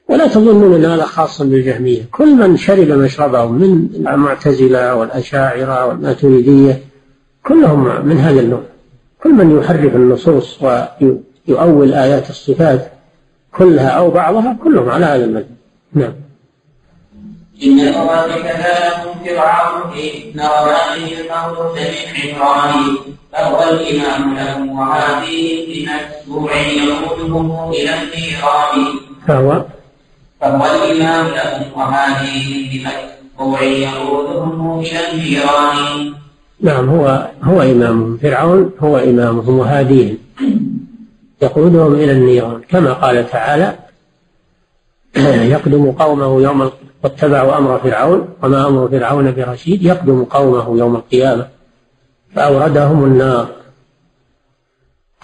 ولا 0.10 0.28
تظنون 0.28 0.74
أن 0.76 0.92
هذا 0.92 1.04
خاص 1.04 1.42
بالجهمية. 1.42 2.02
كل 2.12 2.36
من 2.36 2.58
شرب 2.58 2.88
مشربهم 2.88 3.56
من 3.56 4.08
المعتزلة 4.08 4.96
والأشاعرة 4.96 5.86
والماتريدية 5.86 6.80
كلهم 7.46 8.06
من 8.06 8.18
هذا 8.18 8.40
النوع. 8.40 8.64
كل 9.24 9.34
من 9.34 9.58
يحرف 9.58 9.96
النصوص 9.96 10.60
ويؤول 10.64 11.94
آيات 11.94 12.30
الصفات 12.30 12.92
كلها 13.58 13.90
أو 13.90 14.12
بعضها 14.12 14.58
كلهم 14.64 14.90
على 14.90 15.06
هذا 15.06 15.26
المذهب. 15.26 15.56
نعم. 15.94 16.14
إن 17.64 17.80
الأرض 17.80 18.32
كذلكم 18.32 19.26
فرعون 19.26 19.92
في 19.94 20.32
نرمائه 20.36 21.22
المولود 21.22 21.78
من 21.78 22.42
عمران 22.42 22.98
فهو 23.34 23.64
الإمام 23.64 24.36
له 24.36 24.74
وهذه 24.74 25.66
بمتبوع 25.68 26.56
يقودهم 26.56 27.70
إلى 27.70 27.94
النيران 28.04 29.00
فهو 29.28 29.66
فهو 30.42 30.66
الإمام 30.66 31.28
له 31.28 31.66
وهذه 31.76 32.70
بمتبوع 32.72 33.62
يقودهم 33.62 34.80
إلى 34.80 35.12
النيران 35.12 36.14
نعم 36.62 36.90
هو 36.90 37.28
هو 37.44 37.62
إمامهم 37.62 38.18
فرعون 38.18 38.72
هو 38.80 38.98
إمامهم 38.98 39.60
وهاديهم 39.60 40.18
يقودهم 41.42 41.94
إلى 41.94 42.12
النيران 42.12 42.62
كما 42.70 42.94
قال 42.94 43.30
تعالى 43.30 43.76
يقدم 45.54 45.92
قومه 45.92 46.42
يوم 46.42 46.72
واتبعوا 47.04 47.58
أمر 47.58 47.80
فرعون 47.80 48.34
وما 48.44 48.68
أمر 48.68 48.88
فرعون 48.90 49.32
برشيد 49.32 49.84
يقدم 49.84 50.24
قومه 50.24 50.78
يوم 50.80 50.96
القيامة 50.96 51.48
فأوردهم 52.36 53.04
النار. 53.06 53.50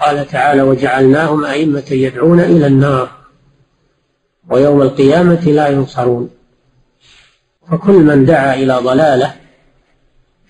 قال 0.02 0.28
تعالى 0.28 0.62
وجعلناهم 0.62 1.46
أئمة 1.46 1.86
يدعون 1.92 2.40
إلى 2.40 2.68
النار 2.68 3.10
ويوم 4.50 4.82
القيامة 4.82 5.42
لا 5.42 5.68
ينصرون. 5.68 6.30
فكل 7.72 7.94
من 7.94 8.26
دعا 8.26 8.56
إلى 8.56 8.74
ضلالة 8.74 9.36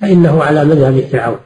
فإنه 0.01 0.43
على 0.43 0.65
مذهب 0.65 0.99
فرعون. 1.11 1.39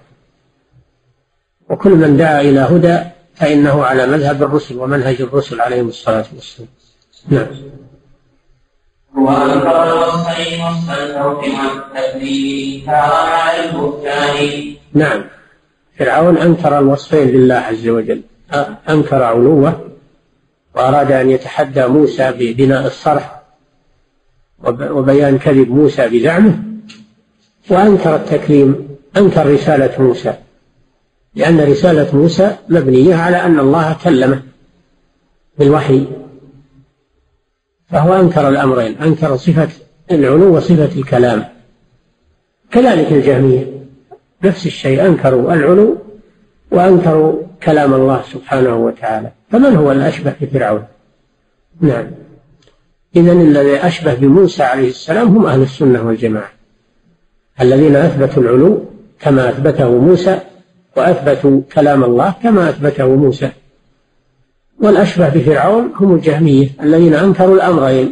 وكل 1.70 1.92
من 1.92 2.18
دعا 2.18 2.42
إلى 2.42 2.60
هدى 2.60 3.00
فإنه 3.36 3.84
على 3.84 4.08
مذهب 4.08 4.44
الرسل 4.44 4.78
ومنهج 4.78 5.22
الرسل 5.22 5.62
عليهم 5.62 5.88
الصلاة 5.88 6.26
والسلام. 6.36 6.70
نعم. 7.28 7.48
وأنكر 9.16 9.68
على 12.88 13.70
البهتان 13.70 14.76
نعم. 14.94 15.24
فرعون 16.00 16.38
أنكر 16.38 16.80
الوصفين 16.80 17.28
لله 17.28 17.56
عز 17.56 17.88
وجل. 17.88 18.22
أنكر 18.90 19.24
علوه 19.24 19.92
وأراد 20.76 21.12
أن 21.12 21.30
يتحدى 21.30 21.88
موسى 21.88 22.32
ببناء 22.32 22.88
الصرح 22.88 23.42
وبيان 24.64 25.38
كذب 25.38 25.70
موسى 25.70 26.10
بزعمه 26.10 26.58
وأنكر 27.70 28.16
التكليم 28.16 28.98
أنكر 29.18 29.54
رسالة 29.54 30.02
موسى 30.02 30.34
لأن 31.36 31.60
رسالة 31.60 32.16
موسى 32.16 32.56
مبنية 32.70 33.16
على 33.16 33.38
أن 33.38 33.60
الله 33.60 33.96
كلمه 34.04 34.42
بالوحي. 35.60 36.08
فهو 37.92 38.20
أنكر 38.20 38.50
الأمرين 38.50 38.98
أنكر 38.98 39.36
صفة 39.36 39.70
العلو 40.12 40.58
وصفة 40.58 41.00
الكلام. 41.00 41.46
كذلك 42.72 43.12
الجهمية 43.12 43.66
نفس 44.44 44.66
الشيء 44.66 45.06
أنكروا 45.06 45.54
العلو 45.54 45.98
وأنكروا 46.72 47.42
كلام 47.64 47.94
الله 47.94 48.22
سبحانه 48.34 48.76
وتعالى. 48.76 49.32
فمن 49.52 49.76
هو 49.76 49.92
الأشبه 49.92 50.34
بفرعون؟ 50.42 50.84
نعم. 51.82 52.08
إذا 53.16 53.32
الذي 53.32 53.76
أشبه 53.76 54.14
بموسى 54.14 54.64
عليه 54.64 54.90
السلام 54.90 55.28
هم 55.28 55.46
أهل 55.46 55.62
السنة 55.62 56.08
والجماعة. 56.08 56.52
الذين 57.62 57.96
أثبتوا 57.96 58.44
العلو 58.44 58.84
كما 59.20 59.50
أثبته 59.50 59.90
موسى 59.90 60.40
وأثبتوا 60.98 61.62
كلام 61.74 62.04
الله 62.04 62.34
كما 62.44 62.70
أثبته 62.70 63.16
موسى. 63.16 63.52
والأشبه 64.82 65.30
بفرعون 65.30 65.94
هم 65.96 66.16
الجهمية 66.16 66.70
الذين 66.82 67.14
أنكروا 67.14 67.56
الأمرين. 67.56 68.12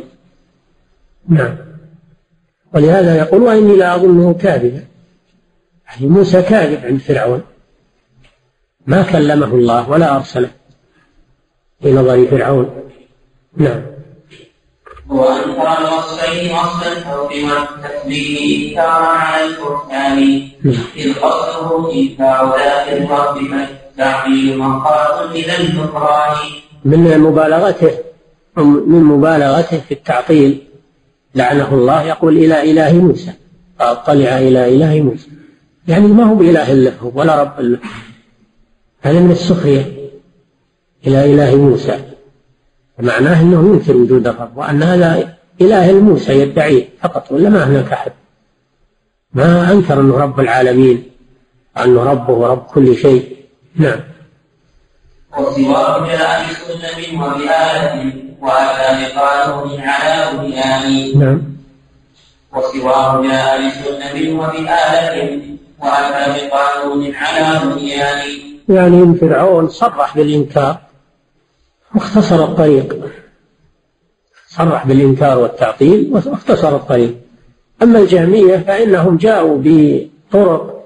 نعم. 1.29 1.57
ولهذا 2.73 3.17
يقول 3.17 3.41
وإني 3.41 3.75
لا 3.75 3.95
أظنه 3.95 4.33
كاذبا. 4.33 4.83
يعني 5.87 6.07
موسى 6.07 6.41
كاذب 6.41 6.85
عند 6.85 6.99
فرعون. 6.99 7.41
ما 8.87 9.03
كلمه 9.03 9.45
الله 9.45 9.89
ولا 9.89 10.15
أرسله 10.15 10.49
في 11.81 11.93
نظر 11.93 12.25
فرعون. 12.25 12.69
نعم. 13.57 13.81
وأنكر 15.09 15.77
الوصفين 15.77 16.51
وصف 16.51 16.87
الحب 16.87 17.29
والتسليم 17.49 18.69
إنكارا 18.69 19.07
على 19.07 19.45
البهتان 19.45 20.49
إذ 20.95 21.19
قصده 21.19 21.93
إنكار 21.93 22.57
ذات 22.57 22.87
الرب 22.87 23.37
إلى 25.31 25.57
النكران 25.57 26.37
من 26.85 27.19
مبالغته 27.19 27.91
من 28.57 29.03
مبالغته 29.03 29.79
في 29.79 29.93
التعطيل. 29.93 30.63
لعنه 31.35 31.73
الله 31.73 32.03
يقول 32.03 32.37
إلى 32.37 32.71
إله 32.71 32.93
موسى. 32.93 33.33
فاطلع 33.79 34.37
إلى 34.37 34.75
إله 34.75 35.01
موسى. 35.01 35.29
يعني 35.87 36.07
ما 36.07 36.23
هو 36.23 36.35
بإله 36.35 36.73
له 36.73 37.11
ولا 37.15 37.41
رب 37.41 37.59
له 37.59 37.79
هذا 39.01 39.19
من 39.19 39.31
السخرية. 39.31 39.85
إلى 41.07 41.33
إله 41.33 41.55
موسى. 41.55 41.99
معناه 42.99 43.41
أنه 43.41 43.73
ينكر 43.73 43.97
وجود 43.97 44.27
الرب 44.27 44.57
وأن 44.57 44.83
هذا 44.83 45.37
إله 45.61 45.91
موسى 45.91 46.39
يدعيه 46.39 46.89
فقط 47.01 47.31
ولا 47.31 47.49
ما 47.49 47.63
هناك 47.67 47.91
أحد. 47.93 48.11
ما 49.33 49.71
أنكر 49.71 49.99
أنه 49.99 50.17
رب 50.17 50.39
العالمين. 50.39 51.03
أنه 51.77 52.03
ربه 52.03 52.33
ورب 52.33 52.59
كل 52.59 52.95
شيء. 52.95 53.38
نعم. 53.75 53.99
وسواه 55.37 56.07
جاء 56.07 56.45
بسنة 56.49 57.25
وبآلة 57.25 58.13
وأتى 58.41 59.15
بقانون 59.15 59.79
على 59.79 60.37
بنيان 60.37 61.19
نعم. 61.19 61.41
وسواه 62.53 63.21
جاء 63.21 63.67
بسنة 63.67 64.39
وبآلة 64.39 65.41
وأتى 65.79 66.47
بقانون 66.47 67.15
على 67.15 67.59
بنيان 67.65 68.49
يعني 68.69 69.15
فرعون 69.15 69.69
صرح 69.69 70.17
بالإنكار 70.17 70.77
واختصر 71.95 72.43
الطريق. 72.43 73.11
صرح 74.47 74.87
بالإنكار 74.87 75.39
والتعطيل 75.39 76.09
واختصر 76.11 76.75
الطريق. 76.75 77.15
أما 77.83 77.99
الجهمية 77.99 78.57
فإنهم 78.57 79.17
جاءوا 79.17 79.61
بطرق 79.63 80.78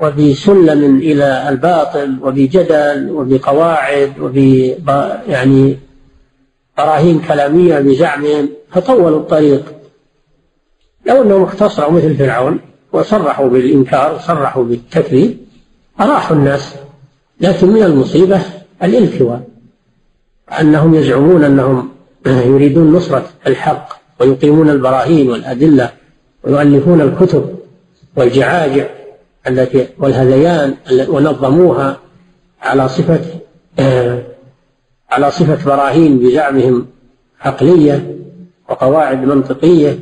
وبسلم 0.00 0.98
إلى 0.98 1.48
الباطل 1.48 2.18
وبجدل 2.22 3.10
وبقواعد 3.10 4.12
وب 4.20 4.36
يعني 5.28 5.78
براهين 6.78 7.20
كلامية 7.20 7.78
بزعمهم 7.78 8.48
فطولوا 8.70 9.20
الطريق. 9.20 9.72
لو 11.06 11.22
أنهم 11.22 11.42
اختصروا 11.42 11.90
مثل 11.90 12.16
فرعون 12.16 12.58
وصرحوا 12.92 13.48
بالإنكار 13.48 14.14
وصرحوا 14.14 14.64
بالتكذيب 14.64 15.36
أراحوا 16.00 16.36
الناس. 16.36 16.74
لكن 17.40 17.68
من 17.68 17.82
المصيبة 17.82 18.40
الإلتواء. 18.82 19.42
أنهم 20.60 20.94
يزعمون 20.94 21.44
أنهم 21.44 21.88
يريدون 22.26 22.92
نصرة 22.92 23.24
الحق 23.46 23.88
ويقيمون 24.20 24.70
البراهين 24.70 25.30
والأدلة 25.30 25.90
ويؤلفون 26.44 27.00
الكتب 27.00 27.56
والجعاجع. 28.16 29.01
التي 29.48 29.88
والهذيان 29.98 30.74
ونظموها 31.08 31.96
على 32.62 32.88
صفة 32.88 33.20
على 35.10 35.30
صفة 35.30 35.66
براهين 35.66 36.18
بزعمهم 36.18 36.86
عقلية 37.40 38.16
وقواعد 38.68 39.24
منطقية 39.24 39.98